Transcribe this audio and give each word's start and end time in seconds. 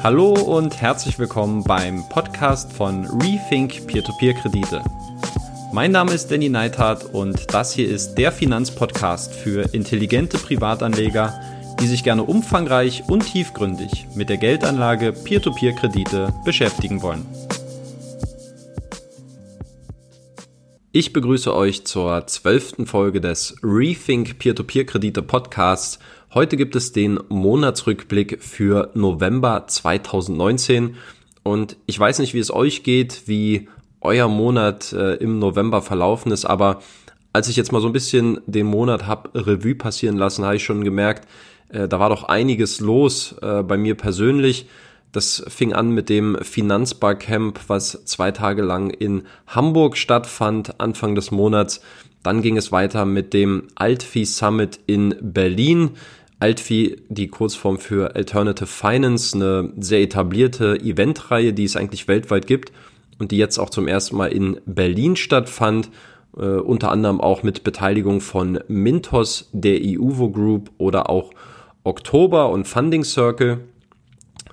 Hallo 0.00 0.32
und 0.32 0.80
herzlich 0.80 1.18
willkommen 1.18 1.64
beim 1.64 2.08
Podcast 2.08 2.72
von 2.72 3.04
Rethink 3.20 3.88
Peer-to-Peer-Kredite. 3.88 4.84
Mein 5.72 5.90
Name 5.90 6.12
ist 6.12 6.30
Danny 6.30 6.48
Neithardt 6.48 7.04
und 7.12 7.52
das 7.52 7.72
hier 7.72 7.88
ist 7.88 8.14
der 8.14 8.30
Finanzpodcast 8.30 9.34
für 9.34 9.74
intelligente 9.74 10.38
Privatanleger, 10.38 11.40
die 11.80 11.88
sich 11.88 12.04
gerne 12.04 12.22
umfangreich 12.22 13.02
und 13.08 13.26
tiefgründig 13.26 14.06
mit 14.14 14.28
der 14.28 14.36
Geldanlage 14.36 15.12
Peer-to-Peer-Kredite 15.12 16.32
beschäftigen 16.44 17.02
wollen. 17.02 17.26
Ich 20.92 21.12
begrüße 21.12 21.54
euch 21.54 21.84
zur 21.84 22.26
zwölften 22.28 22.86
Folge 22.86 23.20
des 23.20 23.56
Rethink 23.64 24.38
Peer-to-Peer-Kredite 24.38 25.22
Podcasts 25.22 25.98
Heute 26.34 26.58
gibt 26.58 26.76
es 26.76 26.92
den 26.92 27.18
Monatsrückblick 27.30 28.42
für 28.42 28.90
November 28.92 29.64
2019 29.66 30.96
und 31.42 31.78
ich 31.86 31.98
weiß 31.98 32.18
nicht, 32.18 32.34
wie 32.34 32.38
es 32.38 32.52
euch 32.52 32.82
geht, 32.82 33.22
wie 33.24 33.66
euer 34.02 34.28
Monat 34.28 34.92
äh, 34.92 35.14
im 35.14 35.38
November 35.38 35.80
verlaufen 35.80 36.30
ist, 36.30 36.44
aber 36.44 36.82
als 37.32 37.48
ich 37.48 37.56
jetzt 37.56 37.72
mal 37.72 37.80
so 37.80 37.86
ein 37.86 37.94
bisschen 37.94 38.40
den 38.46 38.66
Monat 38.66 39.06
hab 39.06 39.34
Revue 39.34 39.74
passieren 39.74 40.18
lassen, 40.18 40.44
habe 40.44 40.56
ich 40.56 40.64
schon 40.64 40.84
gemerkt, 40.84 41.26
äh, 41.70 41.88
da 41.88 41.98
war 41.98 42.10
doch 42.10 42.24
einiges 42.24 42.80
los 42.80 43.34
äh, 43.40 43.62
bei 43.62 43.78
mir 43.78 43.94
persönlich. 43.94 44.66
Das 45.12 45.42
fing 45.48 45.72
an 45.72 45.92
mit 45.92 46.10
dem 46.10 46.36
Finanzbarcamp, 46.42 47.58
was 47.68 48.04
zwei 48.04 48.32
Tage 48.32 48.60
lang 48.60 48.90
in 48.90 49.22
Hamburg 49.46 49.96
stattfand, 49.96 50.78
Anfang 50.78 51.14
des 51.14 51.30
Monats. 51.30 51.80
Dann 52.22 52.42
ging 52.42 52.58
es 52.58 52.72
weiter 52.72 53.06
mit 53.06 53.32
dem 53.32 53.68
Altvieh 53.74 54.26
Summit 54.26 54.80
in 54.86 55.14
Berlin. 55.20 55.92
Altvi, 56.40 57.02
die 57.08 57.28
Kurzform 57.28 57.78
für 57.78 58.14
Alternative 58.14 58.66
Finance, 58.66 59.36
eine 59.36 59.72
sehr 59.78 60.00
etablierte 60.00 60.76
Eventreihe, 60.76 61.52
die 61.52 61.64
es 61.64 61.76
eigentlich 61.76 62.06
weltweit 62.06 62.46
gibt 62.46 62.72
und 63.18 63.32
die 63.32 63.38
jetzt 63.38 63.58
auch 63.58 63.70
zum 63.70 63.88
ersten 63.88 64.16
Mal 64.16 64.32
in 64.32 64.60
Berlin 64.64 65.16
stattfand, 65.16 65.90
äh, 66.36 66.42
unter 66.42 66.92
anderem 66.92 67.20
auch 67.20 67.42
mit 67.42 67.64
Beteiligung 67.64 68.20
von 68.20 68.60
Mintos, 68.68 69.48
der 69.52 69.80
EUVO 69.82 70.30
Group 70.30 70.70
oder 70.78 71.10
auch 71.10 71.32
Oktober 71.82 72.50
und 72.50 72.68
Funding 72.68 73.02
Circle. 73.02 73.60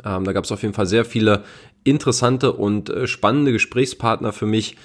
Ähm, 0.04 0.24
da 0.24 0.34
gab 0.34 0.46
es 0.46 0.52
auf 0.52 0.64
jeden 0.64 0.74
Fall 0.74 0.88
sehr 0.88 1.06
viele 1.06 1.44
interessante 1.84 2.54
und 2.54 2.90
äh, 2.90 3.06
spannende 3.06 3.52
Gesprächspartner 3.52 4.34
für 4.34 4.48
mich. 4.48 4.76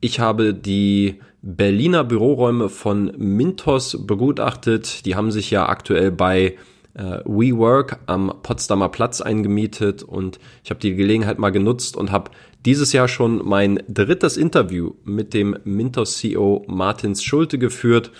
Ich 0.00 0.20
habe 0.20 0.52
die 0.52 1.20
Berliner 1.42 2.04
Büroräume 2.04 2.68
von 2.68 3.12
Mintos 3.16 4.06
begutachtet. 4.06 5.04
Die 5.04 5.16
haben 5.16 5.32
sich 5.32 5.50
ja 5.50 5.68
aktuell 5.68 6.12
bei 6.12 6.56
äh, 6.94 7.18
WeWork 7.24 7.98
am 8.06 8.32
Potsdamer 8.42 8.88
Platz 8.88 9.20
eingemietet 9.20 10.04
und 10.04 10.38
ich 10.62 10.70
habe 10.70 10.80
die 10.80 10.94
Gelegenheit 10.94 11.38
mal 11.38 11.50
genutzt 11.50 11.96
und 11.96 12.12
habe 12.12 12.30
dieses 12.64 12.92
Jahr 12.92 13.08
schon 13.08 13.44
mein 13.44 13.82
drittes 13.88 14.36
Interview 14.36 14.92
mit 15.04 15.34
dem 15.34 15.56
Mintos 15.64 16.18
CEO 16.18 16.64
Martins 16.68 17.24
Schulte 17.24 17.58
geführt. 17.58 18.12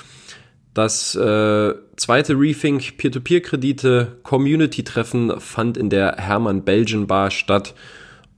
Das 0.74 1.14
äh, 1.14 1.74
zweite 1.96 2.34
Rethink 2.34 2.96
Peer-to-Peer-Kredite 2.96 4.16
Community-Treffen 4.24 5.38
fand 5.38 5.76
in 5.76 5.90
der 5.90 6.16
Hermann 6.16 6.64
Belgian 6.64 7.06
Bar 7.06 7.30
statt 7.30 7.74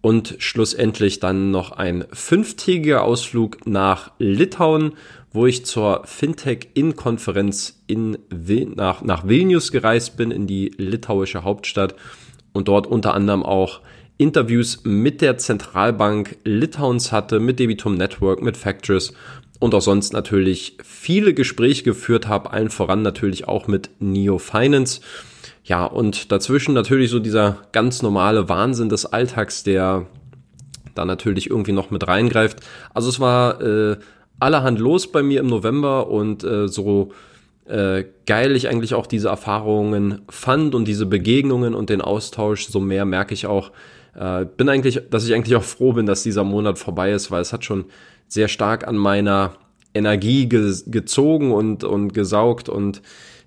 und 0.05 0.34
schlussendlich 0.36 1.19
dann 1.19 1.50
noch 1.50 1.72
ein 1.72 2.05
fünftägiger 2.12 3.05
Ausflug 3.05 3.66
nach 3.66 4.11
Litauen, 4.19 4.92
wo 5.33 5.46
ich 5.46 5.64
zur 5.64 6.02
Fintech-In-Konferenz 6.05 7.83
in 7.86 8.19
nach, 8.77 9.00
nach 9.00 9.27
Vilnius 9.27 9.72
gereist 9.72 10.19
bin, 10.19 10.30
in 10.30 10.46
die 10.46 10.72
litauische 10.77 11.42
Hauptstadt 11.42 11.94
und 12.52 12.69
dort 12.69 12.86
unter 12.86 13.14
anderem 13.14 13.42
auch 13.42 13.80
Interviews 14.19 14.83
mit 14.84 15.22
der 15.22 15.38
Zentralbank 15.38 16.36
Litauens 16.44 17.11
hatte, 17.11 17.41
mit 17.41 17.58
Debitum 17.58 17.94
Network, 17.94 18.42
mit 18.42 18.58
Factors 18.58 19.14
und 19.58 19.74
auch 19.74 19.80
sonst 19.80 20.12
natürlich 20.12 20.77
viele 20.84 21.33
Gespräche 21.33 21.83
geführt 21.83 22.29
habe, 22.29 22.50
allen 22.52 22.68
voran 22.68 23.00
natürlich 23.00 23.48
auch 23.48 23.68
mit 23.68 23.89
Neo 24.00 24.36
Finance. 24.36 25.00
Ja, 25.64 25.86
und 25.86 26.30
dazwischen 26.30 26.75
natürlich 26.75 27.11
so 27.11 27.19
dieser 27.19 27.57
ganz 27.73 28.02
normale 28.02 28.48
Wahnsinn 28.51 28.91
des 28.91 29.07
Alltags, 29.07 29.64
der 29.64 30.07
da 30.95 31.05
natürlich 31.07 31.48
irgendwie 31.51 31.73
noch 31.73 31.91
mit 31.91 32.07
reingreift. 32.07 32.61
Also 32.92 33.08
es 33.08 33.19
war 33.19 33.61
äh, 33.63 33.97
allerhand 34.39 34.79
los 34.79 35.11
bei 35.11 35.23
mir 35.23 35.41
im 35.41 35.47
November 35.47 36.08
und 36.08 36.45
äh, 36.45 36.69
so 36.69 37.13
äh, 37.64 38.05
geil 38.27 38.57
ich 38.57 38.69
eigentlich 38.69 38.95
auch 38.95 39.07
diese 39.07 39.29
Erfahrungen 39.29 40.20
fand 40.29 40.74
und 40.74 40.86
diese 40.86 41.07
Begegnungen 41.07 41.74
und 41.74 41.89
den 41.89 42.03
Austausch, 42.03 42.67
so 42.67 42.79
mehr 42.79 43.07
merke 43.07 43.33
ich 43.33 43.47
auch, 43.47 43.73
äh, 44.14 44.45
bin 44.45 44.69
eigentlich, 44.69 45.01
dass 45.11 45.27
ich 45.27 45.35
eigentlich 45.35 45.57
auch 45.57 45.63
froh 45.63 45.95
bin, 45.95 46.05
dass 46.05 46.23
dieser 46.23 46.45
Monat 46.45 46.79
vorbei 46.79 47.13
ist, 47.13 47.30
weil 47.30 47.41
es 47.41 47.55
hat 47.55 47.64
schon 47.64 47.86
sehr 48.29 48.48
stark 48.48 48.86
an 48.86 48.97
meiner 48.97 49.55
Energie 49.95 50.47
ge 50.47 50.74
gezogen 50.86 51.53
und, 51.53 51.85
und 51.85 52.13
gesaugt 52.13 52.69
und 52.69 53.01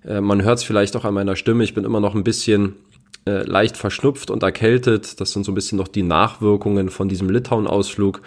äh, 0.05 0.21
man 0.21 0.43
hört 0.43 0.59
es 0.59 0.63
vielleicht 0.63 0.95
auch 0.95 1.05
an 1.05 1.13
meiner 1.13 1.35
Stimme. 1.35 1.63
Ich 1.63 1.73
bin 1.73 1.85
immer 1.85 1.99
noch 1.99 2.15
ein 2.15 2.23
bisschen 2.23 2.75
äh, 3.25 3.43
leicht 3.43 3.77
verschnupft 3.77 4.31
und 4.31 4.43
erkältet. 4.43 5.19
Das 5.19 5.31
sind 5.31 5.45
so 5.45 5.51
ein 5.51 5.55
bisschen 5.55 5.77
noch 5.77 5.87
die 5.87 6.03
Nachwirkungen 6.03 6.89
von 6.89 7.09
diesem 7.09 7.29
Litauen-Ausflug. 7.29 8.21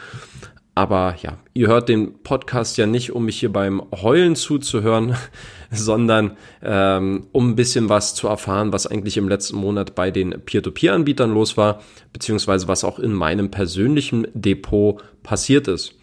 Aber 0.75 1.16
ja, 1.20 1.38
ihr 1.53 1.69
hört 1.69 1.88
den 1.88 2.22
Podcast 2.22 2.78
ja 2.78 2.86
nicht, 2.86 3.12
um 3.12 3.25
mich 3.25 3.41
hier 3.41 3.53
beim 3.53 3.82
Heulen 3.92 4.36
zuzuhören, 4.36 5.16
sondern 5.70 6.36
ähm, 6.62 7.26
um 7.32 7.50
ein 7.50 7.56
bisschen 7.56 7.88
was 7.88 8.14
zu 8.14 8.28
erfahren, 8.28 8.72
was 8.72 8.87
eigentlich 8.87 9.16
im 9.16 9.28
letzten 9.28 9.56
Monat 9.56 9.94
bei 9.94 10.10
den 10.10 10.31
Peer-to-Peer-Anbietern 10.44 11.34
los 11.34 11.56
war, 11.56 11.82
beziehungsweise 12.12 12.69
was 12.69 12.84
auch 12.84 12.98
in 12.98 13.12
meinem 13.12 13.50
persönlichen 13.50 14.26
Depot 14.32 15.02
passiert 15.22 15.66
ist. 15.66 15.94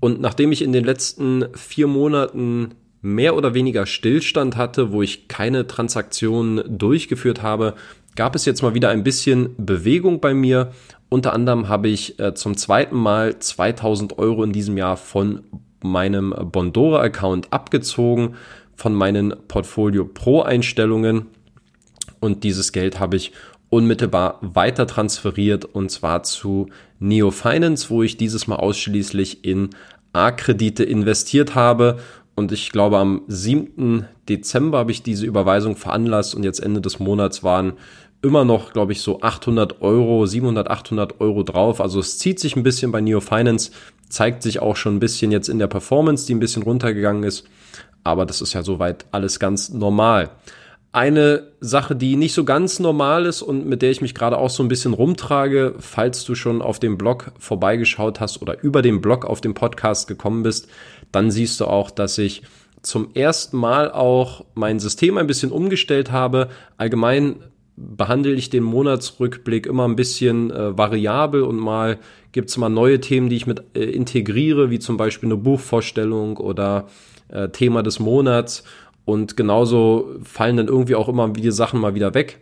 Und 0.00 0.20
nachdem 0.20 0.52
ich 0.52 0.62
in 0.62 0.72
den 0.72 0.84
letzten 0.84 1.46
vier 1.54 1.86
Monaten 1.86 2.74
mehr 3.04 3.36
oder 3.36 3.52
weniger 3.52 3.84
Stillstand 3.84 4.56
hatte, 4.56 4.90
wo 4.90 5.02
ich 5.02 5.28
keine 5.28 5.66
Transaktionen 5.66 6.78
durchgeführt 6.78 7.42
habe, 7.42 7.74
gab 8.16 8.34
es 8.34 8.46
jetzt 8.46 8.62
mal 8.62 8.72
wieder 8.72 8.88
ein 8.88 9.04
bisschen 9.04 9.54
Bewegung 9.58 10.20
bei 10.20 10.32
mir. 10.32 10.72
Unter 11.10 11.34
anderem 11.34 11.68
habe 11.68 11.88
ich 11.88 12.18
äh, 12.18 12.34
zum 12.34 12.56
zweiten 12.56 12.96
Mal 12.96 13.38
2000 13.38 14.18
Euro 14.18 14.42
in 14.42 14.54
diesem 14.54 14.78
Jahr 14.78 14.96
von 14.96 15.42
meinem 15.82 16.34
Bondora-Account 16.50 17.52
abgezogen, 17.52 18.36
von 18.74 18.94
meinen 18.94 19.34
Portfolio 19.48 20.06
Pro-Einstellungen. 20.06 21.26
Und 22.20 22.42
dieses 22.42 22.72
Geld 22.72 23.00
habe 23.00 23.16
ich 23.16 23.32
unmittelbar 23.68 24.38
weiter 24.40 24.86
transferiert 24.86 25.66
und 25.66 25.90
zwar 25.90 26.22
zu 26.22 26.68
Neo 27.00 27.30
Finance, 27.30 27.90
wo 27.90 28.02
ich 28.02 28.16
dieses 28.16 28.46
Mal 28.46 28.56
ausschließlich 28.56 29.44
in 29.44 29.70
A-Kredite 30.14 30.84
investiert 30.84 31.54
habe 31.54 31.98
und 32.36 32.52
ich 32.52 32.70
glaube, 32.70 32.98
am 32.98 33.22
7. 33.28 34.06
Dezember 34.28 34.78
habe 34.78 34.90
ich 34.90 35.02
diese 35.02 35.26
Überweisung 35.26 35.76
veranlasst 35.76 36.34
und 36.34 36.42
jetzt 36.42 36.60
Ende 36.60 36.80
des 36.80 36.98
Monats 36.98 37.44
waren 37.44 37.74
immer 38.22 38.44
noch, 38.44 38.72
glaube 38.72 38.92
ich, 38.92 39.02
so 39.02 39.20
800 39.20 39.82
Euro, 39.82 40.26
700, 40.26 40.68
800 40.68 41.20
Euro 41.20 41.42
drauf. 41.42 41.80
Also 41.80 42.00
es 42.00 42.18
zieht 42.18 42.40
sich 42.40 42.56
ein 42.56 42.62
bisschen 42.62 42.90
bei 42.90 43.00
Neo 43.00 43.20
Finance, 43.20 43.70
zeigt 44.08 44.42
sich 44.42 44.60
auch 44.60 44.76
schon 44.76 44.96
ein 44.96 45.00
bisschen 45.00 45.30
jetzt 45.30 45.48
in 45.48 45.58
der 45.58 45.66
Performance, 45.66 46.26
die 46.26 46.34
ein 46.34 46.40
bisschen 46.40 46.62
runtergegangen 46.62 47.22
ist. 47.22 47.44
Aber 48.02 48.26
das 48.26 48.40
ist 48.40 48.54
ja 48.54 48.62
soweit 48.62 49.04
alles 49.12 49.38
ganz 49.38 49.68
normal. 49.68 50.30
Eine 50.94 51.48
Sache, 51.58 51.96
die 51.96 52.14
nicht 52.14 52.34
so 52.34 52.44
ganz 52.44 52.78
normal 52.78 53.26
ist 53.26 53.42
und 53.42 53.66
mit 53.66 53.82
der 53.82 53.90
ich 53.90 54.00
mich 54.00 54.14
gerade 54.14 54.38
auch 54.38 54.48
so 54.48 54.62
ein 54.62 54.68
bisschen 54.68 54.92
rumtrage, 54.92 55.74
falls 55.80 56.22
du 56.22 56.36
schon 56.36 56.62
auf 56.62 56.78
dem 56.78 56.96
Blog 56.96 57.32
vorbeigeschaut 57.36 58.20
hast 58.20 58.40
oder 58.40 58.62
über 58.62 58.80
den 58.80 59.00
Blog 59.00 59.24
auf 59.24 59.40
dem 59.40 59.54
Podcast 59.54 60.06
gekommen 60.06 60.44
bist, 60.44 60.68
dann 61.10 61.32
siehst 61.32 61.58
du 61.58 61.64
auch, 61.64 61.90
dass 61.90 62.16
ich 62.18 62.42
zum 62.82 63.08
ersten 63.12 63.56
Mal 63.56 63.90
auch 63.90 64.44
mein 64.54 64.78
System 64.78 65.18
ein 65.18 65.26
bisschen 65.26 65.50
umgestellt 65.50 66.12
habe. 66.12 66.48
Allgemein 66.76 67.42
behandle 67.74 68.30
ich 68.30 68.50
den 68.50 68.62
Monatsrückblick 68.62 69.66
immer 69.66 69.88
ein 69.88 69.96
bisschen 69.96 70.52
äh, 70.52 70.78
variabel 70.78 71.42
und 71.42 71.56
mal 71.56 71.98
gibt 72.30 72.50
es 72.50 72.56
mal 72.56 72.68
neue 72.68 73.00
Themen, 73.00 73.28
die 73.28 73.36
ich 73.36 73.48
mit 73.48 73.64
äh, 73.74 73.82
integriere, 73.82 74.70
wie 74.70 74.78
zum 74.78 74.96
Beispiel 74.96 75.26
eine 75.28 75.38
Buchvorstellung 75.38 76.36
oder 76.36 76.86
äh, 77.28 77.48
Thema 77.48 77.82
des 77.82 77.98
Monats. 77.98 78.62
Und 79.04 79.36
genauso 79.36 80.16
fallen 80.22 80.56
dann 80.56 80.68
irgendwie 80.68 80.94
auch 80.94 81.08
immer 81.08 81.34
wieder 81.36 81.52
Sachen 81.52 81.80
mal 81.80 81.94
wieder 81.94 82.14
weg. 82.14 82.40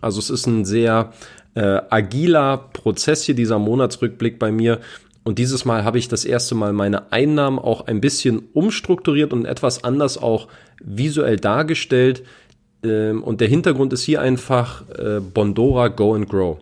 Also 0.00 0.18
es 0.18 0.30
ist 0.30 0.46
ein 0.46 0.64
sehr 0.64 1.12
äh, 1.54 1.80
agiler 1.90 2.58
Prozess 2.72 3.24
hier, 3.24 3.34
dieser 3.34 3.58
Monatsrückblick 3.58 4.38
bei 4.38 4.52
mir. 4.52 4.80
Und 5.24 5.38
dieses 5.38 5.64
Mal 5.64 5.84
habe 5.84 5.98
ich 5.98 6.08
das 6.08 6.24
erste 6.24 6.54
Mal 6.54 6.72
meine 6.72 7.12
Einnahmen 7.12 7.58
auch 7.58 7.86
ein 7.86 8.00
bisschen 8.00 8.42
umstrukturiert 8.52 9.32
und 9.32 9.44
etwas 9.44 9.84
anders 9.84 10.18
auch 10.18 10.48
visuell 10.82 11.36
dargestellt. 11.36 12.22
Ähm, 12.82 13.22
und 13.22 13.40
der 13.40 13.48
Hintergrund 13.48 13.92
ist 13.92 14.02
hier 14.02 14.22
einfach 14.22 14.88
äh, 14.90 15.20
Bondora 15.20 15.88
Go 15.88 16.14
and 16.14 16.28
Grow. 16.28 16.58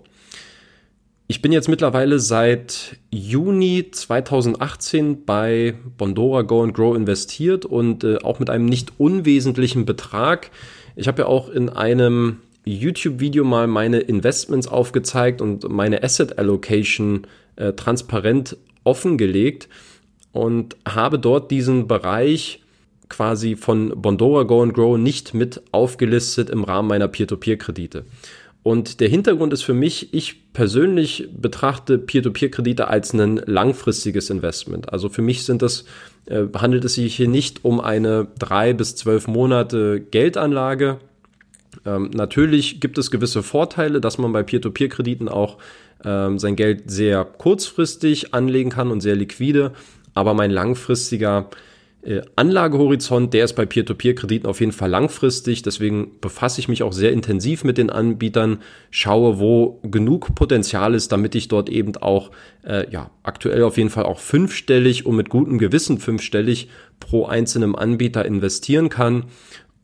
Ich 1.30 1.42
bin 1.42 1.52
jetzt 1.52 1.68
mittlerweile 1.68 2.20
seit 2.20 2.96
Juni 3.10 3.90
2018 3.90 5.26
bei 5.26 5.74
Bondora 5.98 6.40
Go 6.40 6.62
and 6.62 6.72
Grow 6.72 6.96
investiert 6.96 7.66
und 7.66 8.02
äh, 8.02 8.16
auch 8.22 8.38
mit 8.38 8.48
einem 8.48 8.64
nicht 8.64 8.92
unwesentlichen 8.96 9.84
Betrag. 9.84 10.50
Ich 10.96 11.06
habe 11.06 11.22
ja 11.22 11.28
auch 11.28 11.50
in 11.50 11.68
einem 11.68 12.38
YouTube-Video 12.64 13.44
mal 13.44 13.66
meine 13.66 13.98
Investments 13.98 14.68
aufgezeigt 14.68 15.42
und 15.42 15.68
meine 15.68 16.02
Asset 16.02 16.38
Allocation 16.38 17.26
äh, 17.56 17.74
transparent 17.74 18.56
offengelegt 18.84 19.68
und 20.32 20.76
habe 20.88 21.18
dort 21.18 21.50
diesen 21.50 21.88
Bereich 21.88 22.62
quasi 23.10 23.54
von 23.54 23.90
Bondora 24.00 24.44
Go 24.44 24.62
and 24.62 24.72
Grow 24.72 24.96
nicht 24.96 25.34
mit 25.34 25.60
aufgelistet 25.72 26.48
im 26.48 26.64
Rahmen 26.64 26.88
meiner 26.88 27.08
Peer-to-Peer-Kredite. 27.08 28.06
Und 28.68 29.00
der 29.00 29.08
Hintergrund 29.08 29.54
ist 29.54 29.62
für 29.62 29.72
mich, 29.72 30.12
ich 30.12 30.52
persönlich 30.52 31.30
betrachte 31.34 31.96
Peer-to-Peer-Kredite 31.96 32.88
als 32.88 33.14
ein 33.14 33.40
langfristiges 33.46 34.28
Investment. 34.28 34.92
Also 34.92 35.08
für 35.08 35.22
mich 35.22 35.46
sind 35.46 35.62
das, 35.62 35.86
äh, 36.26 36.42
handelt 36.54 36.84
es 36.84 36.96
sich 36.96 37.16
hier 37.16 37.28
nicht 37.28 37.64
um 37.64 37.80
eine 37.80 38.28
drei 38.38 38.74
bis 38.74 38.94
zwölf 38.94 39.26
Monate 39.26 40.00
Geldanlage. 40.10 40.98
Ähm, 41.86 42.10
natürlich 42.12 42.78
gibt 42.78 42.98
es 42.98 43.10
gewisse 43.10 43.42
Vorteile, 43.42 44.02
dass 44.02 44.18
man 44.18 44.34
bei 44.34 44.42
Peer-to-Peer-Krediten 44.42 45.30
auch 45.30 45.56
ähm, 46.04 46.38
sein 46.38 46.54
Geld 46.54 46.90
sehr 46.90 47.24
kurzfristig 47.24 48.34
anlegen 48.34 48.68
kann 48.68 48.90
und 48.90 49.00
sehr 49.00 49.16
liquide. 49.16 49.72
Aber 50.12 50.34
mein 50.34 50.50
langfristiger 50.50 51.48
Anlagehorizont, 52.36 53.34
der 53.34 53.44
ist 53.44 53.54
bei 53.54 53.66
Peer-to-Peer-Krediten 53.66 54.46
auf 54.46 54.60
jeden 54.60 54.72
Fall 54.72 54.88
langfristig. 54.88 55.62
Deswegen 55.62 56.12
befasse 56.20 56.60
ich 56.60 56.68
mich 56.68 56.82
auch 56.82 56.92
sehr 56.92 57.12
intensiv 57.12 57.64
mit 57.64 57.76
den 57.76 57.90
Anbietern, 57.90 58.60
schaue, 58.90 59.38
wo 59.38 59.80
genug 59.82 60.34
Potenzial 60.34 60.94
ist, 60.94 61.12
damit 61.12 61.34
ich 61.34 61.48
dort 61.48 61.68
eben 61.68 61.96
auch, 61.96 62.30
äh, 62.64 62.90
ja, 62.90 63.10
aktuell 63.22 63.62
auf 63.62 63.76
jeden 63.76 63.90
Fall 63.90 64.04
auch 64.04 64.20
fünfstellig 64.20 65.04
und 65.04 65.16
mit 65.16 65.28
gutem 65.28 65.58
Gewissen 65.58 65.98
fünfstellig 65.98 66.68
pro 66.98 67.26
einzelnen 67.26 67.74
Anbieter 67.74 68.24
investieren 68.24 68.88
kann. 68.88 69.24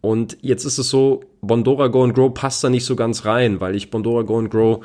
Und 0.00 0.38
jetzt 0.40 0.64
ist 0.64 0.78
es 0.78 0.90
so, 0.90 1.24
Bondora 1.40 1.88
Go 1.88 2.04
and 2.04 2.14
Grow 2.14 2.32
passt 2.32 2.64
da 2.64 2.70
nicht 2.70 2.84
so 2.84 2.96
ganz 2.96 3.24
rein, 3.24 3.60
weil 3.60 3.74
ich 3.74 3.90
Bondora 3.90 4.22
Go 4.22 4.38
and 4.38 4.50
Grow 4.50 4.84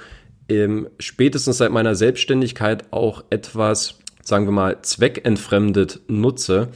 ähm, 0.49 0.89
spätestens 0.97 1.57
seit 1.57 1.71
meiner 1.71 1.95
Selbstständigkeit 1.95 2.85
auch 2.91 3.23
etwas, 3.29 3.99
sagen 4.23 4.45
wir 4.45 4.51
mal, 4.51 4.81
zweckentfremdet 4.81 6.01
nutze. 6.07 6.69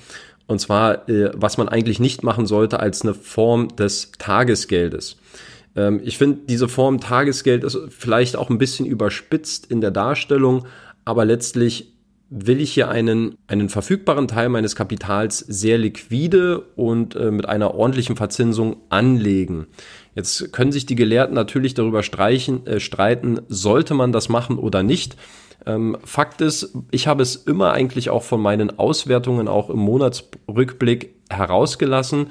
Und 0.48 0.60
zwar, 0.60 1.08
äh, 1.10 1.32
was 1.34 1.58
man 1.58 1.70
eigentlich 1.70 2.00
nicht 2.00 2.24
machen 2.24 2.46
sollte 2.46 2.80
als 2.80 3.02
eine 3.02 3.14
Form 3.14 3.76
des 3.76 4.12
Tagesgeldes. 4.18 5.18
Ähm, 5.76 6.02
ich 6.04 6.18
finde, 6.18 6.40
diese 6.48 6.68
Form 6.68 7.00
Tagesgeld 7.00 7.64
ist 7.64 7.78
vielleicht 7.90 8.36
auch 8.36 8.50
ein 8.50 8.58
bisschen 8.58 8.86
überspitzt 8.86 9.70
in 9.70 9.82
der 9.82 9.92
Darstellung, 9.92 10.66
aber 11.06 11.26
letztlich 11.26 11.94
will 12.36 12.60
ich 12.60 12.74
hier 12.74 12.90
einen, 12.90 13.36
einen 13.46 13.70
verfügbaren 13.70 14.28
Teil 14.28 14.50
meines 14.50 14.76
Kapitals 14.76 15.40
sehr 15.40 15.78
liquide 15.78 16.62
und 16.76 17.16
äh, 17.16 17.30
mit 17.30 17.48
einer 17.48 17.76
ordentlichen 17.76 18.16
Verzinsung 18.16 18.78
anlegen. 18.90 19.68
Jetzt 20.16 20.52
können 20.52 20.72
sich 20.72 20.88
die 20.88 20.96
Gelehrten 20.96 21.36
natürlich 21.36 21.76
darüber 21.76 22.02
streichen, 22.02 22.66
äh, 22.66 22.80
streiten, 22.80 23.42
sollte 23.50 23.94
man 23.94 24.12
das 24.12 24.30
machen 24.30 24.58
oder 24.58 24.82
nicht. 24.82 25.16
Ähm, 25.66 25.98
Fakt 26.04 26.42
ist, 26.42 26.76
ich 26.92 27.08
habe 27.08 27.24
es 27.24 27.36
immer 27.36 27.72
eigentlich 27.72 28.10
auch 28.10 28.24
von 28.24 28.42
meinen 28.42 28.78
Auswertungen 28.78 29.48
auch 29.48 29.70
im 29.70 29.80
Monatsrückblick 29.80 31.16
herausgelassen. 31.30 32.28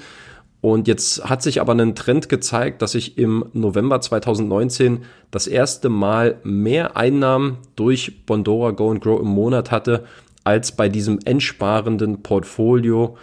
Und 0.60 0.86
jetzt 0.86 1.28
hat 1.28 1.42
sich 1.42 1.60
aber 1.60 1.74
ein 1.74 1.96
Trend 1.96 2.28
gezeigt, 2.28 2.82
dass 2.82 2.94
ich 2.94 3.18
im 3.18 3.44
November 3.52 4.00
2019 4.00 5.02
das 5.32 5.48
erste 5.48 5.88
Mal 5.88 6.38
mehr 6.44 6.96
Einnahmen 6.96 7.58
durch 7.74 8.24
Bondora 8.26 8.70
Go 8.70 8.92
and 8.92 9.02
Grow 9.02 9.20
im 9.20 9.26
Monat 9.26 9.72
hatte, 9.72 10.04
als 10.44 10.72
bei 10.72 10.88
diesem 10.88 11.18
entsparenden 11.24 12.22
Portfolio 12.22 13.16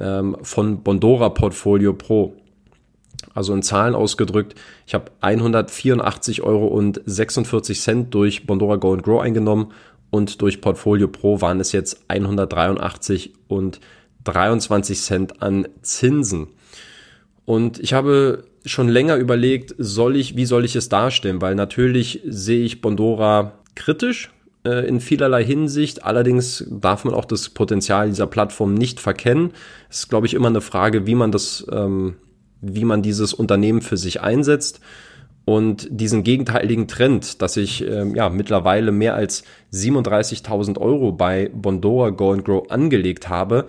ähm, 0.00 0.38
von 0.42 0.82
Bondora 0.82 1.28
Portfolio 1.28 1.92
Pro. 1.92 2.34
Also 3.36 3.52
in 3.52 3.62
Zahlen 3.62 3.94
ausgedrückt, 3.94 4.54
ich 4.86 4.94
habe 4.94 5.12
184 5.20 6.40
Euro 6.42 6.68
und 6.68 7.02
46 7.04 7.78
Cent 7.78 8.14
durch 8.14 8.46
Bondora 8.46 8.76
Go 8.76 8.94
and 8.94 9.02
Grow 9.02 9.20
eingenommen 9.20 9.72
und 10.08 10.40
durch 10.40 10.62
Portfolio 10.62 11.06
Pro 11.06 11.42
waren 11.42 11.60
es 11.60 11.72
jetzt 11.72 12.00
183 12.08 13.34
und 13.46 13.78
23 14.24 14.98
Cent 14.98 15.42
an 15.42 15.68
Zinsen. 15.82 16.46
Und 17.44 17.78
ich 17.78 17.92
habe 17.92 18.44
schon 18.64 18.88
länger 18.88 19.16
überlegt, 19.16 19.74
soll 19.76 20.16
ich, 20.16 20.34
wie 20.36 20.46
soll 20.46 20.64
ich 20.64 20.74
es 20.74 20.88
darstellen? 20.88 21.42
Weil 21.42 21.56
natürlich 21.56 22.22
sehe 22.26 22.64
ich 22.64 22.80
Bondora 22.80 23.52
kritisch 23.74 24.30
äh, 24.64 24.88
in 24.88 24.98
vielerlei 25.00 25.44
Hinsicht. 25.44 26.04
Allerdings 26.04 26.64
darf 26.70 27.04
man 27.04 27.12
auch 27.12 27.26
das 27.26 27.50
Potenzial 27.50 28.08
dieser 28.08 28.26
Plattform 28.26 28.72
nicht 28.72 28.98
verkennen. 28.98 29.52
Es 29.90 29.98
ist, 29.98 30.08
glaube 30.08 30.26
ich, 30.26 30.32
immer 30.32 30.48
eine 30.48 30.62
Frage, 30.62 31.06
wie 31.06 31.14
man 31.14 31.32
das 31.32 31.66
ähm, 31.70 32.16
wie 32.74 32.84
man 32.84 33.02
dieses 33.02 33.34
Unternehmen 33.34 33.82
für 33.82 33.96
sich 33.96 34.20
einsetzt 34.20 34.80
und 35.44 35.86
diesen 35.90 36.24
gegenteiligen 36.24 36.88
Trend, 36.88 37.40
dass 37.40 37.56
ich 37.56 37.86
äh, 37.86 38.04
ja 38.14 38.28
mittlerweile 38.28 38.90
mehr 38.92 39.14
als 39.14 39.44
37.000 39.72 40.78
Euro 40.78 41.12
bei 41.12 41.50
Bondora 41.54 42.10
Go 42.10 42.32
and 42.32 42.44
Grow 42.44 42.68
angelegt 42.68 43.28
habe, 43.28 43.68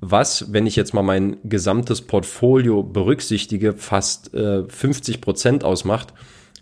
was, 0.00 0.52
wenn 0.52 0.66
ich 0.66 0.76
jetzt 0.76 0.94
mal 0.94 1.02
mein 1.02 1.38
gesamtes 1.42 2.02
Portfolio 2.02 2.82
berücksichtige, 2.82 3.72
fast 3.72 4.34
äh, 4.34 4.64
50 4.68 5.20
Prozent 5.20 5.64
ausmacht. 5.64 6.14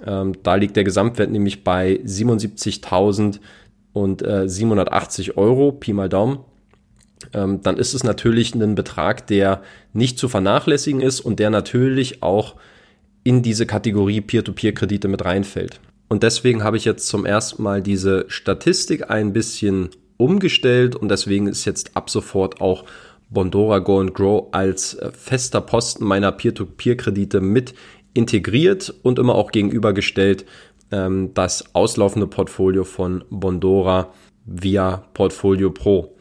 Ähm, 0.05 0.33
da 0.43 0.55
liegt 0.55 0.77
der 0.77 0.85
Gesamtwert 0.85 1.31
nämlich 1.31 1.63
bei 1.63 2.01
77.000 2.05 3.41
und 3.93 4.23
äh, 4.23 4.49
780 4.49 5.37
Euro, 5.37 5.73
Pi 5.73 5.93
mal 5.93 6.09
Daumen 6.09 6.39
ähm, 7.33 7.61
dann 7.63 7.77
ist 7.77 7.95
es 7.95 8.05
natürlich 8.05 8.55
ein 8.55 8.75
Betrag, 8.75 9.27
der 9.27 9.63
nicht 9.93 10.19
zu 10.19 10.29
vernachlässigen 10.29 11.01
ist 11.01 11.21
und 11.21 11.39
der 11.39 11.51
natürlich 11.51 12.23
auch 12.23 12.57
in 13.23 13.43
diese 13.43 13.67
Kategorie 13.67 14.21
Peer-to-Peer-Kredite 14.21 15.09
mit 15.09 15.25
reinfällt. 15.25 15.81
Und 16.09 16.23
deswegen 16.23 16.63
habe 16.63 16.77
ich 16.77 16.85
jetzt 16.85 17.09
zum 17.09 17.25
ersten 17.25 17.63
Mal 17.63 17.83
diese 17.83 18.27
Statistik 18.29 19.11
ein 19.11 19.33
bisschen 19.33 19.89
umgestellt 20.17 20.95
und 20.95 21.09
deswegen 21.09 21.47
ist 21.47 21.65
jetzt 21.65 21.97
ab 21.97 22.11
sofort 22.11 22.61
auch 22.61 22.85
Bondora 23.31 23.79
Go 23.79 24.01
and 24.01 24.15
Grow 24.15 24.49
als 24.53 24.95
äh, 24.95 25.11
fester 25.13 25.61
Posten 25.61 26.05
meiner 26.05 26.31
Peer-to-Peer-Kredite 26.33 27.41
mit 27.41 27.75
integriert 28.13 28.95
und 29.03 29.19
immer 29.19 29.35
auch 29.35 29.51
gegenübergestellt 29.51 30.45
ähm, 30.93 31.33
das 31.35 31.75
auslaufende 31.75 32.27
Portfolio 32.27 32.85
von 32.85 33.25
Bondora 33.31 34.13
via 34.45 35.05
Portfolio 35.15 35.71
Pro. 35.71 36.15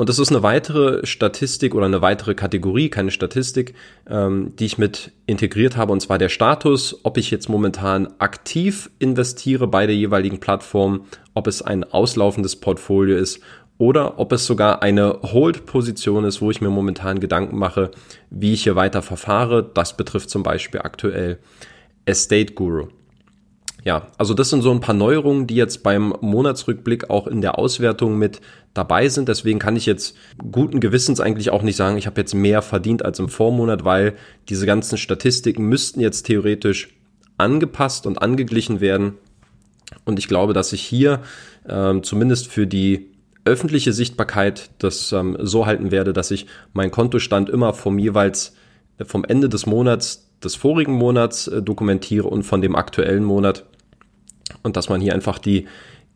Und 0.00 0.08
das 0.08 0.18
ist 0.18 0.30
eine 0.30 0.42
weitere 0.42 1.04
Statistik 1.06 1.74
oder 1.74 1.84
eine 1.84 2.00
weitere 2.00 2.34
Kategorie, 2.34 2.88
keine 2.88 3.10
Statistik, 3.10 3.74
ähm, 4.08 4.54
die 4.58 4.64
ich 4.64 4.78
mit 4.78 5.12
integriert 5.26 5.76
habe, 5.76 5.92
und 5.92 6.00
zwar 6.00 6.16
der 6.16 6.30
Status, 6.30 7.00
ob 7.02 7.18
ich 7.18 7.30
jetzt 7.30 7.50
momentan 7.50 8.08
aktiv 8.18 8.88
investiere 8.98 9.66
bei 9.66 9.86
der 9.86 9.94
jeweiligen 9.94 10.40
Plattform, 10.40 11.02
ob 11.34 11.46
es 11.46 11.60
ein 11.60 11.84
auslaufendes 11.84 12.56
Portfolio 12.56 13.18
ist 13.18 13.40
oder 13.76 14.18
ob 14.18 14.32
es 14.32 14.46
sogar 14.46 14.80
eine 14.80 15.18
Hold-Position 15.20 16.24
ist, 16.24 16.40
wo 16.40 16.50
ich 16.50 16.62
mir 16.62 16.70
momentan 16.70 17.20
Gedanken 17.20 17.58
mache, 17.58 17.90
wie 18.30 18.54
ich 18.54 18.62
hier 18.62 18.76
weiter 18.76 19.02
verfahre. 19.02 19.70
Das 19.74 19.98
betrifft 19.98 20.30
zum 20.30 20.42
Beispiel 20.42 20.80
aktuell 20.80 21.40
Estate 22.06 22.54
Guru. 22.54 22.88
Ja, 23.84 24.08
also 24.18 24.34
das 24.34 24.50
sind 24.50 24.62
so 24.62 24.70
ein 24.70 24.80
paar 24.80 24.94
Neuerungen, 24.94 25.46
die 25.46 25.54
jetzt 25.54 25.82
beim 25.82 26.14
Monatsrückblick 26.20 27.08
auch 27.08 27.26
in 27.26 27.40
der 27.40 27.58
Auswertung 27.58 28.18
mit 28.18 28.40
dabei 28.74 29.08
sind. 29.08 29.28
Deswegen 29.28 29.58
kann 29.58 29.76
ich 29.76 29.86
jetzt 29.86 30.16
guten 30.50 30.80
Gewissens 30.80 31.20
eigentlich 31.20 31.50
auch 31.50 31.62
nicht 31.62 31.76
sagen, 31.76 31.96
ich 31.96 32.06
habe 32.06 32.20
jetzt 32.20 32.34
mehr 32.34 32.62
verdient 32.62 33.04
als 33.04 33.18
im 33.18 33.28
Vormonat, 33.28 33.84
weil 33.84 34.14
diese 34.48 34.66
ganzen 34.66 34.98
Statistiken 34.98 35.64
müssten 35.64 36.00
jetzt 36.00 36.24
theoretisch 36.24 36.88
angepasst 37.38 38.06
und 38.06 38.20
angeglichen 38.22 38.80
werden. 38.80 39.14
Und 40.04 40.18
ich 40.18 40.28
glaube, 40.28 40.52
dass 40.52 40.72
ich 40.72 40.82
hier 40.82 41.20
ähm, 41.68 42.02
zumindest 42.02 42.46
für 42.46 42.66
die 42.66 43.10
öffentliche 43.44 43.92
Sichtbarkeit 43.92 44.70
das 44.78 45.12
ähm, 45.12 45.36
so 45.40 45.66
halten 45.66 45.90
werde, 45.90 46.12
dass 46.12 46.30
ich 46.30 46.46
meinen 46.72 46.90
Kontostand 46.90 47.48
immer 47.48 47.72
vom 47.72 47.98
jeweils 47.98 48.54
äh, 48.98 49.04
vom 49.04 49.24
Ende 49.24 49.48
des 49.48 49.66
Monats 49.66 50.30
des 50.42 50.54
vorigen 50.54 50.92
Monats 50.92 51.48
äh, 51.48 51.62
dokumentiere 51.62 52.28
und 52.28 52.42
von 52.42 52.60
dem 52.60 52.74
aktuellen 52.74 53.24
Monat 53.24 53.64
und 54.62 54.76
dass 54.76 54.88
man 54.88 55.00
hier 55.00 55.14
einfach 55.14 55.38
die 55.38 55.66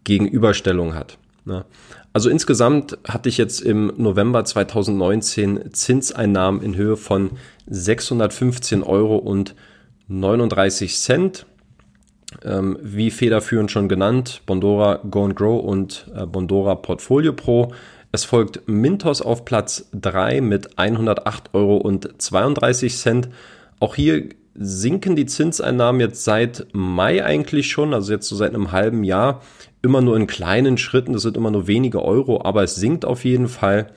Gegenüberstellung 0.05 0.95
hat. 0.95 1.19
Ne? 1.45 1.65
Also 2.13 2.31
insgesamt 2.31 2.99
hatte 3.07 3.29
ich 3.29 3.39
jetzt 3.39 3.61
im 3.61 3.93
November 3.97 4.45
2019 4.45 5.73
Zinseinnahmen 5.73 6.63
in 6.63 6.77
Höhe 6.77 6.97
von 6.97 7.33
615 7.67 8.83
Euro 8.83 9.17
und 9.17 9.55
39 10.09 10.97
Cent. 10.97 11.47
Ähm, 12.43 12.79
wie 12.83 13.11
federführend 13.11 13.71
schon 13.71 13.89
genannt, 13.89 14.43
Bondora 14.45 15.01
Go 15.09 15.25
and 15.25 15.37
Grow 15.37 15.63
und 15.63 16.11
äh, 16.17 16.27
Bondora 16.27 16.75
Portfolio 16.75 17.33
Pro. 17.33 17.73
Es 18.11 18.25
folgt 18.25 18.67
Mintos 18.69 19.23
auf 19.23 19.45
Platz 19.45 19.89
3 19.93 20.41
mit 20.41 20.79
108 20.79 21.51
Euro 21.53 21.77
und 21.77 22.21
32 22.21 22.97
Cent. 22.97 23.29
Auch 23.81 23.95
hier 23.95 24.29
sinken 24.55 25.17
die 25.17 25.27
Zinseinnahmen 25.27 26.01
jetzt 26.01 26.25
seit 26.25 26.67
Mai 26.73 27.25
eigentlich 27.25 27.71
schon, 27.71 27.93
also 27.93 28.13
jetzt 28.13 28.29
so 28.29 28.37
seit 28.37 28.55
einem 28.55 28.73
halben 28.73 29.05
Jahr, 29.05 29.43
immer 29.83 30.01
nur 30.01 30.17
in 30.17 30.27
kleinen 30.27 30.79
Schritten, 30.79 31.13
das 31.13 31.23
sind 31.23 31.37
immer 31.37 31.51
nur 31.51 31.67
wenige 31.67 32.03
Euro, 32.03 32.43
aber 32.45 32.63
es 32.63 32.77
sinkt 32.77 33.05
auf 33.05 33.25
jeden 33.25 33.49
Fall. 33.49 33.89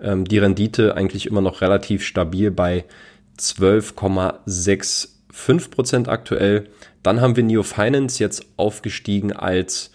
Ähm, 0.00 0.24
die 0.24 0.38
Rendite 0.38 0.96
eigentlich 0.96 1.26
immer 1.26 1.40
noch 1.40 1.60
relativ 1.60 2.04
stabil 2.04 2.50
bei 2.50 2.84
12,65 3.38 5.08
5% 5.32 6.08
aktuell. 6.08 6.68
Dann 7.02 7.20
haben 7.20 7.36
wir 7.36 7.42
Neo 7.42 7.62
Finance 7.62 8.22
jetzt 8.22 8.44
aufgestiegen 8.56 9.32
als, 9.32 9.90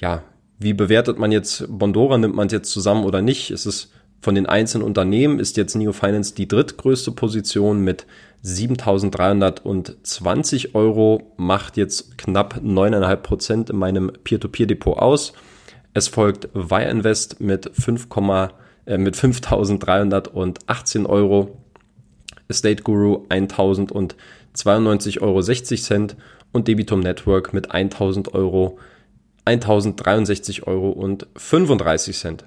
ja, 0.00 0.24
wie 0.58 0.74
bewertet 0.74 1.18
man 1.18 1.32
jetzt 1.32 1.64
Bondora? 1.68 2.18
Nimmt 2.18 2.34
man 2.34 2.48
es 2.48 2.52
jetzt 2.52 2.70
zusammen 2.70 3.04
oder 3.04 3.22
nicht? 3.22 3.50
Es 3.50 3.66
ist 3.66 3.92
von 4.20 4.34
den 4.34 4.46
einzelnen 4.46 4.84
Unternehmen 4.84 5.38
ist 5.38 5.56
jetzt 5.56 5.74
Neo 5.74 5.92
Finance 5.92 6.34
die 6.34 6.48
drittgrößte 6.48 7.12
Position 7.12 7.80
mit 7.80 8.06
7.320 8.44 10.74
Euro, 10.74 11.32
macht 11.36 11.76
jetzt 11.76 12.16
knapp 12.16 12.60
9,5 12.62 13.16
Prozent 13.16 13.68
in 13.70 13.76
meinem 13.76 14.10
Peer-to-Peer-Depot 14.24 14.96
aus. 14.96 15.34
Es 15.92 16.06
folgt 16.08 16.48
Wire 16.54 16.88
Invest 16.88 17.38
mit 17.40 17.70
5, 17.72 18.08
äh, 18.86 18.96
mit 18.96 19.16
5.318 19.16 21.04
Euro, 21.06 21.58
Estate 22.48 22.82
Guru 22.82 23.26
1.092,60 23.28 25.20
Euro 25.20 25.42
und 26.52 26.68
Debitum 26.68 27.00
Network 27.00 27.52
mit 27.52 27.72
1.000 27.72 28.32
Euro 28.34 28.78
1063 29.44 30.66
Euro 30.66 30.90
und 30.90 31.26
35 31.36 32.18
Cent. 32.18 32.46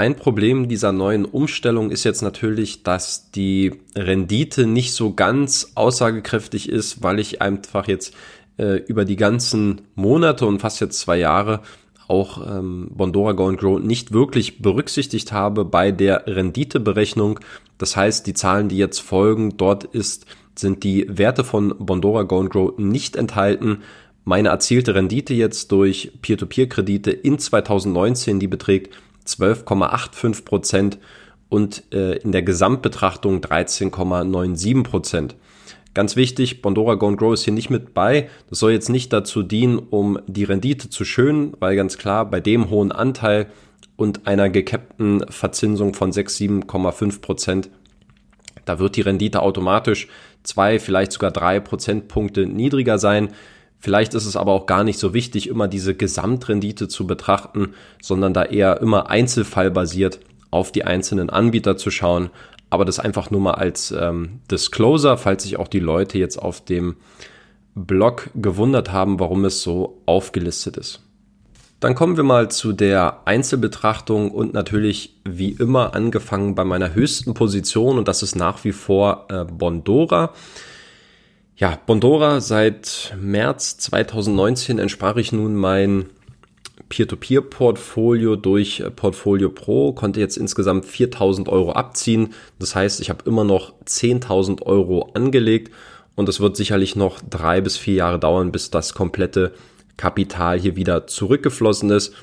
Ein 0.00 0.16
Problem 0.16 0.66
dieser 0.66 0.92
neuen 0.92 1.26
Umstellung 1.26 1.90
ist 1.90 2.04
jetzt 2.04 2.22
natürlich, 2.22 2.82
dass 2.84 3.30
die 3.32 3.72
Rendite 3.94 4.66
nicht 4.66 4.94
so 4.94 5.12
ganz 5.12 5.72
aussagekräftig 5.74 6.70
ist, 6.70 7.02
weil 7.02 7.18
ich 7.18 7.42
einfach 7.42 7.86
jetzt 7.86 8.14
äh, 8.56 8.78
über 8.78 9.04
die 9.04 9.16
ganzen 9.16 9.82
Monate 9.96 10.46
und 10.46 10.60
fast 10.60 10.80
jetzt 10.80 11.00
zwei 11.00 11.18
Jahre 11.18 11.60
auch 12.08 12.40
ähm, 12.50 12.88
Bondora 12.94 13.32
Go 13.32 13.48
and 13.48 13.58
Grow 13.58 13.78
nicht 13.78 14.10
wirklich 14.10 14.62
berücksichtigt 14.62 15.32
habe 15.32 15.66
bei 15.66 15.92
der 15.92 16.26
Renditeberechnung. 16.26 17.38
Das 17.76 17.94
heißt, 17.94 18.26
die 18.26 18.32
Zahlen, 18.32 18.70
die 18.70 18.78
jetzt 18.78 19.00
folgen, 19.00 19.58
dort 19.58 19.84
ist, 19.84 20.24
sind 20.54 20.82
die 20.82 21.04
Werte 21.10 21.44
von 21.44 21.74
Bondora 21.78 22.22
Go 22.22 22.40
and 22.40 22.48
Grow 22.48 22.72
nicht 22.78 23.16
enthalten. 23.16 23.82
Meine 24.24 24.48
erzielte 24.48 24.94
Rendite 24.94 25.34
jetzt 25.34 25.70
durch 25.72 26.12
Peer-to-Peer-Kredite 26.22 27.10
in 27.10 27.38
2019, 27.38 28.40
die 28.40 28.48
beträgt 28.48 28.96
12,85 29.26 30.44
Prozent 30.44 30.98
und 31.48 31.84
äh, 31.92 32.16
in 32.18 32.32
der 32.32 32.42
Gesamtbetrachtung 32.42 33.40
13,97 33.40 34.82
Prozent. 34.82 35.36
Ganz 35.92 36.14
wichtig, 36.14 36.62
Bondora 36.62 36.94
Go 36.94 37.08
and 37.08 37.18
Grow 37.18 37.34
ist 37.34 37.44
hier 37.44 37.52
nicht 37.52 37.68
mit 37.68 37.94
bei. 37.94 38.28
Das 38.48 38.60
soll 38.60 38.70
jetzt 38.70 38.88
nicht 38.88 39.12
dazu 39.12 39.42
dienen, 39.42 39.78
um 39.78 40.20
die 40.28 40.44
Rendite 40.44 40.88
zu 40.88 41.04
schönen, 41.04 41.54
weil 41.58 41.74
ganz 41.74 41.98
klar 41.98 42.30
bei 42.30 42.40
dem 42.40 42.70
hohen 42.70 42.92
Anteil 42.92 43.46
und 43.96 44.26
einer 44.28 44.48
gecappten 44.48 45.24
Verzinsung 45.28 45.94
von 45.94 46.12
6, 46.12 46.36
7,5 46.36 47.20
Prozent, 47.20 47.70
da 48.64 48.78
wird 48.78 48.96
die 48.96 49.00
Rendite 49.00 49.42
automatisch 49.42 50.06
zwei, 50.44 50.78
vielleicht 50.78 51.12
sogar 51.12 51.32
drei 51.32 51.58
Prozentpunkte 51.58 52.46
niedriger 52.46 52.98
sein. 52.98 53.30
Vielleicht 53.80 54.12
ist 54.12 54.26
es 54.26 54.36
aber 54.36 54.52
auch 54.52 54.66
gar 54.66 54.84
nicht 54.84 54.98
so 54.98 55.14
wichtig, 55.14 55.48
immer 55.48 55.66
diese 55.66 55.94
Gesamtrendite 55.94 56.86
zu 56.86 57.06
betrachten, 57.06 57.74
sondern 58.02 58.34
da 58.34 58.44
eher 58.44 58.80
immer 58.80 59.08
einzelfallbasiert 59.08 60.20
auf 60.50 60.70
die 60.70 60.84
einzelnen 60.84 61.30
Anbieter 61.30 61.78
zu 61.78 61.90
schauen. 61.90 62.28
Aber 62.68 62.84
das 62.84 63.00
einfach 63.00 63.30
nur 63.30 63.40
mal 63.40 63.54
als 63.54 63.90
ähm, 63.90 64.40
Disclosure, 64.50 65.16
falls 65.16 65.44
sich 65.44 65.56
auch 65.56 65.66
die 65.66 65.80
Leute 65.80 66.18
jetzt 66.18 66.36
auf 66.36 66.62
dem 66.62 66.96
Blog 67.74 68.28
gewundert 68.34 68.92
haben, 68.92 69.18
warum 69.18 69.44
es 69.46 69.62
so 69.62 70.02
aufgelistet 70.04 70.76
ist. 70.76 71.00
Dann 71.80 71.94
kommen 71.94 72.18
wir 72.18 72.24
mal 72.24 72.50
zu 72.50 72.74
der 72.74 73.22
Einzelbetrachtung 73.24 74.30
und 74.30 74.52
natürlich 74.52 75.16
wie 75.24 75.52
immer 75.52 75.94
angefangen 75.94 76.54
bei 76.54 76.64
meiner 76.64 76.94
höchsten 76.94 77.32
Position 77.32 77.96
und 77.96 78.06
das 78.06 78.22
ist 78.22 78.36
nach 78.36 78.64
wie 78.64 78.72
vor 78.72 79.26
äh, 79.30 79.46
Bondora. 79.46 80.34
Ja, 81.60 81.78
Bondora 81.84 82.40
seit 82.40 83.14
März 83.20 83.76
2019 83.76 84.78
entsprach 84.78 85.16
ich 85.16 85.30
nun 85.30 85.56
mein 85.56 86.06
Peer-to-Peer-Portfolio 86.88 88.36
durch 88.36 88.82
Portfolio 88.96 89.50
Pro, 89.50 89.92
konnte 89.92 90.20
jetzt 90.20 90.38
insgesamt 90.38 90.86
4000 90.86 91.50
Euro 91.50 91.72
abziehen. 91.72 92.32
Das 92.58 92.74
heißt, 92.74 93.02
ich 93.02 93.10
habe 93.10 93.26
immer 93.26 93.44
noch 93.44 93.74
10.000 93.84 94.62
Euro 94.62 95.10
angelegt 95.12 95.70
und 96.16 96.30
es 96.30 96.40
wird 96.40 96.56
sicherlich 96.56 96.96
noch 96.96 97.20
drei 97.28 97.60
bis 97.60 97.76
vier 97.76 97.94
Jahre 97.96 98.18
dauern, 98.18 98.52
bis 98.52 98.70
das 98.70 98.94
komplette 98.94 99.52
Kapital 99.98 100.58
hier 100.58 100.76
wieder 100.76 101.08
zurückgeflossen 101.08 101.90
ist. 101.90 102.14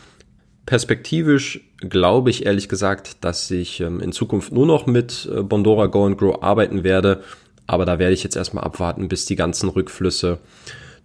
Perspektivisch 0.65 1.61
glaube 1.77 2.31
ich 2.31 2.47
ehrlich 2.47 2.69
gesagt, 2.69 3.23
dass 3.23 3.51
ich 3.51 3.81
ähm, 3.81 3.99
in 3.99 4.11
Zukunft 4.11 4.51
nur 4.51 4.65
noch 4.65 4.87
mit 4.87 5.29
äh, 5.31 5.43
Bondora 5.43 5.85
Go 5.85 6.07
and 6.07 6.17
Grow 6.17 6.41
arbeiten 6.41 6.83
werde 6.83 7.21
aber 7.67 7.85
da 7.85 7.99
werde 7.99 8.13
ich 8.13 8.23
jetzt 8.23 8.35
erstmal 8.35 8.63
abwarten, 8.63 9.07
bis 9.07 9.25
die 9.25 9.35
ganzen 9.35 9.69
Rückflüsse 9.69 10.39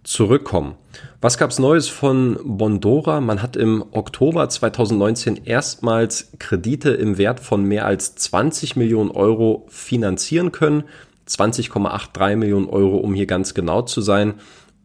zurückkommen. 0.04 0.74
Was 1.20 1.38
gab's 1.38 1.58
Neues 1.58 1.88
von 1.88 2.38
Bondora? 2.44 3.20
Man 3.20 3.42
hat 3.42 3.56
im 3.56 3.84
Oktober 3.92 4.48
2019 4.48 5.44
erstmals 5.44 6.32
Kredite 6.38 6.90
im 6.90 7.18
Wert 7.18 7.40
von 7.40 7.64
mehr 7.64 7.86
als 7.86 8.14
20 8.16 8.76
Millionen 8.76 9.10
Euro 9.10 9.66
finanzieren 9.68 10.50
können. 10.50 10.84
20,83 11.28 12.36
Millionen 12.36 12.66
Euro, 12.66 12.96
um 12.96 13.14
hier 13.14 13.26
ganz 13.26 13.54
genau 13.54 13.82
zu 13.82 14.00
sein. 14.00 14.34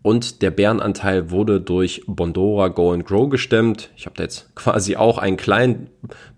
Und 0.04 0.42
der 0.42 0.52
Bärenanteil 0.52 1.32
wurde 1.32 1.60
durch 1.60 2.04
Bondora 2.08 2.70
Go 2.70 2.94
and 2.94 3.06
Grow 3.06 3.30
gestemmt. 3.30 3.90
Ich 3.98 4.06
habe 4.06 4.16
da 4.16 4.24
jetzt 4.24 4.50
quasi 4.56 4.96
auch 4.96 5.18
einen 5.18 5.38
kleinen 5.38 5.90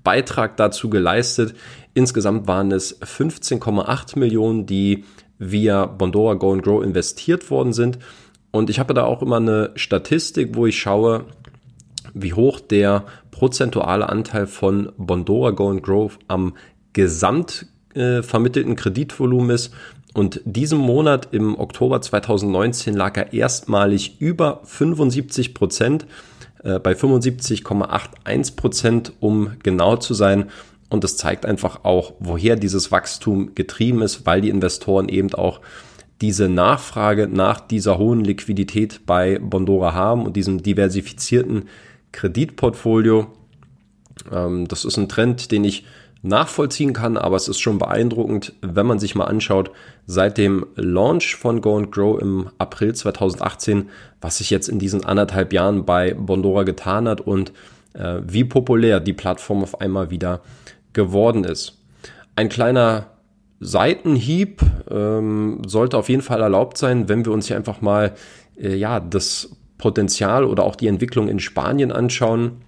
Beitrag 0.03 0.55
dazu 0.57 0.89
geleistet. 0.89 1.53
Insgesamt 1.93 2.47
waren 2.47 2.71
es 2.71 3.01
15,8 3.01 4.17
Millionen, 4.17 4.65
die 4.65 5.03
via 5.39 5.85
Bondora 5.85 6.35
Go 6.35 6.53
and 6.53 6.63
Grow 6.63 6.83
investiert 6.83 7.49
worden 7.49 7.73
sind. 7.73 7.97
Und 8.51 8.69
ich 8.69 8.79
habe 8.79 8.93
da 8.93 9.05
auch 9.05 9.21
immer 9.21 9.37
eine 9.37 9.71
Statistik, 9.75 10.55
wo 10.55 10.65
ich 10.65 10.77
schaue, 10.77 11.25
wie 12.13 12.33
hoch 12.33 12.59
der 12.59 13.05
prozentuale 13.31 14.09
Anteil 14.09 14.47
von 14.47 14.91
Bondora 14.97 15.51
Go 15.51 15.69
and 15.69 15.83
Grow 15.83 16.17
am 16.27 16.55
gesamt 16.93 17.67
äh, 17.93 18.21
vermittelten 18.21 18.75
Kreditvolumen 18.75 19.51
ist. 19.51 19.73
Und 20.13 20.41
diesem 20.43 20.79
Monat 20.79 21.29
im 21.31 21.57
Oktober 21.57 22.01
2019 22.01 22.95
lag 22.95 23.15
er 23.15 23.31
erstmalig 23.31 24.19
über 24.19 24.61
75 24.63 25.53
Prozent, 25.53 26.07
äh, 26.63 26.79
bei 26.79 26.93
75,81 26.93 28.55
Prozent, 28.55 29.13
um 29.19 29.51
genau 29.61 29.97
zu 29.97 30.13
sein. 30.13 30.49
Und 30.89 31.03
das 31.03 31.17
zeigt 31.17 31.45
einfach 31.45 31.83
auch, 31.83 32.13
woher 32.19 32.55
dieses 32.55 32.91
Wachstum 32.91 33.53
getrieben 33.55 34.01
ist, 34.01 34.25
weil 34.25 34.41
die 34.41 34.49
Investoren 34.49 35.07
eben 35.07 35.33
auch 35.33 35.61
diese 36.21 36.49
Nachfrage 36.49 37.27
nach 37.27 37.61
dieser 37.61 37.97
hohen 37.97 38.23
Liquidität 38.23 39.05
bei 39.05 39.39
Bondora 39.39 39.93
haben 39.93 40.25
und 40.25 40.35
diesem 40.35 40.61
diversifizierten 40.61 41.69
Kreditportfolio. 42.11 43.27
Ähm, 44.31 44.67
das 44.67 44.83
ist 44.83 44.97
ein 44.97 45.07
Trend, 45.07 45.51
den 45.51 45.63
ich 45.63 45.85
nachvollziehen 46.21 46.91
kann, 46.91 47.15
aber 47.17 47.37
es 47.37 47.47
ist 47.47 47.59
schon 47.59 47.77
beeindruckend, 47.77 48.53
wenn 48.61 48.85
man 48.85 48.99
sich 48.99 49.15
mal 49.15 49.25
anschaut, 49.25 49.71
seit 50.05 50.37
dem 50.37 50.65
Launch 50.75 51.35
von 51.35 51.61
Go 51.61 51.77
and 51.77 51.91
Grow 51.91 52.19
im 52.19 52.49
April 52.57 52.93
2018, 52.93 53.89
was 54.19 54.39
sich 54.39 54.49
jetzt 54.49 54.67
in 54.67 54.79
diesen 54.79 55.05
anderthalb 55.05 55.53
Jahren 55.53 55.85
bei 55.85 56.13
Bondora 56.13 56.63
getan 56.63 57.07
hat 57.07 57.21
und 57.21 57.53
äh, 57.93 58.19
wie 58.23 58.43
populär 58.43 58.99
die 58.99 59.13
Plattform 59.13 59.63
auf 59.63 59.79
einmal 59.79 60.09
wieder 60.09 60.41
geworden 60.99 61.45
ist. 61.45 61.77
Ein 62.35 62.49
kleiner 62.49 63.07
Seitenhieb 63.61 64.61
ähm, 64.91 65.61
sollte 65.65 65.97
auf 65.97 66.09
jeden 66.09 66.21
Fall 66.21 66.41
erlaubt 66.41 66.77
sein, 66.77 67.07
wenn 67.07 67.23
wir 67.23 67.31
uns 67.31 67.47
hier 67.47 67.55
einfach 67.55 67.79
mal 67.79 68.13
äh, 68.57 68.75
ja 68.75 68.99
das 68.99 69.55
Potenzial 69.77 70.43
oder 70.43 70.63
auch 70.63 70.75
die 70.75 70.87
Entwicklung 70.87 71.29
in 71.29 71.39
Spanien 71.39 71.93
anschauen. 71.93 72.61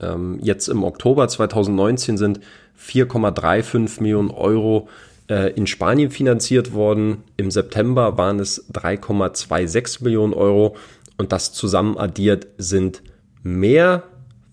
Ähm, 0.00 0.38
jetzt 0.42 0.68
im 0.68 0.82
Oktober 0.82 1.28
2019 1.28 2.16
sind 2.16 2.40
4,35 2.80 4.00
Millionen 4.02 4.30
Euro 4.30 4.88
äh, 5.28 5.52
in 5.52 5.66
Spanien 5.66 6.10
finanziert 6.10 6.72
worden. 6.72 7.24
Im 7.36 7.50
September 7.50 8.16
waren 8.16 8.40
es 8.40 8.70
3,26 8.72 10.04
Millionen 10.04 10.32
Euro 10.32 10.74
und 11.18 11.32
das 11.32 11.52
zusammen 11.52 11.98
addiert 11.98 12.46
sind 12.56 13.02
mehr 13.42 14.04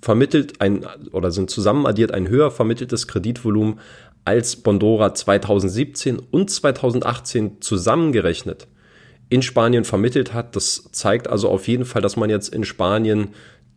vermittelt 0.03 0.59
ein 0.59 0.85
oder 1.13 1.31
sind 1.31 1.49
zusammen 1.49 1.85
addiert 1.85 2.13
ein 2.13 2.27
höher 2.27 2.51
vermitteltes 2.51 3.07
Kreditvolumen 3.07 3.79
als 4.25 4.57
Bondora 4.57 5.13
2017 5.13 6.19
und 6.19 6.49
2018 6.49 7.61
zusammengerechnet 7.61 8.67
in 9.29 9.41
Spanien 9.41 9.85
vermittelt 9.85 10.33
hat. 10.33 10.57
Das 10.57 10.89
zeigt 10.91 11.29
also 11.29 11.49
auf 11.49 11.69
jeden 11.69 11.85
Fall, 11.85 12.01
dass 12.01 12.17
man 12.17 12.29
jetzt 12.29 12.53
in 12.53 12.65
Spanien 12.65 13.29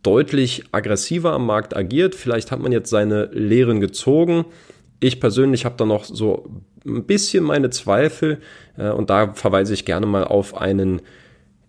deutlich 0.03 0.65
aggressiver 0.73 1.31
am 1.31 1.45
Markt 1.45 1.75
agiert. 1.75 2.13
Vielleicht 2.13 2.51
hat 2.51 2.59
man 2.59 2.73
jetzt 2.73 2.89
seine 2.89 3.25
Lehren 3.31 3.79
gezogen. 3.79 4.45
Ich 4.99 5.21
persönlich 5.21 5.63
habe 5.63 5.75
da 5.77 5.85
noch 5.85 6.03
so 6.03 6.49
ein 6.85 7.05
bisschen 7.05 7.45
meine 7.45 7.69
Zweifel 7.69 8.39
äh, 8.77 8.89
und 8.89 9.09
da 9.09 9.33
verweise 9.33 9.73
ich 9.73 9.85
gerne 9.85 10.05
mal 10.05 10.25
auf 10.25 10.57
einen 10.57 11.01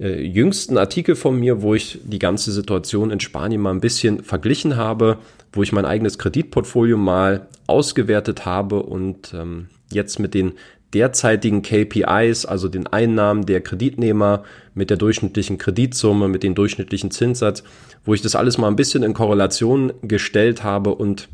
äh, 0.00 0.20
jüngsten 0.22 0.78
Artikel 0.78 1.16
von 1.16 1.38
mir, 1.38 1.62
wo 1.62 1.74
ich 1.74 1.98
die 2.04 2.18
ganze 2.18 2.52
Situation 2.52 3.10
in 3.10 3.20
Spanien 3.20 3.60
mal 3.60 3.70
ein 3.72 3.80
bisschen 3.80 4.22
verglichen 4.22 4.76
habe, 4.76 5.18
wo 5.52 5.62
ich 5.62 5.72
mein 5.72 5.84
eigenes 5.84 6.18
Kreditportfolio 6.18 6.96
mal 6.96 7.48
ausgewertet 7.66 8.44
habe 8.44 8.82
und 8.82 9.34
ähm, 9.34 9.68
jetzt 9.90 10.18
mit 10.18 10.34
den 10.34 10.52
derzeitigen 10.94 11.62
KPIs, 11.62 12.46
also 12.46 12.68
den 12.68 12.86
Einnahmen 12.86 13.44
der 13.44 13.60
Kreditnehmer 13.60 14.44
mit 14.74 14.90
der 14.90 14.96
durchschnittlichen 14.96 15.58
Kreditsumme, 15.58 16.28
mit 16.28 16.42
dem 16.42 16.54
durchschnittlichen 16.54 17.10
Zinssatz, 17.10 17.62
wo 18.04 18.14
ich 18.14 18.22
das 18.22 18.34
alles 18.34 18.56
mal 18.56 18.68
ein 18.68 18.76
bisschen 18.76 19.02
in 19.02 19.12
Korrelation 19.14 19.92
gestellt 20.02 20.64
habe 20.64 20.94
und 20.94 21.28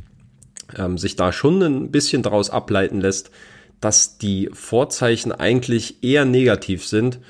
ähm, 0.76 0.98
sich 0.98 1.16
da 1.16 1.32
schon 1.32 1.62
ein 1.62 1.90
bisschen 1.90 2.22
daraus 2.22 2.50
ableiten 2.50 3.00
lässt, 3.00 3.30
dass 3.80 4.18
die 4.18 4.50
Vorzeichen 4.52 5.30
eigentlich 5.30 6.02
eher 6.02 6.24
negativ 6.24 6.84
sind, 6.86 7.20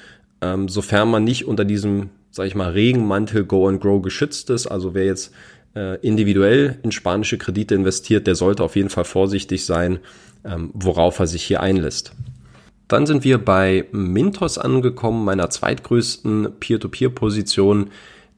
ähm, 0.44 0.68
sofern 0.68 1.10
man 1.10 1.24
nicht 1.24 1.46
unter 1.46 1.64
diesem, 1.64 2.10
sag 2.30 2.46
ich 2.46 2.54
mal, 2.54 2.70
Regenmantel 2.70 3.44
Go 3.44 3.66
and 3.66 3.80
Grow 3.80 4.02
geschützt 4.02 4.50
ist. 4.50 4.66
Also 4.66 4.92
wer 4.92 5.06
jetzt 5.06 5.32
äh, 5.74 5.98
individuell 6.00 6.78
in 6.82 6.92
spanische 6.92 7.38
Kredite 7.38 7.74
investiert, 7.74 8.26
der 8.26 8.34
sollte 8.34 8.62
auf 8.62 8.76
jeden 8.76 8.90
Fall 8.90 9.04
vorsichtig 9.04 9.64
sein, 9.64 10.00
ähm, 10.44 10.70
worauf 10.74 11.18
er 11.18 11.26
sich 11.26 11.42
hier 11.44 11.60
einlässt. 11.60 12.12
Dann 12.88 13.06
sind 13.06 13.24
wir 13.24 13.38
bei 13.38 13.86
Mintos 13.92 14.58
angekommen, 14.58 15.24
meiner 15.24 15.48
zweitgrößten 15.48 16.48
Peer-to-Peer-Position. 16.60 17.90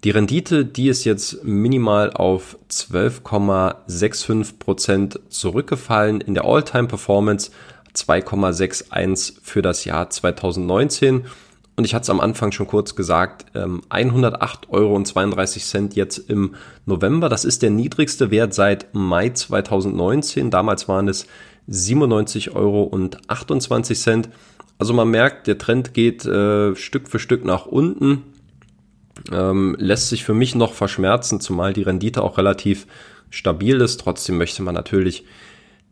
Die 0.05 0.11
Rendite, 0.11 0.65
die 0.65 0.89
ist 0.89 1.05
jetzt 1.05 1.43
minimal 1.43 2.13
auf 2.13 2.57
12,65 2.71 4.61
Prozent 4.61 5.19
zurückgefallen 5.29 6.21
in 6.21 6.35
der 6.35 6.45
All-Time-Performance, 6.45 7.51
2,61 7.97 9.39
für 9.43 9.63
das 9.63 9.85
Jahr 9.85 10.09
2019. 10.09 11.25
Und 11.77 11.85
ich 11.85 11.95
hatte 11.95 12.05
es 12.05 12.11
am 12.11 12.21
Anfang 12.21 12.53
schon 12.53 12.67
kurz 12.67 12.95
gesagt, 12.95 13.45
108,32 13.55 13.55
ähm, 13.55 13.83
Euro 14.71 15.05
jetzt 15.95 16.19
im 16.31 16.55
November. 16.87 17.29
Das 17.29 17.45
ist 17.45 17.63
der 17.63 17.71
niedrigste 17.71 18.31
Wert 18.31 18.55
seit 18.55 18.95
Mai 18.95 19.29
2019. 19.29 20.51
Damals 20.51 20.89
waren 20.89 21.07
es 21.09 21.27
97,28 21.69 22.55
Euro. 22.55 22.91
Also 24.79 24.95
man 24.95 25.11
merkt, 25.11 25.47
der 25.47 25.59
Trend 25.59 25.93
geht 25.93 26.25
äh, 26.25 26.75
Stück 26.77 27.09
für 27.09 27.19
Stück 27.19 27.45
nach 27.45 27.67
unten. 27.67 28.23
Ähm, 29.31 29.77
lässt 29.79 30.09
sich 30.09 30.25
für 30.25 30.35
mich 30.35 30.55
noch 30.55 30.73
verschmerzen, 30.73 31.41
zumal 31.41 31.75
die 31.75 31.83
Rendite 31.83 32.23
auch 32.23 32.39
relativ 32.39 32.87
stabil 33.29 33.81
ist. 33.83 34.01
Trotzdem 34.01 34.39
möchte 34.39 34.63
man 34.63 34.75
natürlich 34.75 35.25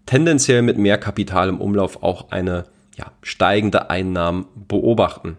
tendenziell 0.07 0.62
mit 0.62 0.79
mehr 0.79 0.99
Kapital 0.99 1.49
im 1.49 1.61
Umlauf 1.61 2.03
auch 2.03 2.31
eine 2.31 2.64
ja, 2.97 3.12
steigende 3.23 3.91
Einnahmen 3.91 4.47
beobachten. 4.69 5.37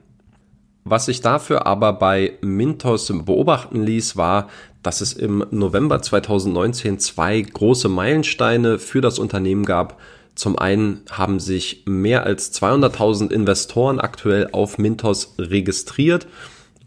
Was 0.88 1.08
sich 1.08 1.22
dafür 1.22 1.66
aber 1.66 1.94
bei 1.94 2.38
Mintos 2.42 3.12
beobachten 3.26 3.82
ließ, 3.82 4.18
war, 4.18 4.50
dass 4.84 5.02
es 5.02 5.14
im 5.14 5.44
November 5.50 6.00
2019 6.00 7.00
zwei 7.00 7.42
große 7.42 7.90
Meilensteine 7.90 8.78
für 8.78 9.02
das 9.02 9.18
Unternehmen 9.18 9.66
gab. 9.66 10.00
Zum 10.36 10.60
einen 10.60 11.02
haben 11.10 11.40
sich 11.40 11.82
mehr 11.88 12.24
als 12.24 12.54
200.000 12.54 13.32
Investoren 13.32 14.00
aktuell 14.00 14.50
auf 14.52 14.78
Mintos 14.78 15.34
registriert 15.40 16.28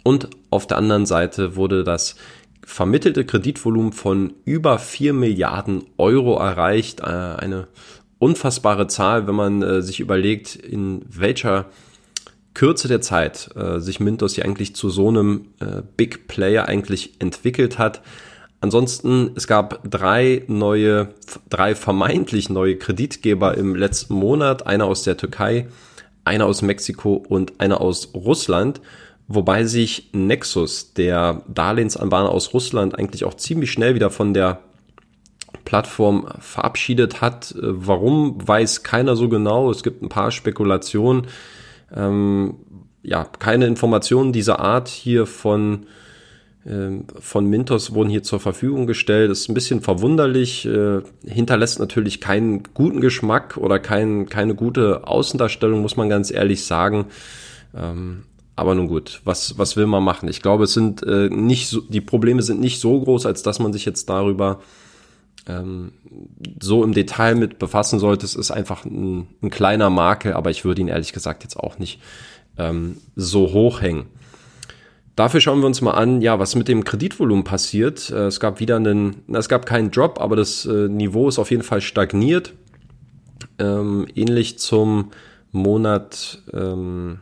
und 0.04 0.28
auf 0.50 0.68
der 0.68 0.76
anderen 0.76 1.04
Seite 1.04 1.56
wurde 1.56 1.82
das 1.82 2.14
vermittelte 2.64 3.24
Kreditvolumen 3.24 3.92
von 3.92 4.32
über 4.44 4.78
4 4.78 5.12
Milliarden 5.12 5.82
Euro 5.96 6.38
erreicht. 6.38 7.00
Äh, 7.00 7.06
eine 7.06 7.66
unfassbare 8.20 8.86
Zahl, 8.86 9.26
wenn 9.26 9.34
man 9.34 9.62
äh, 9.62 9.82
sich 9.82 9.98
überlegt, 9.98 10.54
in 10.54 11.02
welcher 11.08 11.66
Kürze 12.58 12.88
der 12.88 13.00
Zeit 13.00 13.50
äh, 13.54 13.78
sich 13.78 14.00
Mintos 14.00 14.34
hier 14.34 14.44
eigentlich 14.44 14.74
zu 14.74 14.90
so 14.90 15.06
einem 15.06 15.50
äh, 15.60 15.80
Big 15.96 16.26
Player 16.26 16.66
eigentlich 16.66 17.12
entwickelt 17.20 17.78
hat. 17.78 18.02
Ansonsten, 18.60 19.30
es 19.36 19.46
gab 19.46 19.88
drei 19.88 20.42
neue, 20.48 21.10
drei 21.48 21.76
vermeintlich 21.76 22.50
neue 22.50 22.76
Kreditgeber 22.76 23.56
im 23.56 23.76
letzten 23.76 24.14
Monat. 24.14 24.66
Einer 24.66 24.86
aus 24.86 25.04
der 25.04 25.16
Türkei, 25.16 25.68
einer 26.24 26.46
aus 26.46 26.62
Mexiko 26.62 27.14
und 27.14 27.60
einer 27.60 27.80
aus 27.80 28.12
Russland. 28.12 28.80
Wobei 29.28 29.62
sich 29.62 30.10
Nexus, 30.12 30.94
der 30.94 31.44
Darlehensanbahner 31.46 32.30
aus 32.30 32.52
Russland, 32.54 32.98
eigentlich 32.98 33.24
auch 33.24 33.34
ziemlich 33.34 33.70
schnell 33.70 33.94
wieder 33.94 34.10
von 34.10 34.34
der 34.34 34.62
Plattform 35.64 36.26
verabschiedet 36.40 37.20
hat. 37.20 37.52
Äh, 37.52 37.58
warum, 37.60 38.36
weiß 38.44 38.82
keiner 38.82 39.14
so 39.14 39.28
genau. 39.28 39.70
Es 39.70 39.84
gibt 39.84 40.02
ein 40.02 40.08
paar 40.08 40.32
Spekulationen 40.32 41.28
ähm, 41.94 42.56
ja, 43.02 43.24
keine 43.24 43.66
Informationen 43.66 44.32
dieser 44.32 44.60
Art 44.60 44.88
hier 44.88 45.26
von, 45.26 45.86
äh, 46.64 46.90
von 47.20 47.46
Mintos 47.46 47.94
wurden 47.94 48.10
hier 48.10 48.22
zur 48.22 48.40
Verfügung 48.40 48.86
gestellt. 48.86 49.30
Das 49.30 49.40
ist 49.40 49.48
ein 49.48 49.54
bisschen 49.54 49.80
verwunderlich, 49.80 50.66
äh, 50.66 51.00
hinterlässt 51.24 51.78
natürlich 51.78 52.20
keinen 52.20 52.62
guten 52.74 53.00
Geschmack 53.00 53.56
oder 53.56 53.78
kein, 53.78 54.26
keine 54.28 54.54
gute 54.54 55.06
Außendarstellung, 55.06 55.80
muss 55.80 55.96
man 55.96 56.08
ganz 56.08 56.30
ehrlich 56.30 56.64
sagen. 56.64 57.06
Ähm, 57.74 58.24
aber 58.56 58.74
nun 58.74 58.88
gut, 58.88 59.20
was, 59.24 59.56
was 59.56 59.76
will 59.76 59.86
man 59.86 60.02
machen? 60.02 60.28
Ich 60.28 60.42
glaube, 60.42 60.64
es 60.64 60.72
sind 60.72 61.04
äh, 61.04 61.28
nicht 61.28 61.68
so, 61.68 61.80
die 61.80 62.00
Probleme 62.00 62.42
sind 62.42 62.60
nicht 62.60 62.80
so 62.80 63.00
groß, 63.00 63.24
als 63.24 63.44
dass 63.44 63.60
man 63.60 63.72
sich 63.72 63.84
jetzt 63.84 64.08
darüber 64.08 64.58
ähm, 65.48 65.92
so 66.60 66.84
im 66.84 66.92
Detail 66.92 67.34
mit 67.34 67.58
befassen 67.58 67.98
sollte. 67.98 68.26
Es 68.26 68.34
ist 68.34 68.50
einfach 68.50 68.84
ein, 68.84 69.26
ein 69.42 69.50
kleiner 69.50 69.90
Makel, 69.90 70.34
aber 70.34 70.50
ich 70.50 70.64
würde 70.64 70.80
ihn 70.80 70.88
ehrlich 70.88 71.12
gesagt 71.12 71.42
jetzt 71.42 71.56
auch 71.58 71.78
nicht 71.78 72.00
ähm, 72.58 72.98
so 73.16 73.52
hoch 73.52 73.80
hängen. 73.80 74.06
Dafür 75.16 75.40
schauen 75.40 75.58
wir 75.58 75.66
uns 75.66 75.80
mal 75.80 75.94
an, 75.94 76.20
ja, 76.22 76.38
was 76.38 76.54
mit 76.54 76.68
dem 76.68 76.84
Kreditvolumen 76.84 77.42
passiert. 77.42 78.10
Äh, 78.10 78.26
es 78.26 78.38
gab 78.38 78.60
wieder 78.60 78.76
einen, 78.76 79.16
es 79.32 79.48
gab 79.48 79.66
keinen 79.66 79.90
Drop, 79.90 80.20
aber 80.20 80.36
das 80.36 80.64
äh, 80.64 80.88
Niveau 80.88 81.28
ist 81.28 81.38
auf 81.38 81.50
jeden 81.50 81.64
Fall 81.64 81.80
stagniert. 81.80 82.52
Ähm, 83.58 84.06
ähnlich 84.14 84.58
zum 84.60 85.10
Monat 85.50 86.42
ähm, 86.52 87.18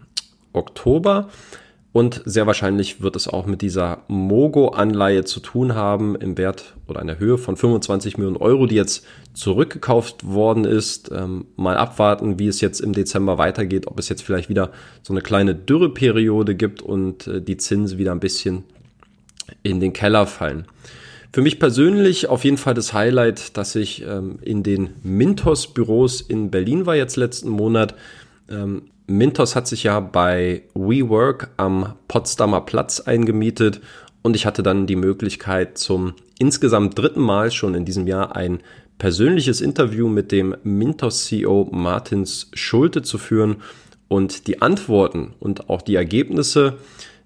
Oktober. 0.53 1.29
Und 1.97 2.21
sehr 2.27 2.47
wahrscheinlich 2.47 3.01
wird 3.01 3.17
es 3.17 3.27
auch 3.27 3.47
mit 3.47 3.63
dieser 3.63 4.03
Mogo-Anleihe 4.09 5.25
zu 5.25 5.41
tun 5.41 5.75
haben 5.75 6.15
im 6.15 6.37
Wert 6.37 6.75
oder 6.89 7.01
einer 7.01 7.19
Höhe 7.19 7.39
von 7.39 7.57
25 7.57 8.19
Millionen 8.19 8.37
Euro, 8.37 8.67
die 8.67 8.75
jetzt 8.75 9.07
zurückgekauft 9.33 10.27
worden 10.27 10.67
ist. 10.67 11.11
Ähm, 11.11 11.47
mal 11.57 11.79
abwarten, 11.79 12.39
wie 12.39 12.49
es 12.49 12.61
jetzt 12.61 12.81
im 12.81 12.93
Dezember 12.93 13.39
weitergeht, 13.39 13.87
ob 13.87 13.99
es 13.99 14.11
jetzt 14.11 14.23
vielleicht 14.23 14.51
wieder 14.51 14.73
so 15.03 15.15
eine 15.15 15.23
kleine 15.23 15.55
Dürreperiode 15.55 16.55
gibt 16.55 16.83
und 16.83 17.29
äh, 17.29 17.41
die 17.41 17.57
Zinsen 17.57 17.97
wieder 17.97 18.13
ein 18.13 18.21
bisschen 18.21 18.65
in 19.63 19.81
den 19.81 19.95
Keller 19.95 20.27
fallen. 20.27 20.67
Für 21.33 21.41
mich 21.41 21.59
persönlich 21.59 22.29
auf 22.29 22.45
jeden 22.45 22.59
Fall 22.59 22.75
das 22.75 22.93
Highlight, 22.93 23.57
dass 23.57 23.75
ich 23.75 24.05
ähm, 24.07 24.39
in 24.43 24.63
den 24.63 24.91
Mintos-Büros 25.03 26.21
in 26.21 26.51
Berlin 26.51 26.85
war 26.85 26.95
jetzt 26.95 27.17
letzten 27.17 27.49
Monat. 27.49 27.95
Ähm, 28.51 28.83
Mintos 29.07 29.55
hat 29.55 29.69
sich 29.69 29.85
ja 29.85 30.01
bei 30.01 30.65
WeWork 30.75 31.51
am 31.57 31.95
Potsdamer 32.09 32.63
Platz 32.63 33.01
eingemietet 33.01 33.81
und 34.23 34.35
ich 34.35 34.47
hatte 34.47 34.65
dann 34.65 34.89
die 34.89 34.97
Möglichkeit 34.97 35.79
zum 35.79 36.15
insgesamt 36.39 36.99
dritten 36.99 37.21
Mal 37.21 37.53
schon 37.53 37.75
in 37.75 37.85
diesem 37.85 38.09
Jahr 38.09 38.35
ein 38.35 38.61
persönliches 38.99 39.61
Interview 39.61 40.09
mit 40.09 40.33
dem 40.33 40.57
Mintos 40.65 41.27
CEO 41.27 41.69
Martins 41.71 42.51
Schulte 42.55 43.03
zu 43.03 43.19
führen 43.19 43.57
und 44.09 44.49
die 44.49 44.61
Antworten 44.61 45.35
und 45.39 45.71
auch 45.71 45.83
die 45.83 45.95
Ergebnisse 45.95 46.79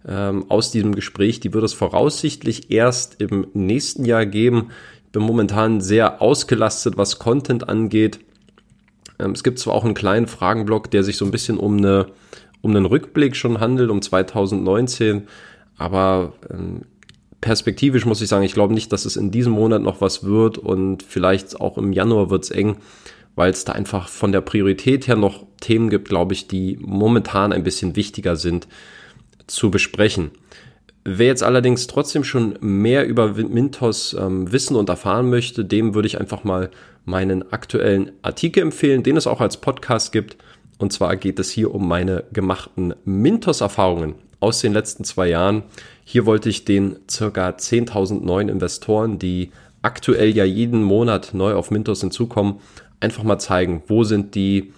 ähm, 0.07 0.51
aus 0.51 0.71
diesem 0.71 0.95
Gespräch, 0.95 1.40
die 1.40 1.55
wird 1.55 1.64
es 1.64 1.73
voraussichtlich 1.73 2.71
erst 2.71 3.23
im 3.23 3.47
nächsten 3.55 4.05
Jahr 4.05 4.27
geben. 4.27 4.69
Ich 5.07 5.12
bin 5.12 5.23
momentan 5.23 5.81
sehr 5.81 6.21
ausgelastet, 6.21 6.99
was 6.99 7.19
Content 7.19 7.69
angeht 7.69 8.21
es 9.33 9.42
gibt 9.42 9.59
zwar 9.59 9.74
auch 9.74 9.85
einen 9.85 9.94
kleinen 9.94 10.26
Fragenblock, 10.26 10.90
der 10.90 11.02
sich 11.02 11.16
so 11.16 11.24
ein 11.24 11.30
bisschen 11.30 11.59
um, 11.59 11.76
eine, 11.76 12.06
um 12.61 12.70
einen 12.70 12.87
Rückblick 12.87 13.37
schon 13.37 13.61
handelt, 13.61 13.90
um 13.90 14.02
2019, 14.02 15.28
aber 15.76 16.33
ähm, 16.50 16.83
perspektivisch 17.40 18.04
muss 18.04 18.20
ich 18.20 18.28
sagen, 18.28 18.44
ich 18.44 18.54
glaube 18.54 18.74
nicht, 18.74 18.92
dass 18.92 19.04
es 19.04 19.16
in 19.16 19.30
diesem 19.30 19.52
Monat 19.52 19.83
noch 19.83 20.00
was 20.00 20.24
wird 20.24 20.59
und 20.59 21.02
vielleicht 21.02 21.61
auch 21.61 21.78
im 21.78 21.92
Januar 21.92 22.30
wird 22.30 22.44
es 22.44 22.50
eng, 22.50 22.76
weil 23.35 23.50
es 23.50 23.64
da 23.64 23.72
einfach 23.72 24.09
von 24.09 24.33
der 24.33 24.42
Priorität 24.42 25.09
her 25.09 25.16
noch 25.16 25.46
Themen 25.61 25.88
gibt, 25.88 26.09
glaube 26.09 26.35
ich, 26.35 26.48
die 26.48 26.78
momentan 26.80 27.52
ein 27.52 27.62
bisschen 27.62 27.96
wichtiger 27.96 28.37
sind 28.37 28.68
zu 29.46 29.70
besprechen. 29.70 30.30
Wer 31.04 31.28
jetzt 31.28 31.42
allerdings 31.42 31.86
trotzdem 31.86 32.24
schon 32.24 32.58
mehr 32.60 33.06
über 33.06 33.28
Mintos 33.28 34.14
ähm, 34.18 34.52
wissen 34.52 34.76
und 34.76 34.88
erfahren 34.88 35.30
möchte, 35.30 35.64
dem 35.64 35.94
würde 35.94 36.06
ich 36.06 36.20
einfach 36.20 36.44
mal 36.44 36.70
meinen 37.06 37.52
aktuellen 37.52 38.12
Artikel 38.20 38.62
empfehlen, 38.62 39.02
den 39.02 39.16
es 39.16 39.26
auch 39.26 39.40
als 39.40 39.56
Podcast 39.56 40.12
gibt. 40.12 40.36
Und 40.78 40.92
zwar 40.92 41.16
geht 41.16 41.38
es 41.38 41.50
hier 41.50 41.74
um 41.74 41.88
meine 41.88 42.24
gemachten 42.32 42.94
Mintos-Erfahrungen 43.04 44.14
aus 44.40 44.60
den 44.60 44.72
letzten 44.72 45.04
zwei 45.04 45.28
Jahren. 45.28 45.62
Hier 46.04 46.26
wollte 46.26 46.48
ich 46.48 46.64
den 46.64 46.96
circa 47.10 47.50
10.000 47.50 48.22
neuen 48.22 48.48
Investoren, 48.48 49.18
die 49.18 49.52
aktuell 49.82 50.36
ja 50.36 50.44
jeden 50.44 50.82
Monat 50.82 51.30
neu 51.32 51.54
auf 51.54 51.70
Mintos 51.70 52.00
hinzukommen, 52.00 52.56
einfach 53.00 53.22
mal 53.22 53.38
zeigen, 53.38 53.82
wo 53.86 54.04
sind 54.04 54.34
die 54.34 54.72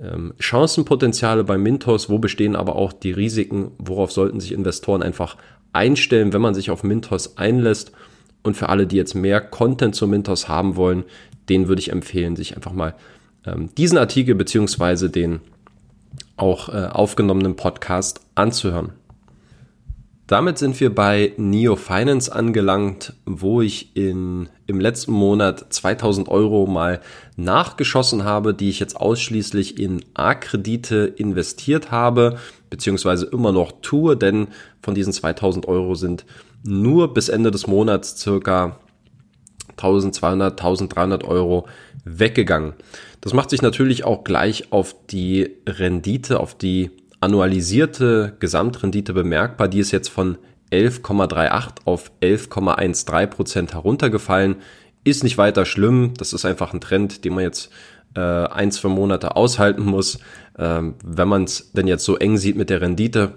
ähm, 0.00 0.34
Chancenpotenziale 0.38 1.44
bei 1.44 1.58
Mintos, 1.58 2.08
wo 2.08 2.18
bestehen 2.18 2.56
aber 2.56 2.76
auch 2.76 2.92
die 2.92 3.12
Risiken, 3.12 3.72
worauf 3.78 4.12
sollten 4.12 4.40
sich 4.40 4.52
Investoren 4.52 5.02
einfach 5.02 5.36
einstellen, 5.76 6.32
wenn 6.32 6.40
man 6.40 6.54
sich 6.54 6.70
auf 6.70 6.82
Mintos 6.82 7.36
einlässt. 7.36 7.92
Und 8.42 8.56
für 8.56 8.68
alle, 8.68 8.86
die 8.86 8.96
jetzt 8.96 9.14
mehr 9.14 9.40
Content 9.40 9.94
zu 9.94 10.06
Mintos 10.06 10.48
haben 10.48 10.76
wollen, 10.76 11.04
denen 11.48 11.68
würde 11.68 11.80
ich 11.80 11.92
empfehlen, 11.92 12.36
sich 12.36 12.56
einfach 12.56 12.72
mal 12.72 12.94
ähm, 13.44 13.70
diesen 13.76 13.98
Artikel 13.98 14.34
beziehungsweise 14.34 15.10
den 15.10 15.40
auch 16.36 16.68
äh, 16.68 16.86
aufgenommenen 16.86 17.56
Podcast 17.56 18.20
anzuhören. 18.34 18.92
Damit 20.26 20.58
sind 20.58 20.80
wir 20.80 20.92
bei 20.92 21.34
Neo 21.36 21.76
Finance 21.76 22.34
angelangt, 22.34 23.14
wo 23.26 23.62
ich 23.62 23.94
in, 23.94 24.48
im 24.66 24.80
letzten 24.80 25.12
Monat 25.12 25.72
2000 25.72 26.28
Euro 26.28 26.66
mal 26.66 27.00
nachgeschossen 27.36 28.24
habe, 28.24 28.52
die 28.52 28.68
ich 28.68 28.80
jetzt 28.80 28.96
ausschließlich 28.96 29.78
in 29.78 30.04
A-Kredite 30.14 31.14
investiert 31.16 31.92
habe, 31.92 32.38
beziehungsweise 32.70 33.26
immer 33.26 33.52
noch 33.52 33.72
tue, 33.82 34.16
denn 34.16 34.48
von 34.82 34.94
diesen 34.94 35.12
2000 35.12 35.66
Euro 35.66 35.94
sind 35.94 36.24
nur 36.62 37.14
bis 37.14 37.28
Ende 37.28 37.50
des 37.50 37.66
Monats 37.66 38.18
circa 38.20 38.78
1200, 39.70 40.52
1300 40.52 41.24
Euro 41.24 41.66
weggegangen. 42.04 42.74
Das 43.20 43.34
macht 43.34 43.50
sich 43.50 43.62
natürlich 43.62 44.04
auch 44.04 44.24
gleich 44.24 44.72
auf 44.72 44.94
die 45.06 45.50
Rendite, 45.66 46.40
auf 46.40 46.54
die 46.54 46.90
annualisierte 47.20 48.36
Gesamtrendite 48.38 49.12
bemerkbar. 49.12 49.68
Die 49.68 49.80
ist 49.80 49.90
jetzt 49.90 50.08
von 50.08 50.38
11,38 50.72 51.70
auf 51.84 52.10
11,13 52.22 53.26
Prozent 53.26 53.74
heruntergefallen. 53.74 54.56
Ist 55.04 55.24
nicht 55.24 55.38
weiter 55.38 55.64
schlimm. 55.64 56.14
Das 56.18 56.32
ist 56.32 56.44
einfach 56.44 56.72
ein 56.72 56.80
Trend, 56.80 57.24
den 57.24 57.34
man 57.34 57.44
jetzt 57.44 57.70
äh, 58.16 58.20
ein, 58.20 58.72
zwei 58.72 58.88
Monate 58.88 59.36
aushalten 59.36 59.84
muss, 59.84 60.18
ähm, 60.58 60.94
wenn 61.04 61.28
man 61.28 61.44
es 61.44 61.72
denn 61.72 61.86
jetzt 61.86 62.04
so 62.04 62.16
eng 62.16 62.36
sieht 62.38 62.56
mit 62.56 62.70
der 62.70 62.80
Rendite. 62.80 63.34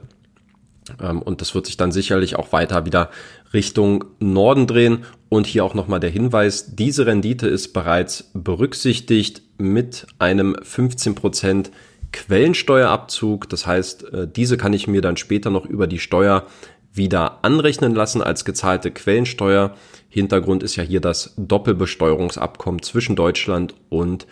Ähm, 1.02 1.22
und 1.22 1.42
das 1.42 1.54
wird 1.54 1.66
sich 1.66 1.78
dann 1.78 1.92
sicherlich 1.92 2.38
auch 2.38 2.52
weiter 2.52 2.86
wieder 2.86 3.10
Richtung 3.54 4.06
Norden 4.20 4.68
drehen. 4.68 5.06
Und 5.28 5.46
hier 5.46 5.64
auch 5.64 5.76
nochmal 5.76 6.00
der 6.00 6.10
Hinweis, 6.10 6.76
diese 6.76 7.06
Rendite 7.06 7.48
ist 7.48 7.74
bereits 7.74 8.32
berücksichtigt 8.34 9.44
mit 9.58 10.08
einem 10.18 10.56
15 10.62 11.14
Prozent 11.16 11.72
Quellensteuerabzug. 12.12 13.50
Das 13.50 13.68
heißt, 13.68 14.14
äh, 14.14 14.28
diese 14.28 14.58
kann 14.58 14.74
ich 14.74 14.88
mir 14.88 15.02
dann 15.02 15.18
später 15.18 15.50
noch 15.50 15.66
über 15.66 15.88
die 15.88 16.00
Steuer 16.00 16.46
wieder 16.92 17.44
anrechnen 17.44 17.94
lassen 17.94 18.24
als 18.24 18.46
gezahlte 18.46 18.92
Quellensteuer. 18.92 19.76
Hintergrund 20.10 20.64
ist 20.64 20.76
ja 20.76 20.84
hier 20.84 21.02
das 21.02 21.36
Doppelbesteuerungsabkommen 21.38 22.82
zwischen 22.82 23.16
Deutschland 23.16 23.76
und 23.90 24.26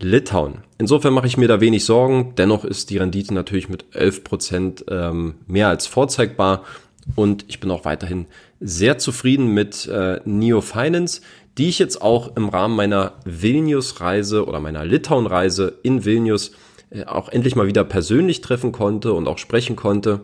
Litauen. 0.00 0.58
Insofern 0.78 1.14
mache 1.14 1.26
ich 1.26 1.36
mir 1.36 1.48
da 1.48 1.60
wenig 1.60 1.84
Sorgen. 1.84 2.34
Dennoch 2.36 2.64
ist 2.64 2.90
die 2.90 2.98
Rendite 2.98 3.34
natürlich 3.34 3.68
mit 3.68 3.84
11 3.92 4.24
Prozent 4.24 4.84
ähm, 4.88 5.34
mehr 5.46 5.68
als 5.68 5.86
vorzeigbar. 5.86 6.64
Und 7.16 7.44
ich 7.48 7.60
bin 7.60 7.70
auch 7.70 7.84
weiterhin 7.84 8.26
sehr 8.60 8.98
zufrieden 8.98 9.54
mit 9.54 9.86
äh, 9.86 10.20
Neo 10.24 10.60
Finance, 10.60 11.22
die 11.56 11.68
ich 11.68 11.78
jetzt 11.78 12.00
auch 12.00 12.36
im 12.36 12.48
Rahmen 12.48 12.76
meiner 12.76 13.14
Vilnius-Reise 13.24 14.46
oder 14.46 14.60
meiner 14.60 14.84
Litauen-Reise 14.84 15.78
in 15.82 16.04
Vilnius 16.04 16.52
äh, 16.90 17.04
auch 17.04 17.28
endlich 17.28 17.56
mal 17.56 17.66
wieder 17.66 17.84
persönlich 17.84 18.40
treffen 18.40 18.72
konnte 18.72 19.12
und 19.12 19.26
auch 19.26 19.38
sprechen 19.38 19.74
konnte. 19.74 20.20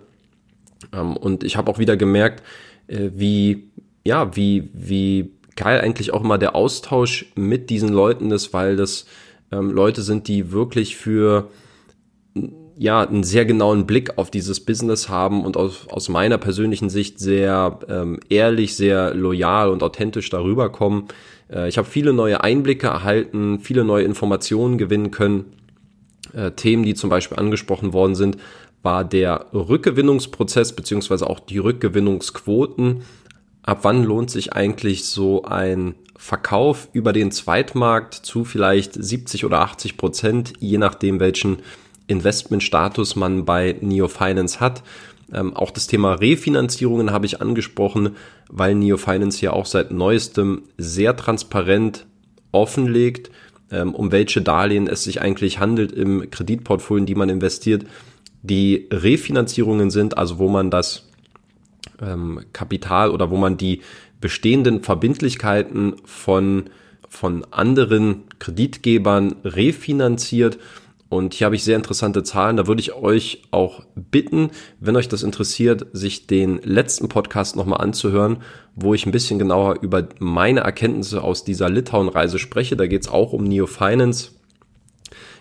Ähm, 0.92 1.16
und 1.16 1.42
ich 1.42 1.56
habe 1.56 1.70
auch 1.70 1.78
wieder 1.78 1.96
gemerkt, 1.96 2.42
äh, 2.86 3.10
wie, 3.14 3.70
ja, 4.04 4.36
wie, 4.36 4.70
wie 4.72 5.32
geil 5.56 5.80
eigentlich 5.80 6.12
auch 6.12 6.22
immer 6.22 6.38
der 6.38 6.54
Austausch 6.54 7.26
mit 7.34 7.70
diesen 7.70 7.88
Leuten 7.88 8.30
ist, 8.30 8.52
weil 8.52 8.76
das 8.76 9.06
ähm, 9.54 9.70
Leute 9.70 10.02
sind, 10.02 10.28
die 10.28 10.52
wirklich 10.52 10.96
für 10.96 11.48
ja, 12.76 13.06
einen 13.06 13.22
sehr 13.22 13.44
genauen 13.44 13.86
Blick 13.86 14.18
auf 14.18 14.30
dieses 14.30 14.60
Business 14.60 15.08
haben 15.08 15.44
und 15.44 15.56
aus, 15.56 15.86
aus 15.88 16.08
meiner 16.08 16.38
persönlichen 16.38 16.90
Sicht 16.90 17.20
sehr 17.20 17.78
ähm, 17.88 18.18
ehrlich, 18.28 18.76
sehr 18.76 19.14
loyal 19.14 19.70
und 19.70 19.82
authentisch 19.82 20.28
darüber 20.30 20.70
kommen. 20.70 21.06
Äh, 21.50 21.68
ich 21.68 21.78
habe 21.78 21.88
viele 21.88 22.12
neue 22.12 22.42
Einblicke 22.42 22.88
erhalten, 22.88 23.60
viele 23.60 23.84
neue 23.84 24.04
Informationen 24.04 24.78
gewinnen 24.78 25.10
können 25.12 25.44
äh, 26.34 26.50
Themen, 26.52 26.82
die 26.82 26.94
zum 26.94 27.10
Beispiel 27.10 27.38
angesprochen 27.38 27.92
worden 27.92 28.14
sind, 28.14 28.38
war 28.82 29.04
der 29.04 29.46
Rückgewinnungsprozess 29.52 30.74
beziehungsweise 30.74 31.28
auch 31.28 31.40
die 31.40 31.58
Rückgewinnungsquoten. 31.58 33.02
Ab 33.62 33.80
wann 33.82 34.04
lohnt 34.04 34.30
sich 34.30 34.52
eigentlich 34.52 35.04
so 35.04 35.44
ein 35.44 35.94
Verkauf 36.24 36.88
über 36.94 37.12
den 37.12 37.30
Zweitmarkt 37.32 38.14
zu 38.14 38.46
vielleicht 38.46 38.94
70 38.94 39.44
oder 39.44 39.60
80 39.60 39.98
Prozent, 39.98 40.54
je 40.58 40.78
nachdem 40.78 41.20
welchen 41.20 41.58
Investmentstatus 42.06 43.14
man 43.14 43.44
bei 43.44 43.76
Neo 43.82 44.08
Finance 44.08 44.58
hat. 44.58 44.82
Ähm, 45.34 45.54
auch 45.54 45.70
das 45.70 45.86
Thema 45.86 46.14
Refinanzierungen 46.14 47.10
habe 47.10 47.26
ich 47.26 47.42
angesprochen, 47.42 48.16
weil 48.48 48.74
Neo 48.74 48.96
Finance 48.96 49.44
ja 49.44 49.52
auch 49.52 49.66
seit 49.66 49.90
neuestem 49.90 50.62
sehr 50.78 51.14
transparent 51.14 52.06
offenlegt, 52.52 53.30
ähm, 53.70 53.94
um 53.94 54.10
welche 54.10 54.40
Darlehen 54.40 54.86
es 54.86 55.04
sich 55.04 55.20
eigentlich 55.20 55.58
handelt 55.58 55.92
im 55.92 56.30
Kreditportfolio, 56.30 57.00
in 57.00 57.06
die 57.06 57.16
man 57.16 57.28
investiert, 57.28 57.84
die 58.40 58.88
Refinanzierungen 58.90 59.90
sind, 59.90 60.16
also 60.16 60.38
wo 60.38 60.48
man 60.48 60.70
das 60.70 61.06
ähm, 62.00 62.40
Kapital 62.54 63.10
oder 63.10 63.30
wo 63.30 63.36
man 63.36 63.58
die 63.58 63.82
bestehenden 64.24 64.82
Verbindlichkeiten 64.82 65.96
von, 66.06 66.70
von 67.10 67.44
anderen 67.50 68.22
Kreditgebern 68.38 69.36
refinanziert 69.44 70.58
und 71.10 71.34
hier 71.34 71.44
habe 71.44 71.56
ich 71.56 71.62
sehr 71.62 71.76
interessante 71.76 72.22
Zahlen. 72.22 72.56
Da 72.56 72.66
würde 72.66 72.80
ich 72.80 72.94
euch 72.94 73.42
auch 73.50 73.82
bitten, 73.94 74.50
wenn 74.80 74.96
euch 74.96 75.08
das 75.08 75.22
interessiert, 75.22 75.88
sich 75.92 76.26
den 76.26 76.56
letzten 76.62 77.10
Podcast 77.10 77.54
nochmal 77.54 77.82
anzuhören, 77.82 78.38
wo 78.74 78.94
ich 78.94 79.04
ein 79.04 79.12
bisschen 79.12 79.38
genauer 79.38 79.82
über 79.82 80.08
meine 80.20 80.60
Erkenntnisse 80.60 81.22
aus 81.22 81.44
dieser 81.44 81.68
Litauen-Reise 81.68 82.38
spreche. 82.38 82.76
Da 82.76 82.86
geht 82.86 83.02
es 83.02 83.08
auch 83.08 83.34
um 83.34 83.44
Neo 83.44 83.66
Finance. 83.66 84.30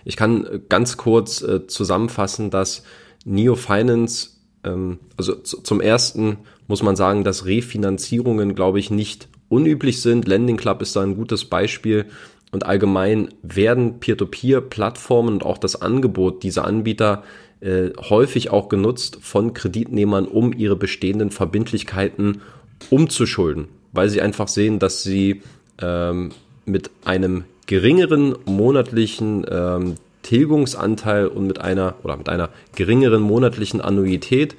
Ich 0.03 0.17
kann 0.17 0.63
ganz 0.67 0.97
kurz 0.97 1.41
äh, 1.41 1.67
zusammenfassen, 1.67 2.49
dass 2.49 2.83
Neo 3.23 3.55
Finance, 3.55 4.31
ähm, 4.65 4.99
also 5.15 5.35
zum 5.35 5.79
ersten 5.79 6.39
muss 6.67 6.83
man 6.83 6.95
sagen, 6.95 7.23
dass 7.23 7.45
Refinanzierungen, 7.45 8.55
glaube 8.55 8.79
ich, 8.79 8.89
nicht 8.89 9.27
unüblich 9.49 10.01
sind. 10.01 10.27
Lending 10.27 10.57
Club 10.57 10.81
ist 10.81 10.95
da 10.95 11.01
ein 11.01 11.15
gutes 11.15 11.45
Beispiel 11.45 12.05
und 12.51 12.65
allgemein 12.65 13.29
werden 13.41 13.99
Peer-to-Peer-Plattformen 13.99 15.33
und 15.35 15.45
auch 15.45 15.57
das 15.57 15.81
Angebot 15.81 16.43
dieser 16.43 16.65
Anbieter 16.65 17.23
äh, 17.61 17.89
häufig 18.09 18.51
auch 18.51 18.69
genutzt 18.69 19.19
von 19.21 19.53
Kreditnehmern, 19.53 20.27
um 20.27 20.53
ihre 20.53 20.75
bestehenden 20.75 21.31
Verbindlichkeiten 21.31 22.41
umzuschulden, 22.89 23.67
weil 23.91 24.09
sie 24.09 24.21
einfach 24.21 24.47
sehen, 24.47 24.79
dass 24.79 25.03
sie 25.03 25.41
ähm, 25.81 26.31
mit 26.65 26.91
einem 27.05 27.45
geringeren 27.65 28.35
monatlichen 28.45 29.45
ähm, 29.49 29.95
Tilgungsanteil 30.21 31.27
und 31.27 31.47
mit 31.47 31.59
einer 31.59 31.95
oder 32.03 32.17
mit 32.17 32.29
einer 32.29 32.49
geringeren 32.75 33.21
monatlichen 33.21 33.81
Annuität 33.81 34.55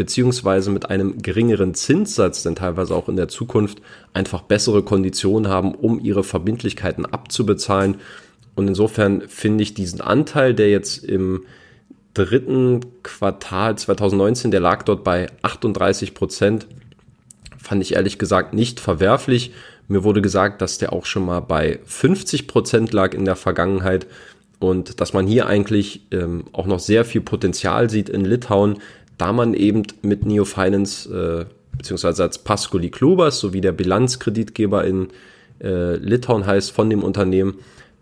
beziehungsweise 0.00 0.70
mit 0.70 0.88
einem 0.88 1.20
geringeren 1.20 1.74
Zinssatz, 1.74 2.42
denn 2.42 2.54
teilweise 2.54 2.94
auch 2.94 3.10
in 3.10 3.16
der 3.16 3.28
Zukunft 3.28 3.82
einfach 4.14 4.40
bessere 4.40 4.82
Konditionen 4.82 5.50
haben, 5.50 5.74
um 5.74 6.00
ihre 6.00 6.24
Verbindlichkeiten 6.24 7.04
abzubezahlen. 7.04 7.96
Und 8.54 8.66
insofern 8.66 9.28
finde 9.28 9.62
ich 9.62 9.74
diesen 9.74 10.00
Anteil, 10.00 10.54
der 10.54 10.70
jetzt 10.70 11.04
im 11.04 11.44
dritten 12.14 12.80
Quartal 13.02 13.76
2019, 13.76 14.50
der 14.50 14.60
lag 14.60 14.84
dort 14.84 15.04
bei 15.04 15.26
38 15.42 16.14
Prozent, 16.14 16.66
fand 17.58 17.82
ich 17.82 17.92
ehrlich 17.92 18.18
gesagt 18.18 18.54
nicht 18.54 18.80
verwerflich. 18.80 19.52
Mir 19.86 20.02
wurde 20.02 20.22
gesagt, 20.22 20.62
dass 20.62 20.78
der 20.78 20.94
auch 20.94 21.04
schon 21.04 21.26
mal 21.26 21.40
bei 21.40 21.78
50 21.84 22.48
Prozent 22.48 22.94
lag 22.94 23.12
in 23.12 23.26
der 23.26 23.36
Vergangenheit 23.36 24.06
und 24.60 25.00
dass 25.02 25.12
man 25.12 25.26
hier 25.26 25.46
eigentlich 25.46 26.06
ähm, 26.10 26.44
auch 26.52 26.66
noch 26.66 26.80
sehr 26.80 27.04
viel 27.04 27.20
Potenzial 27.20 27.90
sieht 27.90 28.08
in 28.08 28.24
Litauen, 28.24 28.78
da 29.20 29.32
man 29.32 29.54
eben 29.54 29.82
mit 30.02 30.24
Neo 30.24 30.44
Finance 30.44 31.46
äh, 31.46 31.76
beziehungsweise 31.76 32.22
als 32.22 32.38
Pascoli 32.38 32.90
Klubas 32.90 33.38
sowie 33.38 33.60
der 33.60 33.72
Bilanzkreditgeber 33.72 34.84
in 34.84 35.08
äh, 35.62 35.96
Litauen 35.96 36.46
heißt 36.46 36.72
von 36.72 36.88
dem 36.88 37.02
Unternehmen, 37.02 37.58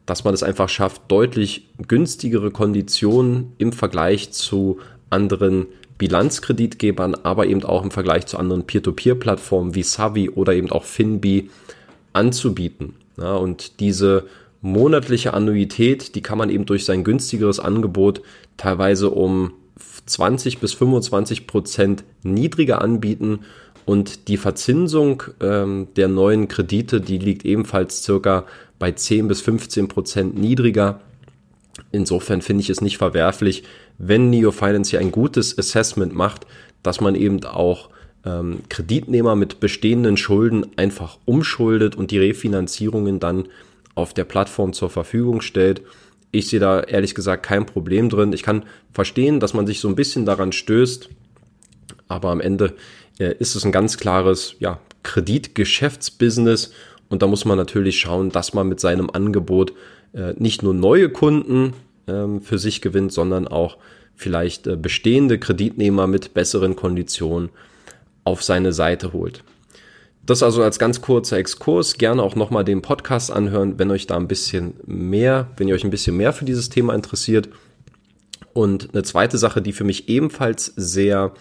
dass 0.07 0.25
man 0.25 0.33
es 0.33 0.43
einfach 0.43 0.69
schafft, 0.69 1.03
deutlich 1.09 1.69
günstigere 1.87 2.51
Konditionen 2.51 3.53
im 3.59 3.73
Vergleich 3.73 4.31
zu 4.31 4.79
anderen 5.11 5.67
Bilanzkreditgebern, 5.99 7.17
aber 7.17 7.47
eben 7.47 7.65
auch 7.65 7.83
im 7.83 7.91
Vergleich 7.91 8.27
zu 8.27 8.39
anderen 8.39 8.65
Peer-to-Peer-Plattformen 8.65 9.75
wie 9.75 9.83
Savi 9.83 10.31
oder 10.31 10.55
eben 10.55 10.71
auch 10.71 10.85
Finbi 10.85 11.51
anzubieten. 12.13 12.95
Ja, 13.17 13.35
und 13.35 13.81
diese 13.81 14.27
monatliche 14.61 15.35
Annuität, 15.35 16.15
die 16.15 16.23
kann 16.23 16.39
man 16.39 16.51
eben 16.51 16.65
durch 16.65 16.85
sein 16.85 17.03
günstigeres 17.03 17.59
Angebot 17.59 18.23
teilweise 18.57 19.11
um 19.11 19.53
20 20.07 20.59
bis 20.59 20.73
25 20.75 21.47
Prozent 21.47 22.05
niedriger 22.23 22.83
anbieten 22.83 23.41
und 23.85 24.29
die 24.29 24.37
Verzinsung 24.37 25.23
ähm, 25.41 25.89
der 25.97 26.09
neuen 26.09 26.49
Kredite, 26.49 27.01
die 27.01 27.19
liegt 27.19 27.45
ebenfalls 27.45 28.03
circa 28.03 28.45
bei 28.79 28.93
10 28.93 29.29
bis 29.29 29.41
15 29.41 29.89
Prozent 29.89 30.39
niedriger. 30.39 31.01
Insofern 31.91 32.43
finde 32.43 32.63
ich 32.63 32.71
es 32.71 32.81
nicht 32.81 32.99
verwerflich, 32.99 33.63
wenn 33.97 34.31
Neo 34.31 34.51
Finance 34.51 34.91
hier 34.91 35.01
ein 35.01 35.11
gutes 35.11 35.57
Assessment 35.59 36.15
macht, 36.15 36.47
dass 36.83 37.01
man 37.01 37.15
eben 37.15 37.43
auch 37.45 37.89
ähm, 38.25 38.61
Kreditnehmer 38.69 39.37
mit 39.37 39.61
bestehenden 39.61 40.17
Schulden 40.17 40.67
einfach 40.77 41.19
umschuldet 41.25 41.97
und 41.97 42.11
die 42.11 42.19
Refinanzierungen 42.19 43.21
dann 43.21 43.49
auf 43.95 44.13
der 44.15 44.25
Plattform 44.25 44.73
zur 44.73 44.91
Verfügung 44.91 45.41
stellt 45.41 45.83
Ich 46.39 46.47
sehe 46.47 46.61
da 46.61 46.81
ehrlich 46.81 47.17
gesagt 47.17 47.45
kein 47.45 47.67
Problem 47.67 48.09
drin. 48.09 48.33
Ich 48.33 48.45
kann 48.45 48.65
verstehen, 48.93 49.41
dass 49.41 49.55
man 49.55 49.67
sich 49.67 49.81
so 49.81 49.89
ein 49.89 49.97
bisschen 49.97 50.25
daran 50.25 50.53
stößt, 50.53 51.09
aber 52.07 52.31
am 52.31 52.41
Ende 52.41 52.75
äh, 53.19 53.35
ist 53.41 53.57
es 53.57 53.65
ein 53.65 53.73
ganz 53.73 53.97
klares 53.97 54.55
ja, 54.61 54.79
Kreditgeschäftsbusiness 55.03 56.73
und 57.09 57.23
da 57.23 57.27
muss 57.27 57.45
man 57.45 57.59
natürlich 57.59 57.99
schauen, 57.99 58.31
dass 58.31 58.55
man 58.55 58.69
mit 58.69 58.79
seinem 58.79 59.11
Angebot 59.11 59.73
äh, 60.13 60.35
nicht 60.37 60.63
nur 60.63 60.75
neue 60.75 61.09
Kunden 61.09 61.73
ähm, 62.07 62.41
für 62.41 62.61
sich 62.61 62.81
gewinnt, 62.83 63.13
sondern 63.13 63.49
auch 63.49 63.77
vielleicht 64.15 64.69
äh, 64.69 64.77
bestehende 64.77 65.41
Kreditnehmer 65.41 66.07
mit 66.07 66.35
besseren 66.35 66.77
Konditionen 66.77 67.49
auf 68.23 68.45
seine 68.45 68.73
Seite 68.73 69.13
holt. 69.13 69.43
Das 70.29 70.43
also 70.43 70.63
als 70.63 70.79
ganz 70.79 71.01
kurzer 71.01 71.39
Exkurs. 71.39 71.97
Gerne 71.97 72.23
auch 72.23 72.37
nochmal 72.37 72.63
den 72.63 72.83
Podcast 72.83 73.33
anhören, 73.33 73.79
wenn 73.79 73.91
euch 73.91 74.07
da 74.07 74.19
ein 74.19 74.29
bisschen 74.29 74.75
mehr, 74.85 75.49
wenn 75.57 75.69
ihr 75.69 75.75
euch 75.75 75.85
ein 75.85 75.91
bisschen 75.91 76.19
mehr 76.19 76.35
für 76.35 76.45
dieses 76.45 76.69
Thema 76.69 76.95
interessiert. 76.95 77.49
Und 78.53 78.91
eine 78.93 79.05
zweite 79.05 79.39
Sache, 79.39 79.63
die 79.63 79.73
für 79.73 79.85
mich 79.85 80.11
ebenfalls 80.11 80.67
sehr 80.77 81.33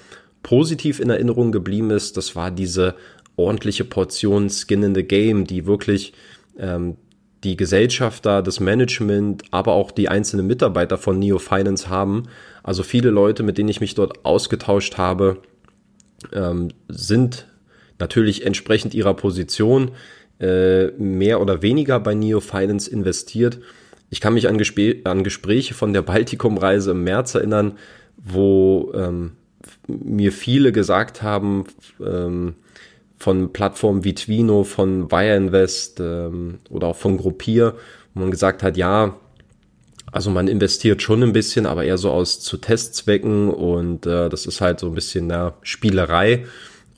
positiv 0.42 1.02
in 1.02 1.10
Erinnerung 1.10 1.52
geblieben 1.52 1.92
ist, 1.92 2.16
das 2.16 2.38
war 2.38 2.50
diese 2.50 2.96
ordentliche 3.36 3.84
Portion 3.84 4.50
Skin 4.50 4.84
in 4.84 4.96
the 4.96 5.04
Game, 5.04 5.44
die 5.44 5.66
wirklich 5.66 6.14
ähm, 6.58 6.96
die 7.44 7.58
Gesellschafter, 7.58 8.42
das 8.42 8.62
Management, 8.62 9.44
aber 9.52 9.74
auch 9.74 9.92
die 9.92 10.08
einzelnen 10.08 10.48
Mitarbeiter 10.48 10.98
von 10.98 11.20
Neo 11.20 11.40
Finance 11.40 11.90
haben. 11.90 12.24
Also 12.64 12.84
viele 12.84 13.10
Leute, 13.10 13.44
mit 13.44 13.58
denen 13.58 13.68
ich 13.68 13.82
mich 13.82 13.96
dort 13.96 14.24
ausgetauscht 14.24 14.98
habe, 14.98 15.42
ähm, 16.32 16.70
sind 16.88 17.48
natürlich 18.00 18.46
entsprechend 18.46 18.94
ihrer 18.94 19.14
Position 19.14 19.92
äh, 20.40 20.88
mehr 20.98 21.42
oder 21.42 21.62
weniger 21.62 22.00
bei 22.00 22.14
Neo 22.14 22.40
Finance 22.40 22.90
investiert. 22.90 23.60
Ich 24.10 24.22
kann 24.22 24.34
mich 24.34 24.48
an, 24.48 24.58
Gespä 24.58 25.02
an 25.04 25.24
Gespräche 25.24 25.74
von 25.74 25.94
der 25.94 26.02
Baltikum-Reise 26.02 26.92
im 26.92 27.04
März 27.04 27.36
erinnern, 27.36 27.78
wo 28.18 28.92
ähm, 28.96 29.32
mir 29.88 30.32
viele 30.32 30.72
gesagt 30.72 31.22
haben, 31.22 31.66
ähm, 32.00 32.56
von 33.18 33.52
Plattformen 33.52 34.04
wie 34.04 34.14
Twino, 34.14 34.64
von 34.64 35.12
Wire 35.12 35.36
Invest 35.36 36.00
ähm, 36.00 36.60
oder 36.70 36.88
auch 36.88 36.96
von 36.96 37.18
Gruppier, 37.18 37.76
wo 38.14 38.22
man 38.22 38.32
gesagt 38.32 38.64
hat, 38.64 38.78
ja, 38.78 39.16
also 40.12 40.30
man 40.30 40.48
investiert 40.48 41.02
schon 41.02 41.24
ein 41.24 41.34
bisschen, 41.34 41.66
aber 41.66 41.84
eher 41.84 41.98
so 41.98 42.12
aus 42.12 42.40
zu 42.40 42.58
Testzwecken 42.58 43.50
und 43.50 44.06
äh, 44.06 44.30
das 44.30 44.46
ist 44.46 44.62
halt 44.62 44.80
so 44.80 44.88
ein 44.88 44.94
bisschen 44.94 45.32
eine 45.32 45.54
Spielerei. 45.64 46.46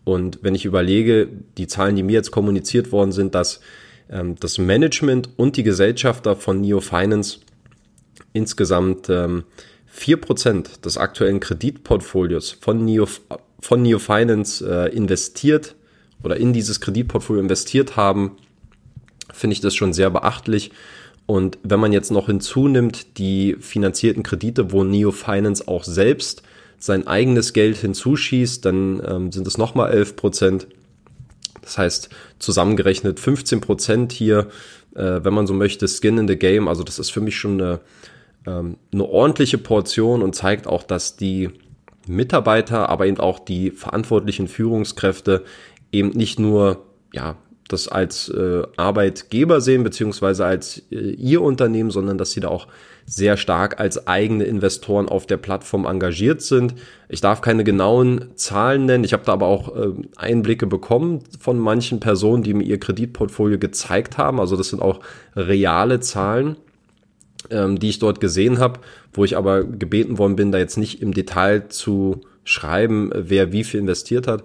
Und 0.09 0.39
wenn 0.41 0.55
ich 0.55 0.65
überlege, 0.65 1.27
die 1.57 1.67
Zahlen, 1.67 1.95
die 1.95 2.01
mir 2.01 2.13
jetzt 2.13 2.31
kommuniziert 2.31 2.91
worden 2.91 3.11
sind, 3.11 3.35
dass 3.35 3.59
ähm, 4.09 4.35
das 4.39 4.57
Management 4.57 5.29
und 5.37 5.55
die 5.55 5.61
Gesellschafter 5.61 6.35
von 6.35 6.61
Neo 6.61 6.81
Finance 6.81 7.39
insgesamt 8.33 9.07
ähm, 9.09 9.43
4% 9.95 10.81
des 10.81 10.97
aktuellen 10.97 11.39
Kreditportfolios 11.39 12.57
von 12.59 12.83
Neo, 12.83 13.07
von 13.59 13.83
Neo 13.83 13.99
Finance 13.99 14.67
äh, 14.67 14.95
investiert 14.95 15.75
oder 16.23 16.37
in 16.37 16.53
dieses 16.53 16.81
Kreditportfolio 16.81 17.43
investiert 17.43 17.95
haben, 17.95 18.37
finde 19.31 19.53
ich 19.53 19.61
das 19.61 19.75
schon 19.75 19.93
sehr 19.93 20.09
beachtlich. 20.09 20.71
Und 21.27 21.59
wenn 21.61 21.79
man 21.79 21.93
jetzt 21.93 22.09
noch 22.09 22.25
hinzunimmt, 22.25 23.19
die 23.19 23.57
finanzierten 23.59 24.23
Kredite, 24.23 24.71
wo 24.71 24.83
Neo 24.83 25.11
Finance 25.11 25.67
auch 25.67 25.83
selbst 25.83 26.41
sein 26.79 27.07
eigenes 27.07 27.53
Geld 27.53 27.77
hinzuschießt, 27.77 28.63
dann 28.65 29.01
ähm, 29.05 29.31
sind 29.31 29.45
es 29.47 29.57
nochmal 29.57 29.91
11 29.91 30.15
Prozent. 30.15 30.67
Das 31.61 31.77
heißt, 31.77 32.09
zusammengerechnet 32.39 33.19
15 33.19 33.61
Prozent 33.61 34.11
hier, 34.11 34.47
äh, 34.95 35.19
wenn 35.23 35.33
man 35.33 35.45
so 35.45 35.53
möchte, 35.53 35.87
Skin 35.87 36.17
in 36.17 36.27
the 36.27 36.37
Game. 36.37 36.67
Also 36.67 36.83
das 36.83 36.99
ist 36.99 37.11
für 37.11 37.21
mich 37.21 37.37
schon 37.37 37.61
eine, 37.61 37.79
ähm, 38.47 38.77
eine 38.91 39.05
ordentliche 39.05 39.57
Portion 39.57 40.21
und 40.21 40.35
zeigt 40.35 40.67
auch, 40.67 40.83
dass 40.83 41.17
die 41.17 41.49
Mitarbeiter, 42.07 42.89
aber 42.89 43.05
eben 43.05 43.19
auch 43.19 43.39
die 43.39 43.71
verantwortlichen 43.71 44.47
Führungskräfte 44.47 45.43
eben 45.91 46.09
nicht 46.09 46.39
nur 46.39 46.85
ja, 47.13 47.35
das 47.67 47.87
als 47.87 48.29
äh, 48.29 48.63
Arbeitgeber 48.77 49.61
sehen, 49.61 49.83
beziehungsweise 49.83 50.45
als 50.45 50.81
äh, 50.91 50.95
ihr 50.95 51.41
Unternehmen, 51.41 51.91
sondern 51.91 52.17
dass 52.17 52.31
sie 52.31 52.39
da 52.39 52.47
auch 52.47 52.67
sehr 53.09 53.37
stark 53.37 53.79
als 53.79 54.07
eigene 54.07 54.43
Investoren 54.43 55.09
auf 55.09 55.25
der 55.25 55.37
Plattform 55.37 55.85
engagiert 55.85 56.41
sind. 56.41 56.75
Ich 57.09 57.21
darf 57.21 57.41
keine 57.41 57.63
genauen 57.63 58.35
Zahlen 58.35 58.85
nennen. 58.85 59.03
Ich 59.03 59.13
habe 59.13 59.25
da 59.25 59.33
aber 59.33 59.47
auch 59.47 59.75
äh, 59.75 59.91
Einblicke 60.15 60.67
bekommen 60.67 61.23
von 61.39 61.57
manchen 61.57 61.99
Personen, 61.99 62.43
die 62.43 62.53
mir 62.53 62.63
ihr 62.63 62.79
Kreditportfolio 62.79 63.57
gezeigt 63.57 64.17
haben. 64.17 64.39
Also 64.39 64.55
das 64.55 64.69
sind 64.69 64.81
auch 64.81 64.99
reale 65.35 65.99
Zahlen, 65.99 66.55
ähm, 67.49 67.79
die 67.79 67.89
ich 67.89 67.99
dort 67.99 68.21
gesehen 68.21 68.59
habe, 68.59 68.79
wo 69.11 69.25
ich 69.25 69.35
aber 69.35 69.63
gebeten 69.63 70.19
worden 70.19 70.35
bin, 70.35 70.51
da 70.51 70.59
jetzt 70.59 70.77
nicht 70.77 71.01
im 71.01 71.13
Detail 71.13 71.67
zu 71.69 72.21
schreiben, 72.43 73.11
wer 73.13 73.51
wie 73.51 73.63
viel 73.63 73.79
investiert 73.79 74.27
hat 74.27 74.43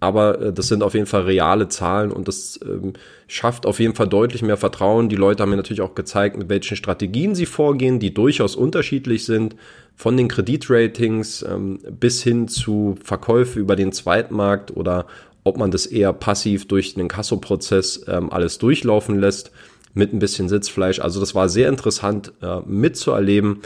aber 0.00 0.40
äh, 0.40 0.52
das 0.52 0.68
sind 0.68 0.82
auf 0.82 0.94
jeden 0.94 1.06
Fall 1.06 1.22
reale 1.22 1.68
Zahlen 1.68 2.12
und 2.12 2.28
das 2.28 2.60
ähm, 2.62 2.94
schafft 3.26 3.66
auf 3.66 3.80
jeden 3.80 3.94
Fall 3.94 4.08
deutlich 4.08 4.42
mehr 4.42 4.56
Vertrauen. 4.56 5.08
Die 5.08 5.16
Leute 5.16 5.42
haben 5.42 5.50
mir 5.50 5.56
natürlich 5.56 5.80
auch 5.80 5.94
gezeigt, 5.94 6.36
mit 6.36 6.48
welchen 6.48 6.76
Strategien 6.76 7.34
sie 7.34 7.46
vorgehen, 7.46 7.98
die 7.98 8.12
durchaus 8.12 8.56
unterschiedlich 8.56 9.24
sind, 9.24 9.56
von 9.94 10.16
den 10.16 10.28
Kreditratings 10.28 11.42
ähm, 11.42 11.78
bis 11.90 12.22
hin 12.22 12.48
zu 12.48 12.96
Verkäufe 13.02 13.58
über 13.58 13.76
den 13.76 13.92
Zweitmarkt 13.92 14.76
oder 14.76 15.06
ob 15.44 15.56
man 15.56 15.70
das 15.70 15.86
eher 15.86 16.12
passiv 16.12 16.68
durch 16.68 16.94
den 16.94 17.08
Kassoprozess 17.08 18.04
ähm, 18.08 18.30
alles 18.30 18.58
durchlaufen 18.58 19.18
lässt 19.18 19.52
mit 19.94 20.12
ein 20.12 20.18
bisschen 20.18 20.48
Sitzfleisch. 20.48 20.98
Also 20.98 21.20
das 21.20 21.34
war 21.34 21.48
sehr 21.48 21.68
interessant 21.68 22.32
äh, 22.42 22.60
mitzuerleben. 22.66 23.62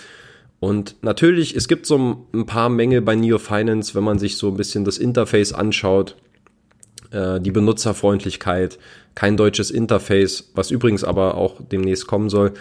Und 0.60 0.96
natürlich, 1.00 1.56
es 1.56 1.68
gibt 1.68 1.86
so 1.86 2.26
ein 2.32 2.44
paar 2.44 2.68
Mängel 2.68 3.00
bei 3.00 3.14
Neo 3.16 3.38
Finance, 3.38 3.94
wenn 3.94 4.04
man 4.04 4.18
sich 4.18 4.36
so 4.36 4.48
ein 4.48 4.56
bisschen 4.56 4.84
das 4.84 4.98
Interface 4.98 5.54
anschaut, 5.54 6.16
äh, 7.10 7.40
die 7.40 7.50
Benutzerfreundlichkeit, 7.50 8.78
kein 9.14 9.38
deutsches 9.38 9.70
Interface, 9.70 10.50
was 10.54 10.70
übrigens 10.70 11.02
aber 11.02 11.36
auch 11.36 11.56
demnächst 11.72 12.06
kommen 12.06 12.28
soll. 12.28 12.52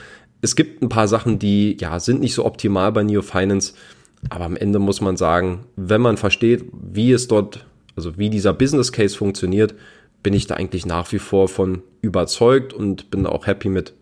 Es 0.41 0.55
gibt 0.55 0.81
ein 0.81 0.87
paar 0.87 1.09
Sachen, 1.09 1.39
die 1.39 1.75
ja 1.77 1.99
sind 1.99 2.21
nicht 2.21 2.33
so 2.33 2.45
optimal 2.45 2.93
bei 2.93 3.03
Neo 3.03 3.21
Finance, 3.21 3.73
aber 4.29 4.45
am 4.45 4.55
Ende 4.55 4.79
muss 4.79 5.01
man 5.01 5.17
sagen, 5.17 5.65
wenn 5.75 6.01
man 6.01 6.15
versteht, 6.15 6.65
wie 6.71 7.11
es 7.11 7.27
dort, 7.27 7.65
also 7.97 8.17
wie 8.17 8.29
dieser 8.29 8.53
Business 8.53 8.93
Case 8.93 9.17
funktioniert, 9.17 9.75
bin 10.23 10.33
ich 10.33 10.47
da 10.47 10.55
eigentlich 10.55 10.85
nach 10.85 11.11
wie 11.11 11.19
vor 11.19 11.49
von 11.49 11.81
überzeugt 12.01 12.73
und 12.73 13.11
bin 13.11 13.25
auch 13.25 13.45
happy 13.45 13.69
mit 13.69 13.93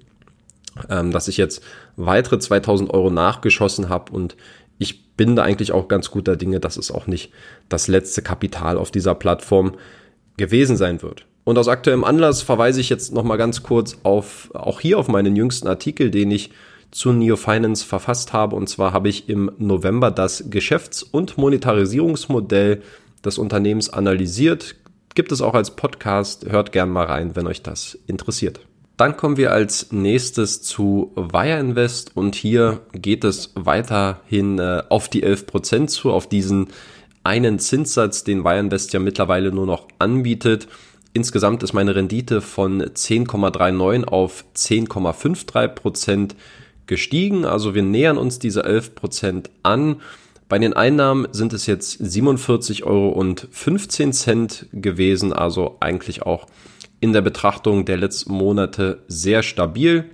ähm, 0.90 1.12
dass 1.12 1.28
ich 1.28 1.38
jetzt 1.38 1.64
weitere 1.96 2.40
2000 2.40 2.90
Euro 2.94 3.10
nachgeschossen 3.10 3.90
habe 3.90 4.12
und 4.12 4.36
ich 4.78 5.08
bin 5.16 5.36
da 5.36 5.44
eigentlich 5.44 5.72
auch 5.72 5.88
ganz 5.88 6.12
guter 6.12 6.36
Dinge, 6.36 6.60
dass 6.60 6.78
es 6.78 6.92
auch 6.92 7.08
nicht 7.08 7.32
das 7.70 7.88
letzte 7.88 8.22
Kapital 8.22 8.78
auf 8.78 8.92
dieser 8.92 9.16
Plattform 9.16 9.74
gewesen 10.38 10.78
sein 10.78 11.02
wird. 11.02 11.26
Und 11.44 11.58
aus 11.58 11.68
aktuellem 11.68 12.04
Anlass 12.04 12.42
verweise 12.42 12.82
ich 12.82 12.90
jetzt 12.90 13.14
nochmal 13.14 13.38
ganz 13.38 13.64
kurz 13.64 13.98
auf, 14.04 14.52
auch 14.54 14.80
hier 14.80 15.00
auf 15.00 15.08
meinen 15.08 15.36
jüngsten 15.36 15.68
Artikel, 15.68 16.12
den 16.12 16.30
ich 16.30 16.52
zu 16.92 17.12
Neo 17.12 17.36
Finance 17.36 17.86
verfasst 17.86 18.34
habe. 18.34 18.56
Und 18.56 18.68
zwar 18.68 18.94
habe 18.94 19.10
ich 19.10 19.30
im 19.30 19.52
November 19.58 20.12
das 20.12 20.50
Geschäfts- 20.50 21.04
und 21.04 21.38
Monetarisierungsmodell 21.38 22.82
des 23.24 23.38
Unternehmens 23.38 23.90
analysiert. 23.90 24.76
Gibt 25.16 25.32
es 25.32 25.42
auch 25.42 25.54
als 25.54 25.76
Podcast. 25.76 26.50
Hört 26.50 26.72
gern 26.72 26.90
mal 26.90 27.06
rein, 27.06 27.36
wenn 27.36 27.48
euch 27.48 27.62
das 27.62 27.98
interessiert. 28.08 28.60
Dann 28.98 29.16
kommen 29.16 29.38
wir 29.38 29.52
als 29.52 29.92
nächstes 29.92 30.64
zu 30.64 31.12
Wire 31.16 31.60
Invest 31.60 32.18
und 32.18 32.34
hier 32.34 32.82
geht 32.94 33.24
es 33.24 33.52
weiterhin 33.54 34.58
äh, 34.58 34.82
auf 34.90 35.08
die 35.08 35.24
11% 35.24 35.86
zu, 35.86 36.12
auf 36.12 36.28
diesen 36.28 36.70
einen 37.24 37.60
Zinssatz, 37.60 38.24
den 38.24 38.44
Wire 38.44 38.58
Invest 38.60 38.94
ja 38.94 39.00
mittlerweile 39.00 39.52
nur 39.52 39.68
noch 39.68 39.88
anbietet. 40.00 40.68
Insgesamt 41.14 41.62
ist 41.62 41.74
meine 41.74 41.96
Rendite 41.96 42.42
von 42.42 42.82
10,39 42.82 44.06
auf 44.06 44.46
10,53% 44.56 46.32
gestiegen. 46.88 47.46
Also 47.46 47.76
wir 47.76 47.84
nähern 47.84 48.18
uns 48.18 48.40
diese 48.40 48.66
11% 48.66 49.50
an. 49.62 50.02
Bei 50.50 50.58
den 50.58 50.74
Einnahmen 50.74 51.28
sind 51.34 51.54
es 51.54 51.68
jetzt 51.68 52.02
47,15 52.02 52.84
Euro 52.84 53.36
gewesen, 54.74 55.34
also 55.34 55.78
eigentlich 55.82 56.24
auch 56.24 56.48
in 57.00 57.14
der 57.14 57.22
Betrachtung 57.22 57.86
der 57.86 57.98
letzten 57.98 58.34
Monate 58.34 59.04
sehr 59.08 59.44
stabil 59.44 60.06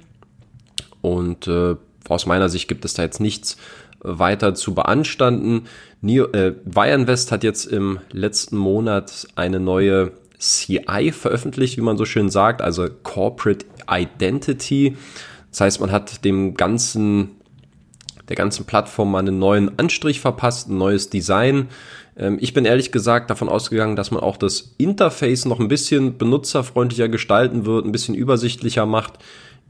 und 1.01 1.47
äh, 1.47 1.75
aus 2.09 2.25
meiner 2.25 2.49
Sicht 2.49 2.67
gibt 2.67 2.85
es 2.85 2.93
da 2.93 3.03
jetzt 3.03 3.19
nichts 3.19 3.57
weiter 3.99 4.53
zu 4.53 4.75
beanstanden. 4.75 5.63
Neo, 6.01 6.25
äh, 6.33 6.53
hat 6.75 7.43
jetzt 7.43 7.65
im 7.65 7.99
letzten 8.11 8.57
Monat 8.57 9.27
eine 9.35 9.59
neue 9.59 10.11
CI 10.37 11.11
veröffentlicht, 11.11 11.77
wie 11.77 11.81
man 11.81 11.97
so 11.97 12.05
schön 12.05 12.29
sagt, 12.29 12.61
also 12.61 12.87
Corporate 13.03 13.65
Identity. 13.89 14.97
Das 15.51 15.61
heißt, 15.61 15.79
man 15.79 15.91
hat 15.91 16.25
dem 16.25 16.55
ganzen, 16.55 17.31
der 18.27 18.35
ganzen 18.35 18.65
Plattform 18.65 19.15
einen 19.15 19.39
neuen 19.39 19.79
Anstrich 19.79 20.19
verpasst, 20.19 20.69
ein 20.69 20.77
neues 20.77 21.09
Design. 21.09 21.69
Ähm, 22.17 22.37
ich 22.39 22.53
bin 22.53 22.65
ehrlich 22.65 22.91
gesagt 22.91 23.29
davon 23.29 23.49
ausgegangen, 23.49 23.95
dass 23.95 24.11
man 24.11 24.21
auch 24.21 24.37
das 24.37 24.75
Interface 24.77 25.45
noch 25.45 25.59
ein 25.59 25.67
bisschen 25.67 26.17
benutzerfreundlicher 26.17 27.09
gestalten 27.09 27.65
wird, 27.65 27.85
ein 27.85 27.91
bisschen 27.91 28.15
übersichtlicher 28.15 28.85
macht. 28.85 29.13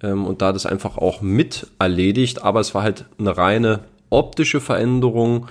ähm, 0.01 0.25
und 0.25 0.41
da 0.41 0.51
das 0.51 0.65
einfach 0.65 0.97
auch 0.97 1.21
mit 1.21 1.67
erledigt, 1.79 2.43
aber 2.43 2.59
es 2.59 2.75
war 2.75 2.83
halt 2.83 3.05
eine 3.17 3.37
reine 3.37 3.81
optische 4.09 4.59
Veränderung. 4.61 5.47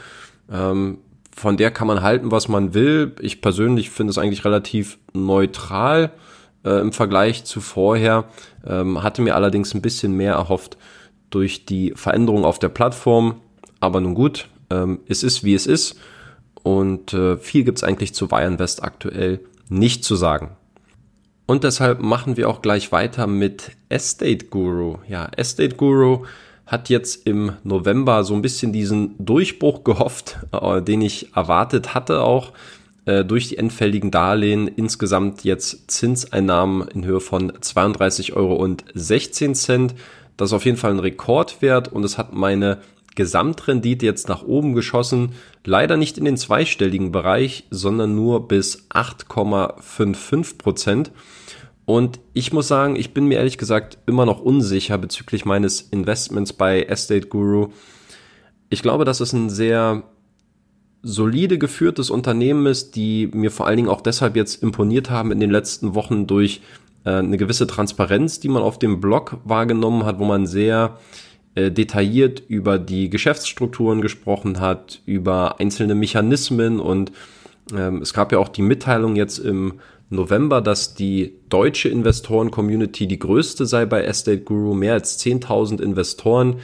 Ähm, 0.50 0.98
von 1.34 1.56
der 1.56 1.70
kann 1.70 1.86
man 1.86 2.02
halten, 2.02 2.30
was 2.30 2.48
man 2.48 2.74
will. 2.74 3.12
Ich 3.20 3.40
persönlich 3.40 3.90
finde 3.90 4.10
es 4.10 4.18
eigentlich 4.18 4.44
relativ 4.44 4.98
neutral 5.14 6.12
äh, 6.64 6.80
im 6.80 6.92
Vergleich 6.92 7.44
zu 7.44 7.60
vorher. 7.60 8.24
Hatte 8.64 9.22
mir 9.22 9.34
allerdings 9.34 9.74
ein 9.74 9.82
bisschen 9.82 10.12
mehr 10.16 10.34
erhofft 10.34 10.76
durch 11.30 11.64
die 11.64 11.94
Veränderung 11.96 12.44
auf 12.44 12.60
der 12.60 12.68
Plattform. 12.68 13.40
Aber 13.80 14.00
nun 14.00 14.14
gut, 14.14 14.46
es 15.08 15.24
ist 15.24 15.42
wie 15.42 15.54
es 15.54 15.66
ist. 15.66 15.98
Und 16.62 17.12
äh, 17.12 17.36
viel 17.36 17.64
gibt's 17.64 17.84
eigentlich 17.84 18.14
zu 18.14 18.30
Wire 18.30 18.56
aktuell 18.80 19.40
nicht 19.68 20.04
zu 20.04 20.16
sagen. 20.16 20.56
Und 21.46 21.64
deshalb 21.64 22.00
machen 22.00 22.36
wir 22.36 22.48
auch 22.48 22.62
gleich 22.62 22.92
weiter 22.92 23.26
mit 23.26 23.72
Estate 23.88 24.46
Guru. 24.46 24.98
Ja, 25.08 25.28
Estate 25.36 25.76
Guru 25.76 26.24
hat 26.66 26.88
jetzt 26.88 27.26
im 27.26 27.52
November 27.64 28.24
so 28.24 28.34
ein 28.34 28.42
bisschen 28.42 28.72
diesen 28.72 29.14
Durchbruch 29.18 29.84
gehofft, 29.84 30.38
äh, 30.52 30.80
den 30.80 31.02
ich 31.02 31.34
erwartet 31.34 31.94
hatte 31.94 32.22
auch 32.22 32.52
äh, 33.04 33.24
durch 33.24 33.48
die 33.48 33.58
endfälligen 33.58 34.10
Darlehen. 34.10 34.68
Insgesamt 34.68 35.44
jetzt 35.44 35.90
Zinseinnahmen 35.90 36.88
in 36.88 37.04
Höhe 37.04 37.20
von 37.20 37.52
32,16 37.52 38.32
Euro. 38.34 38.66
Das 40.36 40.48
ist 40.48 40.52
auf 40.54 40.64
jeden 40.64 40.78
Fall 40.78 40.92
ein 40.92 41.00
Rekordwert 41.00 41.88
und 41.88 42.04
es 42.04 42.16
hat 42.16 42.32
meine 42.32 42.78
Gesamtrendite 43.14 44.06
jetzt 44.06 44.28
nach 44.28 44.42
oben 44.42 44.74
geschossen. 44.74 45.32
Leider 45.64 45.96
nicht 45.96 46.18
in 46.18 46.24
den 46.24 46.36
zweistelligen 46.36 47.12
Bereich, 47.12 47.64
sondern 47.70 48.14
nur 48.14 48.48
bis 48.48 48.88
8,55 48.90 50.58
Prozent. 50.58 51.12
Und 51.84 52.20
ich 52.32 52.52
muss 52.52 52.68
sagen, 52.68 52.96
ich 52.96 53.12
bin 53.12 53.26
mir 53.26 53.38
ehrlich 53.38 53.58
gesagt 53.58 53.98
immer 54.06 54.24
noch 54.24 54.40
unsicher 54.40 54.98
bezüglich 54.98 55.44
meines 55.44 55.80
Investments 55.80 56.52
bei 56.52 56.82
Estate 56.82 57.26
Guru. 57.26 57.68
Ich 58.70 58.82
glaube, 58.82 59.04
dass 59.04 59.20
es 59.20 59.32
ein 59.32 59.50
sehr 59.50 60.04
solide 61.02 61.58
geführtes 61.58 62.10
Unternehmen 62.10 62.66
ist, 62.66 62.94
die 62.94 63.28
mir 63.34 63.50
vor 63.50 63.66
allen 63.66 63.76
Dingen 63.76 63.88
auch 63.88 64.00
deshalb 64.00 64.36
jetzt 64.36 64.62
imponiert 64.62 65.10
haben 65.10 65.32
in 65.32 65.40
den 65.40 65.50
letzten 65.50 65.94
Wochen 65.94 66.28
durch 66.28 66.60
äh, 67.04 67.10
eine 67.10 67.36
gewisse 67.36 67.66
Transparenz, 67.66 68.38
die 68.38 68.48
man 68.48 68.62
auf 68.62 68.78
dem 68.78 69.00
Blog 69.00 69.38
wahrgenommen 69.44 70.04
hat, 70.04 70.20
wo 70.20 70.24
man 70.24 70.46
sehr 70.46 70.98
äh, 71.54 71.70
detailliert 71.70 72.42
über 72.48 72.78
die 72.78 73.10
Geschäftsstrukturen 73.10 74.00
gesprochen 74.00 74.60
hat, 74.60 75.00
über 75.06 75.60
einzelne 75.60 75.94
Mechanismen 75.94 76.80
und 76.80 77.12
ähm, 77.74 78.02
es 78.02 78.12
gab 78.12 78.32
ja 78.32 78.38
auch 78.38 78.48
die 78.48 78.62
Mitteilung 78.62 79.16
jetzt 79.16 79.38
im 79.38 79.74
November, 80.12 80.60
dass 80.60 80.94
die 80.94 81.34
deutsche 81.48 81.88
Investoren-Community 81.88 83.06
die 83.06 83.18
größte 83.18 83.66
sei 83.66 83.86
bei 83.86 84.04
Estate 84.04 84.40
Guru, 84.40 84.74
mehr 84.74 84.92
als 84.94 85.18
10.000 85.24 85.80
Investoren. 85.80 86.56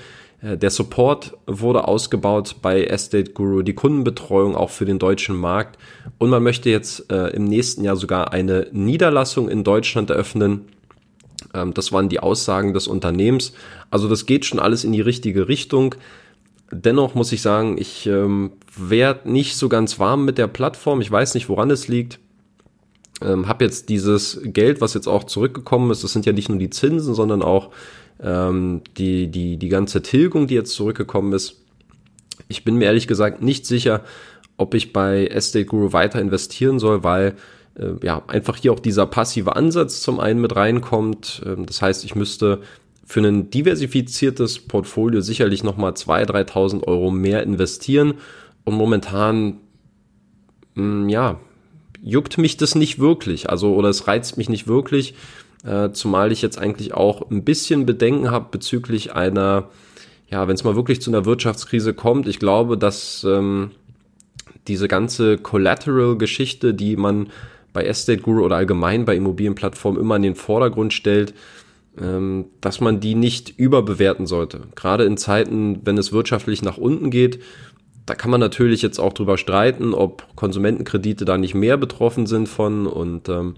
Äh, 0.42 0.57
der 0.59 0.70
Support 0.70 1.37
wurde 1.46 1.88
ausgebaut 1.88 2.57
bei 2.62 2.85
Estate 2.85 3.33
Guru, 3.33 3.62
die 3.62 3.74
Kundenbetreuung 3.74 4.55
auch 4.55 4.70
für 4.70 4.85
den 4.85 4.98
deutschen 4.98 5.37
Markt. 5.37 5.79
Und 6.18 6.31
man 6.31 6.42
möchte 6.42 6.70
jetzt 6.70 7.11
äh, 7.11 7.29
im 7.29 7.44
nächsten 7.44 7.85
Jahr 7.85 7.96
sogar 7.96 8.33
eine 8.33 8.68
Niederlassung 8.72 9.48
in 9.48 9.64
Deutschland 9.64 10.11
eröffnen. 10.11 10.66
Ähm, 11.54 11.74
das 11.74 11.92
waren 11.92 12.08
die 12.08 12.20
Aussagen 12.20 12.74
des 12.74 12.88
Unternehmens. 12.88 13.52
Also 13.90 14.08
das 14.08 14.26
geht 14.26 14.44
schon 14.44 14.58
alles 14.58 14.84
in 14.84 14.92
die 14.92 15.00
richtige 15.00 15.48
Richtung. 15.48 15.94
Dennoch 16.70 17.14
muss 17.14 17.32
ich 17.32 17.40
sagen, 17.40 17.78
ich 17.78 18.06
ähm, 18.06 18.52
werde 18.76 19.30
nicht 19.30 19.56
so 19.56 19.68
ganz 19.68 19.98
warm 19.98 20.24
mit 20.24 20.38
der 20.38 20.48
Plattform. 20.48 21.00
Ich 21.00 21.11
weiß 21.11 21.34
nicht, 21.34 21.48
woran 21.48 21.70
es 21.70 21.88
liegt 21.88 22.18
ähm, 23.20 23.48
habe 23.48 23.64
jetzt 23.64 23.88
dieses 23.88 24.40
Geld, 24.44 24.80
was 24.80 24.94
jetzt 24.94 25.08
auch 25.08 25.24
zurückgekommen 25.24 25.90
ist, 25.90 26.04
das 26.04 26.12
sind 26.12 26.26
ja 26.26 26.32
nicht 26.32 26.48
nur 26.48 26.58
die 26.58 26.70
Zinsen, 26.70 27.14
sondern 27.14 27.42
auch 27.42 27.70
ähm, 28.22 28.82
die, 28.96 29.28
die, 29.28 29.56
die 29.56 29.68
ganze 29.68 30.02
Tilgung, 30.02 30.46
die 30.46 30.54
jetzt 30.54 30.74
zurückgekommen 30.74 31.32
ist. 31.32 31.62
Ich 32.48 32.64
bin 32.64 32.76
mir 32.76 32.87
ehrlich 32.87 33.08
gesagt 33.08 33.42
nicht 33.42 33.66
sicher, 33.66 34.04
ob 34.56 34.74
ich 34.74 34.92
bei 34.92 35.26
Estate 35.26 35.66
Guru 35.66 35.92
weiter 35.92 36.20
investieren 36.20 36.78
soll, 36.78 37.04
weil 37.04 37.34
äh, 37.78 38.04
ja 38.04 38.22
einfach 38.26 38.56
hier 38.56 38.72
auch 38.72 38.80
dieser 38.80 39.06
passive 39.06 39.56
Ansatz 39.56 40.02
zum 40.02 40.20
einen 40.20 40.40
mit 40.40 40.56
reinkommt. 40.56 41.42
Ähm, 41.46 41.66
das 41.66 41.82
heißt, 41.82 42.04
ich 42.04 42.14
müsste 42.14 42.60
für 43.04 43.20
ein 43.20 43.50
diversifiziertes 43.50 44.60
Portfolio 44.60 45.20
sicherlich 45.20 45.64
nochmal 45.64 45.92
2.000, 45.92 46.50
3.000 46.50 46.84
Euro 46.84 47.10
mehr 47.10 47.42
investieren. 47.42 48.14
Und 48.64 48.74
momentan, 48.74 49.60
mh, 50.74 50.84
mm, 50.84 51.08
ja, 51.08 51.40
juckt 52.02 52.38
mich 52.38 52.56
das 52.56 52.74
nicht 52.74 52.98
wirklich. 52.98 53.48
Also, 53.48 53.74
oder 53.74 53.88
es 53.88 54.06
reizt 54.06 54.36
mich 54.36 54.48
nicht 54.48 54.68
wirklich, 54.68 55.14
äh, 55.64 55.90
zumal 55.90 56.32
ich 56.32 56.42
jetzt 56.42 56.58
eigentlich 56.58 56.94
auch 56.94 57.30
ein 57.30 57.44
bisschen 57.44 57.86
Bedenken 57.86 58.30
habe 58.30 58.48
bezüglich 58.50 59.14
einer, 59.14 59.70
ja, 60.30 60.46
wenn 60.46 60.54
es 60.54 60.64
mal 60.64 60.76
wirklich 60.76 61.00
zu 61.00 61.10
einer 61.10 61.24
Wirtschaftskrise 61.24 61.94
kommt. 61.94 62.28
Ich 62.28 62.38
glaube, 62.38 62.78
dass 62.78 63.24
ähm, 63.24 63.70
diese 64.68 64.86
ganze 64.86 65.38
Collateral-Geschichte, 65.38 66.74
die 66.74 66.96
man 66.96 67.30
bei 67.72 67.85
Estate 67.85 68.22
Guru 68.22 68.44
oder 68.44 68.57
allgemein 68.57 69.04
bei 69.04 69.16
Immobilienplattformen 69.16 70.00
immer 70.00 70.16
in 70.16 70.22
den 70.22 70.35
Vordergrund 70.35 70.92
stellt, 70.92 71.35
ähm, 72.00 72.46
dass 72.61 72.81
man 72.81 73.00
die 73.00 73.14
nicht 73.14 73.59
überbewerten 73.59 74.26
sollte. 74.26 74.62
Gerade 74.74 75.04
in 75.04 75.16
Zeiten, 75.16 75.81
wenn 75.85 75.98
es 75.98 76.12
wirtschaftlich 76.12 76.62
nach 76.62 76.78
unten 76.78 77.11
geht 77.11 77.40
da 78.09 78.14
kann 78.14 78.31
man 78.31 78.40
natürlich 78.40 78.81
jetzt 78.81 78.98
auch 78.98 79.12
drüber 79.12 79.37
streiten, 79.37 79.92
ob 79.92 80.26
Konsumentenkredite 80.35 81.26
da 81.26 81.37
nicht 81.37 81.54
mehr 81.54 81.76
betroffen 81.76 82.26
sind 82.26 82.48
von 82.48 82.87
und 82.87 83.28
ähm, 83.28 83.57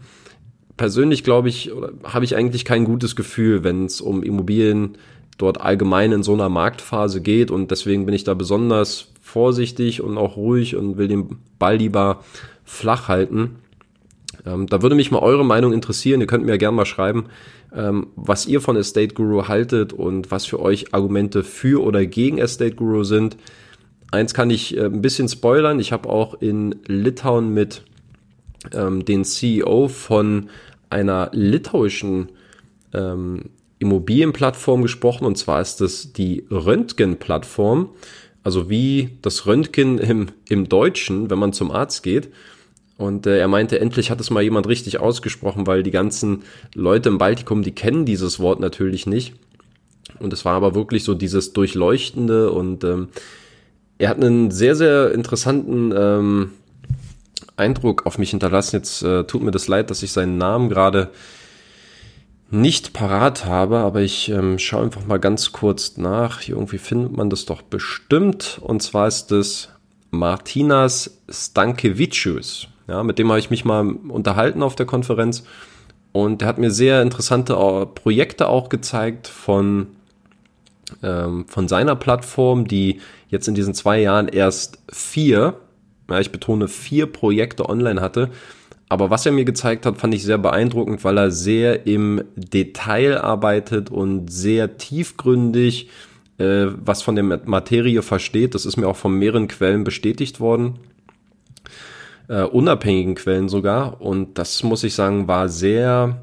persönlich 0.76 1.22
glaube 1.22 1.48
ich, 1.48 1.70
habe 2.02 2.24
ich 2.24 2.34
eigentlich 2.34 2.64
kein 2.64 2.84
gutes 2.84 3.14
Gefühl, 3.14 3.62
wenn 3.62 3.84
es 3.84 4.00
um 4.00 4.24
Immobilien 4.24 4.98
dort 5.38 5.60
allgemein 5.60 6.10
in 6.10 6.22
so 6.24 6.34
einer 6.34 6.48
Marktphase 6.48 7.20
geht 7.20 7.52
und 7.52 7.70
deswegen 7.70 8.06
bin 8.06 8.14
ich 8.14 8.24
da 8.24 8.34
besonders 8.34 9.12
vorsichtig 9.22 10.02
und 10.02 10.18
auch 10.18 10.36
ruhig 10.36 10.74
und 10.74 10.98
will 10.98 11.06
den 11.06 11.38
Ball 11.60 11.76
lieber 11.76 12.24
flach 12.64 13.06
halten. 13.06 13.56
Ähm, 14.46 14.66
da 14.66 14.82
würde 14.82 14.96
mich 14.96 15.10
mal 15.10 15.20
eure 15.20 15.44
Meinung 15.44 15.72
interessieren. 15.72 16.20
Ihr 16.20 16.26
könnt 16.26 16.44
mir 16.44 16.52
ja 16.52 16.56
gerne 16.56 16.76
mal 16.76 16.86
schreiben, 16.86 17.26
ähm, 17.74 18.08
was 18.16 18.46
ihr 18.46 18.60
von 18.60 18.76
Estate 18.76 19.14
Guru 19.14 19.48
haltet 19.48 19.92
und 19.92 20.30
was 20.30 20.46
für 20.46 20.60
euch 20.60 20.94
Argumente 20.94 21.42
für 21.42 21.82
oder 21.82 22.04
gegen 22.06 22.38
Estate 22.38 22.74
Guru 22.74 23.04
sind. 23.04 23.36
Eins 24.10 24.34
kann 24.34 24.50
ich 24.50 24.76
äh, 24.76 24.86
ein 24.86 25.02
bisschen 25.02 25.28
spoilern. 25.28 25.78
Ich 25.78 25.92
habe 25.92 26.08
auch 26.08 26.40
in 26.40 26.76
Litauen 26.86 27.52
mit 27.54 27.82
ähm, 28.72 29.04
den 29.04 29.24
CEO 29.24 29.88
von 29.88 30.50
einer 30.88 31.30
litauischen 31.32 32.30
ähm, 32.92 33.50
Immobilienplattform 33.78 34.82
gesprochen. 34.82 35.24
Und 35.24 35.38
zwar 35.38 35.60
ist 35.60 35.80
das 35.80 36.12
die 36.12 36.44
Röntgen-Plattform. 36.50 37.90
Also 38.42 38.70
wie 38.70 39.10
das 39.22 39.46
Röntgen 39.46 39.98
im, 39.98 40.28
im 40.48 40.68
Deutschen, 40.68 41.30
wenn 41.30 41.38
man 41.38 41.52
zum 41.52 41.70
Arzt 41.70 42.02
geht. 42.02 42.30
Und 43.00 43.26
äh, 43.26 43.38
er 43.38 43.48
meinte, 43.48 43.80
endlich 43.80 44.10
hat 44.10 44.20
es 44.20 44.28
mal 44.28 44.42
jemand 44.42 44.68
richtig 44.68 45.00
ausgesprochen, 45.00 45.66
weil 45.66 45.82
die 45.82 45.90
ganzen 45.90 46.42
Leute 46.74 47.08
im 47.08 47.16
Baltikum, 47.16 47.62
die 47.62 47.72
kennen 47.72 48.04
dieses 48.04 48.40
Wort 48.40 48.60
natürlich 48.60 49.06
nicht. 49.06 49.32
Und 50.18 50.34
es 50.34 50.44
war 50.44 50.52
aber 50.52 50.74
wirklich 50.74 51.02
so 51.02 51.14
dieses 51.14 51.54
Durchleuchtende 51.54 52.50
und 52.50 52.84
ähm, 52.84 53.08
er 53.96 54.10
hat 54.10 54.18
einen 54.18 54.50
sehr, 54.50 54.76
sehr 54.76 55.12
interessanten 55.12 55.94
ähm, 55.96 56.50
Eindruck 57.56 58.04
auf 58.04 58.18
mich 58.18 58.30
hinterlassen. 58.30 58.76
Jetzt 58.76 59.02
äh, 59.02 59.24
tut 59.24 59.42
mir 59.42 59.50
das 59.50 59.66
leid, 59.66 59.88
dass 59.88 60.02
ich 60.02 60.12
seinen 60.12 60.36
Namen 60.36 60.68
gerade 60.68 61.08
nicht 62.50 62.92
parat 62.92 63.46
habe, 63.46 63.78
aber 63.78 64.02
ich 64.02 64.28
ähm, 64.28 64.58
schaue 64.58 64.82
einfach 64.82 65.06
mal 65.06 65.18
ganz 65.18 65.52
kurz 65.52 65.96
nach. 65.96 66.40
Hier 66.40 66.56
irgendwie 66.56 66.76
findet 66.76 67.16
man 67.16 67.30
das 67.30 67.46
doch 67.46 67.62
bestimmt. 67.62 68.60
Und 68.62 68.82
zwar 68.82 69.08
ist 69.08 69.32
es 69.32 69.70
Martinas 70.10 71.18
Stankevicius. 71.30 72.68
Ja, 72.90 73.04
mit 73.04 73.20
dem 73.20 73.28
habe 73.28 73.38
ich 73.38 73.50
mich 73.50 73.64
mal 73.64 73.86
unterhalten 74.08 74.64
auf 74.64 74.74
der 74.74 74.84
Konferenz. 74.84 75.44
Und 76.10 76.40
der 76.40 76.48
hat 76.48 76.58
mir 76.58 76.72
sehr 76.72 77.02
interessante 77.02 77.52
äh, 77.52 77.86
Projekte 77.86 78.48
auch 78.48 78.68
gezeigt 78.68 79.28
von 79.28 79.86
ähm, 81.04 81.44
von 81.46 81.68
seiner 81.68 81.94
Plattform, 81.94 82.66
die 82.66 83.00
jetzt 83.28 83.46
in 83.46 83.54
diesen 83.54 83.74
zwei 83.74 84.00
Jahren 84.00 84.26
erst 84.26 84.80
vier, 84.90 85.54
ja, 86.10 86.18
ich 86.18 86.32
betone 86.32 86.66
vier 86.66 87.06
Projekte 87.06 87.68
online 87.68 88.00
hatte. 88.00 88.30
Aber 88.88 89.08
was 89.08 89.24
er 89.24 89.30
mir 89.30 89.44
gezeigt 89.44 89.86
hat, 89.86 89.98
fand 89.98 90.12
ich 90.14 90.24
sehr 90.24 90.38
beeindruckend, 90.38 91.04
weil 91.04 91.16
er 91.16 91.30
sehr 91.30 91.86
im 91.86 92.24
Detail 92.34 93.18
arbeitet 93.18 93.88
und 93.88 94.32
sehr 94.32 94.78
tiefgründig 94.78 95.88
äh, 96.38 96.66
was 96.84 97.02
von 97.02 97.14
der 97.14 97.22
Materie 97.22 98.02
versteht. 98.02 98.56
Das 98.56 98.66
ist 98.66 98.76
mir 98.76 98.88
auch 98.88 98.96
von 98.96 99.12
mehreren 99.12 99.46
Quellen 99.46 99.84
bestätigt 99.84 100.40
worden. 100.40 100.80
Äh, 102.30 102.44
unabhängigen 102.44 103.16
Quellen 103.16 103.48
sogar. 103.48 104.00
Und 104.00 104.38
das 104.38 104.62
muss 104.62 104.84
ich 104.84 104.94
sagen, 104.94 105.26
war 105.26 105.48
sehr 105.48 106.22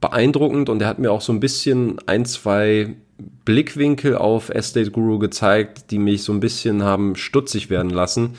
beeindruckend 0.00 0.68
und 0.68 0.82
er 0.82 0.88
hat 0.88 0.98
mir 0.98 1.12
auch 1.12 1.20
so 1.20 1.32
ein 1.32 1.38
bisschen 1.38 1.98
ein, 2.06 2.24
zwei 2.24 2.96
Blickwinkel 3.44 4.16
auf 4.16 4.48
Estate 4.48 4.90
Guru 4.90 5.20
gezeigt, 5.20 5.92
die 5.92 6.00
mich 6.00 6.24
so 6.24 6.32
ein 6.32 6.40
bisschen 6.40 6.82
haben 6.82 7.14
stutzig 7.14 7.70
werden 7.70 7.92
lassen. 7.92 8.30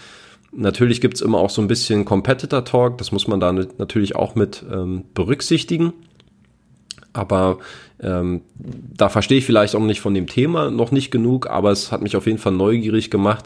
Natürlich 0.51 0.99
gibt's 0.99 1.21
immer 1.21 1.37
auch 1.37 1.49
so 1.49 1.61
ein 1.61 1.69
bisschen 1.69 2.03
Competitor 2.03 2.65
Talk, 2.65 2.97
das 2.97 3.13
muss 3.13 3.25
man 3.25 3.39
da 3.39 3.53
natürlich 3.53 4.17
auch 4.17 4.35
mit 4.35 4.65
ähm, 4.69 5.05
berücksichtigen. 5.13 5.93
Aber 7.13 7.59
ähm, 8.01 8.41
da 8.57 9.07
verstehe 9.07 9.37
ich 9.37 9.45
vielleicht 9.45 9.75
auch 9.75 9.79
nicht 9.79 10.01
von 10.01 10.13
dem 10.13 10.27
Thema 10.27 10.69
noch 10.69 10.91
nicht 10.91 11.09
genug, 11.09 11.47
aber 11.47 11.71
es 11.71 11.93
hat 11.93 12.01
mich 12.01 12.17
auf 12.17 12.25
jeden 12.25 12.37
Fall 12.37 12.51
neugierig 12.51 13.09
gemacht, 13.09 13.45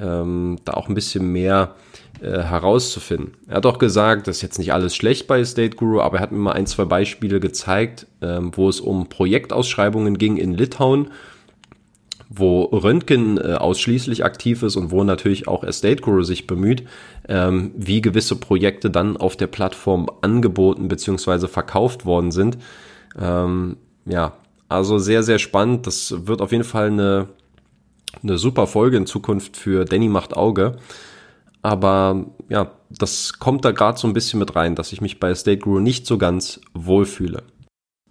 ähm, 0.00 0.56
da 0.64 0.72
auch 0.72 0.88
ein 0.88 0.94
bisschen 0.94 1.30
mehr 1.32 1.74
äh, 2.20 2.42
herauszufinden. 2.42 3.34
Er 3.46 3.56
hat 3.56 3.66
auch 3.66 3.78
gesagt, 3.78 4.26
das 4.26 4.36
ist 4.36 4.42
jetzt 4.42 4.58
nicht 4.58 4.72
alles 4.72 4.94
schlecht 4.96 5.26
bei 5.26 5.44
State 5.44 5.76
Guru, 5.76 6.00
aber 6.00 6.18
er 6.18 6.22
hat 6.22 6.32
mir 6.32 6.38
mal 6.38 6.52
ein, 6.52 6.66
zwei 6.66 6.84
Beispiele 6.84 7.40
gezeigt, 7.40 8.06
ähm, 8.20 8.52
wo 8.54 8.68
es 8.68 8.80
um 8.80 9.08
Projektausschreibungen 9.08 10.18
ging 10.18 10.36
in 10.36 10.52
Litauen, 10.52 11.10
wo 12.28 12.64
Röntgen 12.64 13.38
äh, 13.38 13.54
ausschließlich 13.54 14.24
aktiv 14.24 14.62
ist 14.62 14.76
und 14.76 14.90
wo 14.90 15.04
natürlich 15.04 15.48
auch 15.48 15.64
Estate 15.64 16.02
Guru 16.02 16.22
sich 16.22 16.46
bemüht, 16.46 16.82
ähm, 17.28 17.72
wie 17.76 18.00
gewisse 18.00 18.36
Projekte 18.36 18.90
dann 18.90 19.16
auf 19.16 19.36
der 19.36 19.46
Plattform 19.46 20.08
angeboten 20.20 20.88
bzw. 20.88 21.48
verkauft 21.48 22.04
worden 22.04 22.30
sind. 22.30 22.58
Ähm, 23.18 23.76
ja, 24.04 24.34
also 24.68 24.98
sehr, 24.98 25.22
sehr 25.22 25.38
spannend. 25.38 25.86
Das 25.86 26.14
wird 26.26 26.42
auf 26.42 26.52
jeden 26.52 26.64
Fall 26.64 26.88
eine, 26.88 27.28
eine 28.22 28.38
super 28.38 28.66
Folge 28.66 28.96
in 28.96 29.06
Zukunft 29.06 29.56
für 29.56 29.84
Danny 29.84 30.08
macht 30.08 30.36
Auge. 30.36 30.76
Aber 31.62 32.26
ja, 32.48 32.72
das 32.90 33.38
kommt 33.38 33.64
da 33.64 33.72
gerade 33.72 33.98
so 33.98 34.06
ein 34.06 34.12
bisschen 34.12 34.38
mit 34.38 34.56
rein, 34.56 34.74
dass 34.74 34.92
ich 34.92 35.00
mich 35.00 35.20
bei 35.20 35.34
State 35.34 35.58
Guru 35.58 35.80
nicht 35.80 36.06
so 36.06 36.18
ganz 36.18 36.60
wohlfühle. 36.74 37.42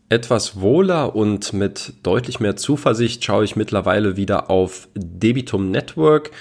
Etwas 0.09 0.61
wohler 0.61 1.15
und 1.15 1.53
mit 1.53 1.93
deutlich 2.03 2.39
mehr 2.39 2.55
Zuversicht 2.55 3.23
schaue 3.23 3.43
ich 3.43 3.55
mittlerweile 3.55 4.15
wieder 4.15 4.49
auf 4.49 4.87
Debitum 4.95 5.71
Network. 5.71 6.31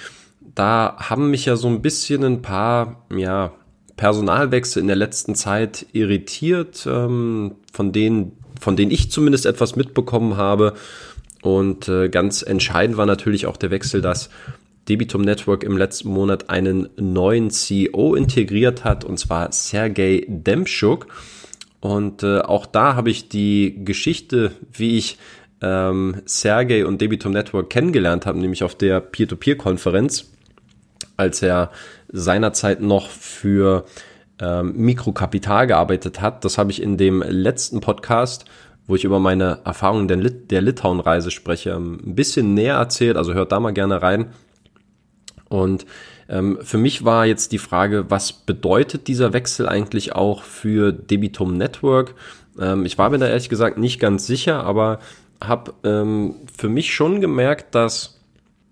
Da 0.55 0.95
haben 0.97 1.31
mich 1.31 1.45
ja 1.45 1.55
so 1.55 1.67
ein 1.67 1.81
bisschen 1.81 2.23
ein 2.23 2.41
paar, 2.41 3.05
ja, 3.15 3.51
Personalwechsel 3.97 4.79
in 4.79 4.87
der 4.87 4.95
letzten 4.95 5.33
Zeit 5.33 5.87
irritiert, 5.91 6.87
ähm, 6.87 7.55
von 7.73 7.91
denen 7.91 8.33
von 8.59 8.75
denen 8.75 8.91
ich 8.91 9.11
zumindest 9.11 9.45
etwas 9.45 9.75
mitbekommen 9.75 10.37
habe. 10.37 10.73
Und 11.41 11.87
äh, 11.87 12.09
ganz 12.09 12.41
entscheidend 12.41 12.97
war 12.97 13.05
natürlich 13.05 13.45
auch 13.45 13.57
der 13.57 13.71
Wechsel, 13.71 14.01
dass 14.01 14.29
Debitum 14.89 15.21
Network 15.21 15.63
im 15.63 15.77
letzten 15.77 16.09
Monat 16.09 16.49
einen 16.49 16.89
neuen 16.97 17.49
CEO 17.49 18.15
integriert 18.15 18.83
hat, 18.83 19.03
und 19.03 19.17
zwar 19.17 19.51
Sergei 19.51 20.25
Demschuk. 20.27 21.07
Und 21.79 22.23
äh, 22.23 22.39
auch 22.39 22.65
da 22.65 22.95
habe 22.95 23.09
ich 23.09 23.29
die 23.29 23.83
Geschichte, 23.83 24.51
wie 24.71 24.97
ich 24.97 25.17
ähm, 25.61 26.21
Sergey 26.25 26.83
und 26.83 27.01
Debitum 27.01 27.31
Network 27.31 27.69
kennengelernt 27.69 28.25
habe, 28.25 28.39
nämlich 28.39 28.63
auf 28.63 28.75
der 28.75 28.99
Peer-to-Peer-Konferenz, 28.99 30.31
als 31.17 31.41
er 31.41 31.71
seinerzeit 32.09 32.81
noch 32.81 33.09
für 33.09 33.85
ähm, 34.39 34.73
Mikrokapital 34.75 35.67
gearbeitet 35.67 36.21
hat. 36.21 36.45
Das 36.45 36.57
habe 36.57 36.71
ich 36.71 36.81
in 36.81 36.97
dem 36.97 37.21
letzten 37.21 37.81
Podcast, 37.81 38.45
wo 38.85 38.95
ich 38.95 39.03
über 39.03 39.19
meine 39.19 39.59
Erfahrungen 39.65 40.07
der, 40.07 40.17
Lit 40.17 40.51
der 40.51 40.61
Litauen-Reise 40.61 41.31
spreche, 41.31 41.75
ein 41.75 42.15
bisschen 42.15 42.53
näher 42.53 42.75
erzählt. 42.75 43.17
Also 43.17 43.33
hört 43.33 43.51
da 43.51 43.59
mal 43.59 43.73
gerne 43.73 44.01
rein. 44.01 44.27
Und 45.49 45.85
ähm, 46.29 46.59
für 46.61 46.77
mich 46.77 47.05
war 47.05 47.25
jetzt 47.25 47.51
die 47.51 47.57
Frage, 47.57 48.05
was 48.09 48.33
bedeutet 48.33 49.07
dieser 49.07 49.33
Wechsel 49.33 49.67
eigentlich 49.67 50.13
auch 50.13 50.43
für 50.43 50.91
Debitum 50.91 51.57
Network? 51.57 52.15
Ähm, 52.59 52.85
ich 52.85 52.97
war 52.97 53.09
mir 53.09 53.17
da 53.17 53.27
ehrlich 53.27 53.49
gesagt 53.49 53.77
nicht 53.77 53.99
ganz 53.99 54.27
sicher, 54.27 54.63
aber 54.63 54.99
habe 55.41 55.73
ähm, 55.83 56.35
für 56.55 56.69
mich 56.69 56.93
schon 56.93 57.21
gemerkt, 57.21 57.75
dass 57.75 58.19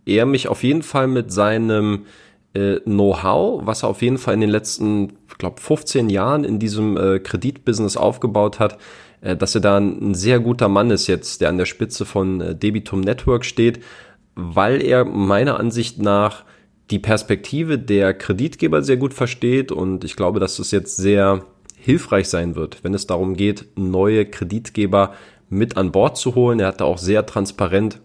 er 0.06 0.26
mich 0.26 0.48
auf 0.48 0.64
jeden 0.64 0.84
Fall 0.84 1.08
mit 1.08 1.32
seinem 1.32 2.06
äh, 2.54 2.80
Know-how, 2.82 3.66
was 3.66 3.84
er 3.84 3.90
auf 3.90 4.02
jeden 4.02 4.18
Fall 4.18 4.34
in 4.34 4.42
den 4.42 4.50
letzten, 4.50 5.14
ich 5.30 5.38
glaube, 5.38 5.62
15 5.62 6.10
Jahren 6.10 6.44
in 6.44 6.60
diesem 6.60 6.98
äh, 6.98 7.20
Kreditbusiness 7.20 7.98
aufgebaut 7.98 8.60
hat, 8.60 8.78
äh, 9.22 9.36
dass 9.36 9.56
er 9.56 9.62
da 9.62 9.78
ein, 9.78 10.12
ein, 10.12 10.16
sehr 10.16 10.40
guter 10.40 10.70
Mann 10.70 10.92
ist 10.92 11.08
jetzt, 11.08 11.42
der 11.42 11.50
an 11.50 11.58
der 11.58 11.66
Spitze 11.66 12.06
von 12.06 12.42
äh, 12.42 12.56
Debitum 12.56 13.02
Network 13.02 13.46
steht, 13.46 13.84
weil 14.36 14.82
er 14.82 15.06
meiner 15.06 15.60
Ansicht 15.60 16.00
nach 16.00 16.44
die 16.92 17.00
Perspektive 17.00 17.80
der 17.80 18.14
Kreditgeber 18.14 18.84
sehr 18.84 18.98
gut 18.98 19.14
versteht 19.14 19.72
und 19.72 20.04
ich 20.04 20.16
glaube, 20.16 20.40
dass 20.40 20.60
es 20.60 20.72
jetzt 20.72 20.98
sehr 20.98 21.46
hilfreich 21.78 22.30
sein 22.30 22.56
wird, 22.56 22.84
wenn 22.84 22.94
es 22.94 23.08
darum 23.08 23.36
geht, 23.36 23.66
neue 23.76 24.26
Kreditgeber 24.26 25.14
mit 25.50 25.78
an 25.78 25.92
Bord 25.92 26.18
zu 26.18 26.36
holen. 26.36 26.60
Er 26.60 26.68
hat 26.68 26.82
da 26.82 26.86
auch 26.86 26.98
sehr 26.98 27.26
transparent 27.26 28.02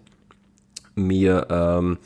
mir 0.95 1.47
ähm, 1.49 1.97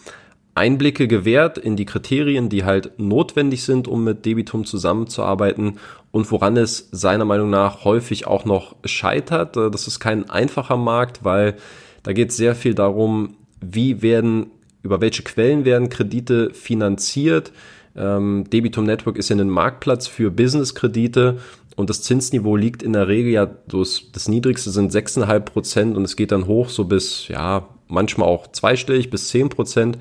Einblicke 0.54 1.08
gewährt 1.08 1.58
in 1.58 1.76
die 1.76 1.86
Kriterien, 1.86 2.48
die 2.48 2.64
halt 2.64 2.98
notwendig 2.98 3.64
sind, 3.64 3.88
um 3.90 4.04
mit 4.06 4.26
Debitum 4.26 4.66
zusammenzuarbeiten 4.66 5.80
und 6.12 6.32
woran 6.32 6.56
es 6.56 6.88
seiner 6.92 7.26
Meinung 7.26 7.50
nach 7.50 7.84
häufig 7.84 8.26
auch 8.26 8.46
noch 8.46 8.78
scheitert. 8.86 9.58
Äh, 9.58 9.70
das 9.70 9.88
ist 9.88 10.00
kein 10.00 10.30
einfacher 10.30 10.78
Markt, 10.78 11.26
weil 11.26 11.56
da 12.04 12.14
geht 12.14 12.30
es 12.30 12.38
sehr 12.38 12.56
viel 12.56 12.74
darum, 12.74 13.36
wie 13.60 14.02
werden, 14.02 14.52
über 14.86 15.02
welche 15.02 15.24
Quellen 15.24 15.66
werden 15.66 15.90
Kredite 15.90 16.54
finanziert. 16.54 17.52
Ähm, 17.96 18.46
Debitum 18.50 18.86
Network 18.86 19.18
ist 19.18 19.30
ja 19.30 19.36
ein 19.36 19.50
Marktplatz 19.50 20.08
für 20.08 20.32
Business-Kredite 20.32 21.40
und 21.76 21.90
das 21.90 22.02
Zinsniveau 22.02 22.56
liegt 22.56 22.84
in 22.84 22.94
der 22.94 23.08
Regel 23.08 23.32
ja, 23.34 23.46
das, 23.46 24.04
das 24.14 24.30
niedrigste 24.30 24.70
sind 24.72 24.94
6,5 24.94 25.40
Prozent 25.42 25.98
und 25.98 26.04
es 26.04 26.16
geht 26.16 26.32
dann 26.32 26.48
hoch 26.48 26.70
so 26.70 26.86
bis, 26.86 27.28
ja, 27.28 27.68
manchmal 27.88 28.30
auch 28.30 28.48
zweistellig 28.52 29.10
bis 29.10 29.28
10 29.30 29.50
Prozent 29.50 29.98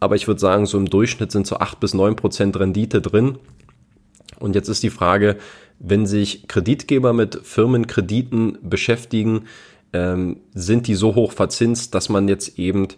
aber 0.00 0.16
ich 0.16 0.26
würde 0.26 0.40
sagen, 0.40 0.66
so 0.66 0.78
im 0.78 0.88
Durchschnitt 0.88 1.32
sind 1.32 1.46
so 1.46 1.56
acht 1.56 1.80
bis 1.80 1.94
neun 1.94 2.16
Prozent 2.16 2.58
Rendite 2.58 3.00
drin. 3.00 3.38
Und 4.38 4.54
jetzt 4.54 4.68
ist 4.68 4.82
die 4.82 4.90
Frage, 4.90 5.36
wenn 5.78 6.06
sich 6.06 6.46
Kreditgeber 6.46 7.12
mit 7.12 7.40
Firmenkrediten 7.42 8.58
beschäftigen, 8.62 9.44
ähm, 9.92 10.38
sind 10.54 10.86
die 10.86 10.94
so 10.94 11.14
hoch 11.14 11.32
verzinst, 11.32 11.94
dass 11.94 12.08
man 12.08 12.28
jetzt 12.28 12.58
eben 12.58 12.88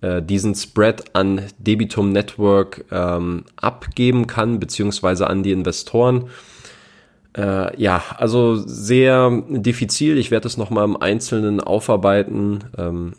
äh, 0.00 0.22
diesen 0.22 0.54
Spread 0.54 1.14
an 1.14 1.42
Debitum 1.58 2.12
Network 2.12 2.84
ähm, 2.90 3.44
abgeben 3.56 4.26
kann, 4.26 4.60
beziehungsweise 4.60 5.28
an 5.28 5.42
die 5.42 5.52
Investoren. 5.52 6.28
Äh, 7.36 7.80
ja, 7.80 8.02
also 8.16 8.56
sehr 8.56 9.42
diffizil. 9.48 10.18
Ich 10.18 10.30
werde 10.30 10.48
es 10.48 10.56
nochmal 10.56 10.84
im 10.84 10.96
Einzelnen 10.96 11.60
aufarbeiten. 11.60 12.64
Ähm, 12.76 13.12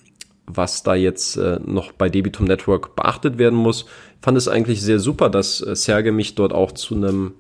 was 0.52 0.82
da 0.82 0.96
jetzt 0.96 1.38
äh, 1.38 1.60
noch 1.64 1.92
bei 1.92 2.10
Debitum 2.10 2.48
Network 2.48 2.96
beachtet 2.96 3.38
werden 3.38 3.58
muss. 3.58 3.84
Ich 3.84 4.24
fand 4.24 4.36
es 4.36 4.48
eigentlich 4.48 4.82
sehr 4.82 5.00
super, 5.00 5.30
dass 5.30 5.62
äh, 5.62 5.76
Serge 5.76 6.12
mich 6.12 6.34
dort 6.36 6.54
auch 6.54 6.72
zu 6.72 6.96
einem 6.96 7.34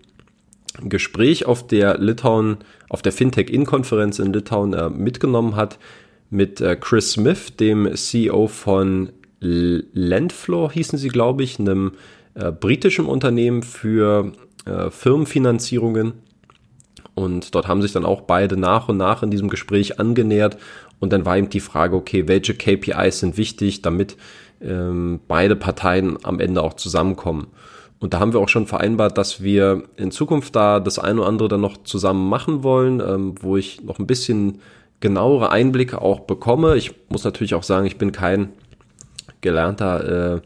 Gespräch 0.84 1.46
auf 1.46 1.66
der 1.66 1.98
Litauen, 1.98 2.58
auf 2.88 3.02
der 3.02 3.12
Fintech-In-Konferenz 3.12 4.20
in 4.20 4.32
Litauen 4.32 4.74
äh, 4.74 4.90
mitgenommen 4.90 5.56
hat 5.56 5.80
mit 6.30 6.62
äh, 6.62 6.76
Chris 6.76 7.14
Smith, 7.14 7.56
dem 7.60 7.96
CEO 7.96 8.48
von 8.48 9.10
Landfloor, 9.42 10.72
hießen 10.72 11.00
sie, 11.00 11.10
glaube 11.10 11.44
ich, 11.44 11.60
einem 11.60 11.94
äh, 12.36 12.52
britischen 12.52 13.06
Unternehmen 13.06 13.64
für 13.64 14.34
äh, 14.66 14.90
Firmenfinanzierungen. 14.90 16.14
Und 17.16 17.56
dort 17.56 17.68
haben 17.68 17.82
sich 17.82 17.92
dann 17.92 18.06
auch 18.06 18.22
beide 18.22 18.58
nach 18.58 18.90
und 18.90 18.98
nach 18.98 19.24
in 19.24 19.32
diesem 19.32 19.50
Gespräch 19.50 20.00
angenähert 20.00 20.58
und 21.00 21.14
dann 21.14 21.26
war 21.26 21.38
eben 21.38 21.50
die 21.50 21.60
Frage, 21.60 21.96
okay, 21.96 22.28
welche 22.28 22.54
KPIs 22.54 23.20
sind 23.20 23.38
wichtig, 23.38 23.82
damit 23.82 24.18
ähm, 24.62 25.22
beide 25.28 25.56
Parteien 25.56 26.18
am 26.24 26.40
Ende 26.40 26.62
auch 26.62 26.74
zusammenkommen. 26.74 27.48
Und 28.00 28.14
da 28.14 28.20
haben 28.20 28.34
wir 28.34 28.40
auch 28.40 28.50
schon 28.50 28.68
vereinbart, 28.68 29.18
dass 29.18 29.42
wir 29.42 29.84
in 29.98 30.12
Zukunft 30.12 30.56
da 30.56 30.80
das 30.80 31.00
eine 31.00 31.22
oder 31.22 31.30
andere 31.30 31.48
dann 31.50 31.62
noch 31.62 31.84
zusammen 31.84 32.30
machen 32.30 32.64
wollen, 32.64 33.02
ähm, 33.02 33.36
wo 33.42 33.58
ich 33.58 33.82
noch 33.82 34.00
ein 34.00 34.08
bisschen 34.08 34.60
genauere 35.00 35.52
Einblicke 35.52 36.02
auch 36.02 36.22
bekomme. 36.22 36.76
Ich 36.76 36.92
muss 37.10 37.24
natürlich 37.24 37.56
auch 37.56 37.64
sagen, 37.64 37.86
ich 37.86 37.98
bin 37.98 38.12
kein 38.12 38.50
gelernter 39.42 40.36
äh, 40.36 40.42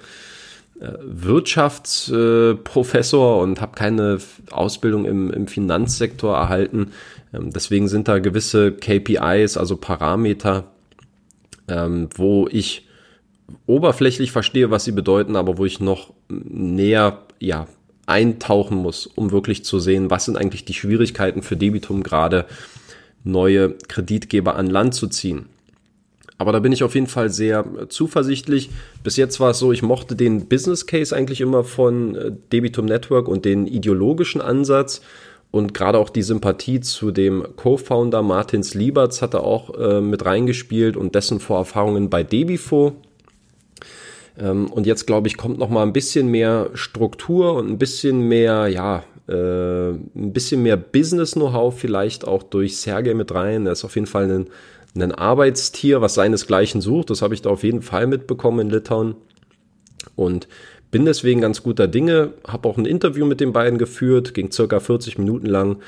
Wirtschaftsprofessor 0.80 3.42
und 3.42 3.62
habe 3.62 3.76
keine 3.76 4.18
Ausbildung 4.52 5.06
im, 5.06 5.32
im 5.32 5.48
Finanzsektor 5.48 6.36
erhalten. 6.36 6.92
Ähm, 7.34 7.52
deswegen 7.52 7.88
sind 7.88 8.08
da 8.08 8.20
gewisse 8.20 8.74
KPIs, 8.74 9.58
also 9.58 9.78
Parameter, 9.78 10.66
ähm, 11.68 12.10
wo 12.16 12.48
ich 12.52 12.88
oberflächlich 13.66 14.32
verstehe, 14.32 14.70
was 14.72 14.84
sie 14.84 14.92
bedeuten, 14.92 15.36
aber 15.36 15.58
wo 15.58 15.66
ich 15.66 15.80
noch 15.80 16.14
näher 16.28 17.20
ja, 17.40 17.68
eintauchen 18.06 18.78
muss, 18.78 19.08
um 19.08 19.32
wirklich 19.32 19.64
zu 19.64 19.80
sehen, 19.80 20.10
was 20.10 20.26
sind 20.26 20.38
eigentlich 20.38 20.66
die 20.66 20.74
Schwierigkeiten 20.74 21.44
für 21.44 21.56
Debitum 21.56 22.04
gerade 22.04 22.46
neue 23.24 23.76
Kreditgeber 23.88 24.56
an 24.56 24.68
Land 24.68 24.96
zu 24.96 25.08
ziehen. 25.08 25.46
Aber 26.38 26.52
da 26.52 26.60
bin 26.60 26.72
ich 26.72 26.84
auf 26.84 26.96
jeden 26.96 27.08
Fall 27.08 27.30
sehr 27.30 27.66
zuversichtlich. 27.90 28.70
Bis 29.04 29.18
jetzt 29.18 29.40
war 29.40 29.52
es 29.52 29.60
so, 29.60 29.72
ich 29.72 29.84
mochte 29.84 30.16
den 30.16 30.48
Business 30.48 30.88
Case 30.88 31.16
eigentlich 31.16 31.42
immer 31.42 31.64
von 31.64 32.16
äh, 32.16 32.32
Debitum 32.52 32.86
Network 32.86 33.28
und 33.28 33.46
den 33.46 33.68
ideologischen 33.68 34.42
Ansatz. 34.42 35.02
Und 35.52 35.76
gerade 35.76 36.00
auch 36.00 36.10
die 36.10 36.24
Sympathie 36.24 36.80
zu 36.80 37.12
dem 37.12 37.46
Co-Founder 37.56 38.24
Martins 38.24 38.74
Lieberts 38.74 39.22
hat 39.22 39.36
er 39.36 39.44
auch 39.44 39.78
äh, 39.78 40.02
mit 40.02 40.26
reingespielt 40.26 40.98
und 40.98 41.14
dessen 41.14 41.40
Vorerfahrungen 41.40 42.10
bei 42.10 42.24
Debifo. 42.24 42.94
Ähm, 44.40 44.72
und 44.72 44.88
jetzt 44.88 45.06
glaube 45.06 45.28
ich, 45.28 45.38
kommt 45.38 45.60
noch 45.60 45.70
mal 45.70 45.84
ein 45.84 45.94
bisschen 45.94 46.28
mehr 46.28 46.72
Struktur 46.74 47.54
und 47.54 47.70
ein 47.70 47.78
bisschen 47.78 48.28
mehr, 48.28 48.68
ja, 48.68 48.98
äh, 48.98 49.04
äh, 49.28 49.90
ein 49.92 50.34
bisschen 50.34 50.64
mehr 50.64 50.78
Business-Know-how 50.78 51.74
vielleicht 51.74 52.28
auch 52.28 52.44
durch 52.44 52.78
Sergei 52.78 53.14
mit 53.14 53.34
rein. 53.34 53.66
Er 53.66 53.72
ist 53.72 53.86
auf 53.86 53.96
jeden 53.96 54.08
Fall 54.08 54.30
ein, 54.30 54.48
ein 54.96 55.12
Arbeitstier, 55.12 56.02
was 56.02 56.14
seinesgleichen 56.14 56.82
sucht. 56.82 57.10
Das 57.10 57.22
habe 57.22 57.34
ich 57.34 57.42
da 57.42 57.50
auf 57.50 57.64
jeden 57.64 57.82
Fall 57.82 58.08
mitbekommen 58.08 58.60
in 58.60 58.70
Litauen. 58.70 59.16
Und 60.16 60.48
bin 60.92 61.06
deswegen 61.06 61.42
ganz 61.42 61.64
guter 61.64 61.88
Dinge, 61.88 62.34
habe 62.48 62.70
auch 62.70 62.78
ein 62.78 62.86
Interview 62.86 63.26
mit 63.26 63.40
den 63.40 63.54
beiden 63.54 63.80
geführt, 63.80 64.34
ging 64.34 64.52
circa 64.52 64.80
40 64.80 65.18
Minuten 65.18 65.48
lang. 65.48 65.82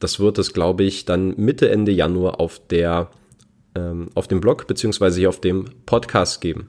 Das 0.00 0.20
wird 0.20 0.38
es, 0.38 0.52
glaube 0.52 0.84
ich, 0.84 1.04
dann 1.04 1.34
Mitte, 1.36 1.70
Ende 1.70 1.92
Januar 1.92 2.40
auf 2.40 2.60
der 2.68 3.10
ähm, 3.74 4.08
auf 4.14 4.28
dem 4.28 4.40
Blog 4.40 4.66
beziehungsweise 4.66 5.20
hier 5.20 5.28
auf 5.28 5.40
dem 5.40 5.66
Podcast 5.86 6.40
geben. 6.40 6.68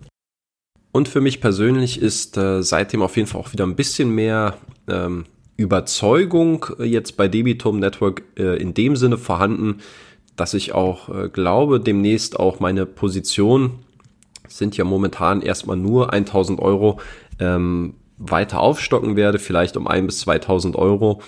Und 0.92 1.08
für 1.08 1.22
mich 1.22 1.42
persönlich 1.42 2.02
ist 2.02 2.38
äh, 2.38 2.62
seitdem 2.62 3.02
auf 3.02 3.16
jeden 3.16 3.28
Fall 3.28 3.42
auch 3.42 3.54
wieder 3.54 3.66
ein 3.66 3.76
bisschen 3.76 4.10
mehr 4.10 4.58
ähm, 4.88 5.26
Überzeugung 5.58 6.66
äh, 6.80 6.84
jetzt 6.84 7.18
bei 7.18 7.28
Debitum 7.28 7.80
Network 7.80 8.24
äh, 8.38 8.62
in 8.62 8.74
dem 8.74 8.96
Sinne 8.96 9.18
vorhanden, 9.18 9.80
dass 10.42 10.56
ich 10.56 10.74
auch 10.74 11.08
äh, 11.10 11.30
glaube, 11.30 11.80
demnächst 11.80 12.40
auch 12.40 12.60
meine 12.60 12.88
Position 12.88 13.74
sind 14.48 14.76
ja 14.76 14.84
momentan 14.84 15.44
erstmal 15.44 15.78
nur 15.78 16.12
1000 16.12 16.60
Euro 16.60 17.00
ähm, 17.40 17.94
weiter 18.18 18.60
aufstocken 18.60 19.16
werde, 19.16 19.38
vielleicht 19.38 19.78
um 19.78 19.88
1 19.88 20.08
bis 20.08 20.20
2000 20.22 20.76
Euro. 20.76 21.22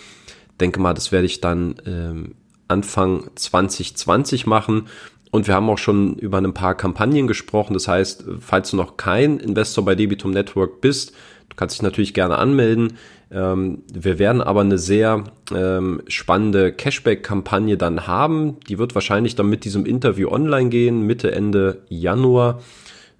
Denke 0.59 0.79
mal, 0.79 0.95
das 0.95 1.11
werde 1.11 1.27
ich 1.27 1.41
dann 1.41 1.75
ähm, 1.85 2.33
Anfang 2.67 3.29
2020 3.35 4.47
machen. 4.47 4.87
Und 5.29 5.45
wir 5.45 5.53
haben 5.53 5.69
auch 5.69 5.77
schon 5.77 6.15
über 6.15 6.39
ein 6.39 6.55
paar 6.55 6.73
Kampagnen 6.73 7.27
gesprochen. 7.27 7.75
Das 7.75 7.87
heißt, 7.87 8.25
falls 8.39 8.71
du 8.71 8.77
noch 8.77 8.97
kein 8.97 9.37
Investor 9.37 9.85
bei 9.85 9.93
Debitum 9.93 10.31
Network 10.31 10.81
bist, 10.81 11.11
du 11.49 11.55
kannst 11.55 11.75
dich 11.75 11.83
natürlich 11.83 12.15
gerne 12.15 12.39
anmelden. 12.39 12.97
Ähm, 13.33 13.83
wir 13.91 14.19
werden 14.19 14.41
aber 14.41 14.61
eine 14.61 14.77
sehr 14.77 15.23
ähm, 15.53 16.01
spannende 16.07 16.71
Cashback-Kampagne 16.71 17.77
dann 17.77 18.05
haben. 18.05 18.59
Die 18.69 18.77
wird 18.77 18.93
wahrscheinlich 18.93 19.35
dann 19.35 19.49
mit 19.49 19.65
diesem 19.65 19.85
Interview 19.85 20.29
online 20.29 20.69
gehen, 20.69 21.01
Mitte, 21.01 21.31
Ende 21.31 21.81
Januar. 21.89 22.61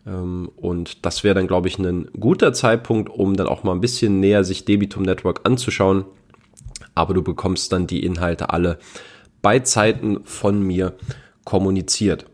Ähm, 0.06 0.52
und 0.56 1.04
das 1.06 1.24
wäre 1.24 1.34
dann, 1.34 1.48
glaube 1.48 1.68
ich, 1.68 1.80
ein 1.80 2.10
guter 2.20 2.54
Zeitpunkt, 2.54 3.10
um 3.10 3.36
dann 3.36 3.48
auch 3.48 3.64
mal 3.64 3.72
ein 3.72 3.82
bisschen 3.82 4.20
näher 4.20 4.44
sich 4.44 4.66
Debitum 4.66 5.04
Network 5.04 5.42
anzuschauen. 5.46 6.06
Aber 6.94 7.16
du 7.16 7.24
bekommst 7.24 7.74
dann 7.74 7.88
die 7.88 8.06
Inhalte 8.06 8.52
alle 8.52 8.78
bei 9.42 9.60
Zeiten 9.60 10.20
von 10.26 10.62
mir 10.62 10.94
kommuniziert. 11.44 12.28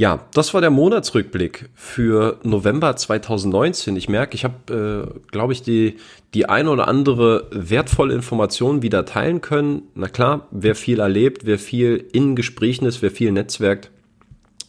Ja, 0.00 0.24
das 0.32 0.54
war 0.54 0.62
der 0.62 0.70
Monatsrückblick 0.70 1.68
für 1.74 2.38
November 2.42 2.96
2019. 2.96 3.96
Ich 3.96 4.08
merke, 4.08 4.34
ich 4.34 4.44
habe, 4.44 5.12
äh, 5.12 5.30
glaube 5.30 5.52
ich, 5.52 5.60
die, 5.60 5.98
die 6.32 6.48
eine 6.48 6.70
oder 6.70 6.88
andere 6.88 7.48
wertvolle 7.50 8.14
Information 8.14 8.80
wieder 8.80 9.04
teilen 9.04 9.42
können. 9.42 9.82
Na 9.94 10.08
klar, 10.08 10.48
wer 10.52 10.74
viel 10.74 11.00
erlebt, 11.00 11.44
wer 11.44 11.58
viel 11.58 12.02
in 12.14 12.34
Gesprächen 12.34 12.86
ist, 12.86 13.02
wer 13.02 13.10
viel 13.10 13.30
netzwerkt, 13.30 13.90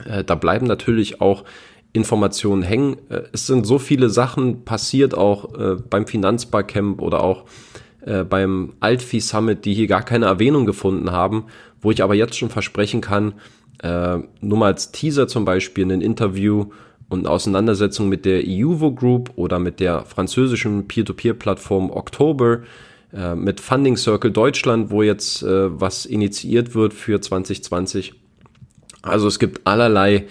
äh, 0.04 0.26
da 0.26 0.36
bleiben 0.36 0.68
natürlich 0.68 1.22
auch 1.22 1.46
Informationen 1.94 2.62
hängen. 2.62 2.98
Äh, 3.08 3.22
es 3.32 3.48
sind 3.48 3.66
so 3.66 3.80
viele 3.80 4.10
Sachen 4.10 4.66
passiert, 4.66 5.16
auch 5.16 5.58
äh, 5.58 5.78
beim 5.90 6.08
Finanzbarcamp 6.08 7.02
oder 7.02 7.24
auch 7.24 7.46
äh, 8.06 8.26
beim 8.26 8.74
Altvieh 8.82 9.22
Summit, 9.22 9.64
die 9.64 9.76
hier 9.76 9.88
gar 9.88 10.04
keine 10.04 10.26
Erwähnung 10.26 10.66
gefunden 10.66 11.14
haben, 11.14 11.46
wo 11.80 11.90
ich 11.90 12.04
aber 12.04 12.16
jetzt 12.16 12.38
schon 12.38 12.50
versprechen 12.50 13.00
kann, 13.00 13.36
äh, 13.82 14.20
nur 14.42 14.58
mal 14.58 14.68
als 14.68 14.92
Teaser 14.92 15.28
zum 15.28 15.46
Beispiel 15.46 15.92
ein 15.92 16.02
Interview 16.02 16.68
und 17.10 17.20
eine 17.20 17.30
Auseinandersetzung 17.30 18.10
mit 18.10 18.26
der 18.26 18.44
EUVO 18.46 18.94
Group 18.94 19.32
oder 19.36 19.60
mit 19.60 19.80
der 19.80 20.06
französischen 20.06 20.88
Peer-to-Peer-Plattform 20.88 21.90
Oktober, 21.90 22.62
äh, 23.14 23.36
mit 23.36 23.60
Funding 23.60 23.98
Circle 23.98 24.32
Deutschland, 24.32 24.92
wo 24.92 25.04
jetzt 25.04 25.44
äh, 25.44 25.80
was 25.80 26.06
initiiert 26.06 26.74
wird 26.74 26.94
für 26.94 27.20
2020. 27.20 28.14
Also 29.02 29.28
es 29.28 29.40
gibt 29.40 29.68
allerlei 29.68 30.28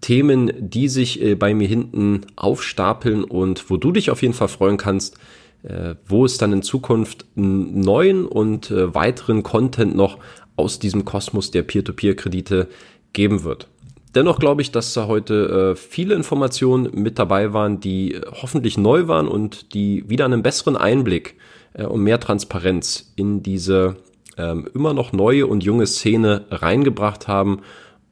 Themen, 0.00 0.52
die 0.58 0.88
sich 0.88 1.22
äh, 1.22 1.34
bei 1.34 1.54
mir 1.54 1.68
hinten 1.68 2.22
aufstapeln 2.36 3.24
und 3.24 3.70
wo 3.70 3.76
du 3.76 3.92
dich 3.92 4.10
auf 4.10 4.22
jeden 4.22 4.34
Fall 4.34 4.48
freuen 4.48 4.76
kannst, 4.76 5.16
äh, 5.62 5.94
wo 6.06 6.24
es 6.24 6.36
dann 6.36 6.52
in 6.52 6.62
Zukunft 6.62 7.26
neuen 7.36 8.26
und 8.26 8.70
äh, 8.70 8.94
weiteren 8.94 9.42
Content 9.42 9.94
noch 9.94 10.18
aus 10.56 10.78
diesem 10.78 11.04
Kosmos 11.04 11.50
der 11.50 11.62
Peer-to-Peer-Kredite 11.62 12.68
geben 13.14 13.44
wird. 13.44 13.68
Dennoch 14.14 14.38
glaube 14.38 14.62
ich, 14.62 14.70
dass 14.70 14.92
da 14.92 15.08
heute 15.08 15.72
äh, 15.72 15.76
viele 15.76 16.14
Informationen 16.14 16.90
mit 16.92 17.18
dabei 17.18 17.52
waren, 17.52 17.80
die 17.80 18.20
hoffentlich 18.30 18.76
neu 18.76 19.08
waren 19.08 19.26
und 19.26 19.74
die 19.74 20.08
wieder 20.08 20.26
einen 20.26 20.42
besseren 20.42 20.76
Einblick 20.76 21.36
äh, 21.72 21.84
und 21.84 22.02
mehr 22.02 22.20
Transparenz 22.20 23.12
in 23.16 23.42
diese 23.42 23.96
ähm, 24.36 24.68
immer 24.74 24.94
noch 24.94 25.12
neue 25.12 25.46
und 25.46 25.64
junge 25.64 25.86
Szene 25.86 26.44
reingebracht 26.50 27.26
haben 27.26 27.62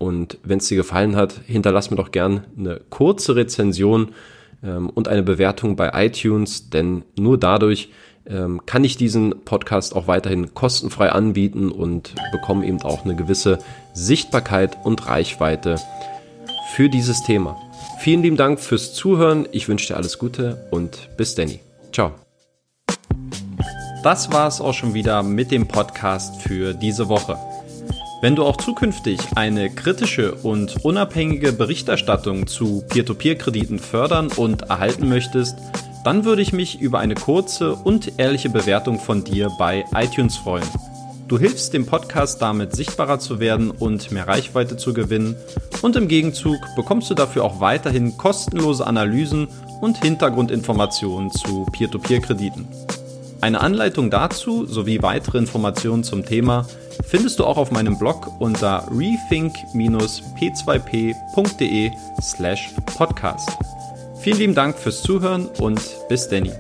und 0.03 0.39
wenn 0.43 0.59
es 0.59 0.67
dir 0.67 0.77
gefallen 0.77 1.15
hat, 1.15 1.41
hinterlass 1.47 1.93
mir 1.93 1.97
doch 1.97 2.11
gern 2.11 2.45
eine 2.59 2.81
kurze 2.91 3.37
Rezension 3.37 4.09
ähm, 4.65 4.91
und 4.91 5.07
eine 5.07 5.23
Bewertung 5.23 5.77
bei 5.77 5.93
iTunes, 6.07 6.71
denn 6.71 7.05
nur 7.17 7.39
dadurch 7.39 7.91
ähm, 8.27 8.63
kann 8.67 8.85
ich 8.85 8.97
diesen 8.97 9.45
Podcast 9.45 9.95
auch 9.95 10.07
weiterhin 10.07 10.55
kostenfrei 10.55 11.11
anbieten 11.11 11.71
und 11.71 12.15
bekomme 12.33 12.67
eben 12.67 12.83
auch 12.83 13.05
eine 13.05 13.17
gewisse 13.17 13.59
Sichtbarkeit 13.95 14.79
und 14.85 15.07
Reichweite 15.09 15.77
für 16.75 16.89
dieses 16.89 17.23
Thema. 17.23 17.57
Vielen 17.99 18.23
lieben 18.23 18.37
Dank 18.37 18.61
fürs 18.61 18.95
Zuhören. 18.95 19.47
Ich 19.53 19.69
wünsche 19.69 19.89
dir 19.89 19.97
alles 19.97 20.19
Gute 20.19 20.67
und 20.71 21.09
bis 21.17 21.35
Danny. 21.35 21.61
Ciao. 21.93 22.13
Das 24.03 24.33
war 24.33 24.49
es 24.49 24.61
auch 24.61 24.75
schon 24.75 24.95
wieder 24.95 25.23
mit 25.23 25.53
dem 25.53 25.69
Podcast 25.69 26.43
für 26.43 26.75
diese 26.75 27.09
Woche. 27.09 27.39
Wenn 28.23 28.37
du 28.37 28.45
auch 28.45 28.57
zukünftig 28.57 29.21
eine 29.35 29.69
kritische 29.69 30.35
und 30.35 30.85
unabhängige 30.85 31.53
Berichterstattung 31.53 32.47
zu 32.47 32.85
Peer-to-Peer-Krediten 32.89 33.79
fördern 33.79 34.29
und 34.29 34.63
erhalten 34.63 35.09
möchtest, 35.09 35.57
dann 36.05 36.25
würde 36.25 36.43
ich 36.43 36.53
mich 36.53 36.81
über 36.81 36.99
eine 36.99 37.15
kurze 37.15 37.75
und 37.75 38.19
ehrliche 38.19 38.51
Bewertung 38.51 38.99
von 38.99 39.23
dir 39.25 39.51
bei 39.59 39.85
iTunes 39.95 40.37
freuen. 40.37 40.67
Du 41.29 41.39
hilfst 41.39 41.73
dem 41.73 41.87
Podcast 41.87 42.43
damit 42.43 42.77
sichtbarer 42.77 43.19
zu 43.19 43.41
werden 43.41 43.71
und 43.71 44.11
mehr 44.11 44.29
Reichweite 44.29 44.77
zu 44.77 44.93
gewinnen 44.93 45.37
und 45.81 45.97
im 45.97 46.09
Gegenzug 46.09 46.59
bekommst 46.77 47.09
du 47.11 47.15
dafür 47.15 47.45
auch 47.45 47.61
weiterhin 47.61 48.19
kostenlose 48.19 48.87
Analysen 48.87 49.49
und 49.81 50.03
Hintergrundinformationen 50.03 51.31
zu 51.31 51.67
Peer-to-Peer-Krediten. 51.73 52.69
Eine 53.41 53.61
Anleitung 53.61 54.11
dazu 54.11 54.67
sowie 54.67 55.03
weitere 55.03 55.39
Informationen 55.39 56.05
zum 56.05 56.25
Thema 56.25 56.67
findest 57.05 57.39
du 57.39 57.45
auch 57.45 57.57
auf 57.57 57.73
meinem 57.73 57.99
Blog 57.99 58.31
unter 58.39 58.87
rethink-p2p.de 58.91 61.91
slash 62.21 62.71
podcast. 62.97 63.72
Vielen 64.23 64.39
lieben 64.39 64.55
Dank 64.55 64.79
fürs 64.79 65.03
Zuhören 65.03 65.47
und 65.59 65.81
bis 66.09 66.29
Danny. 66.29 66.53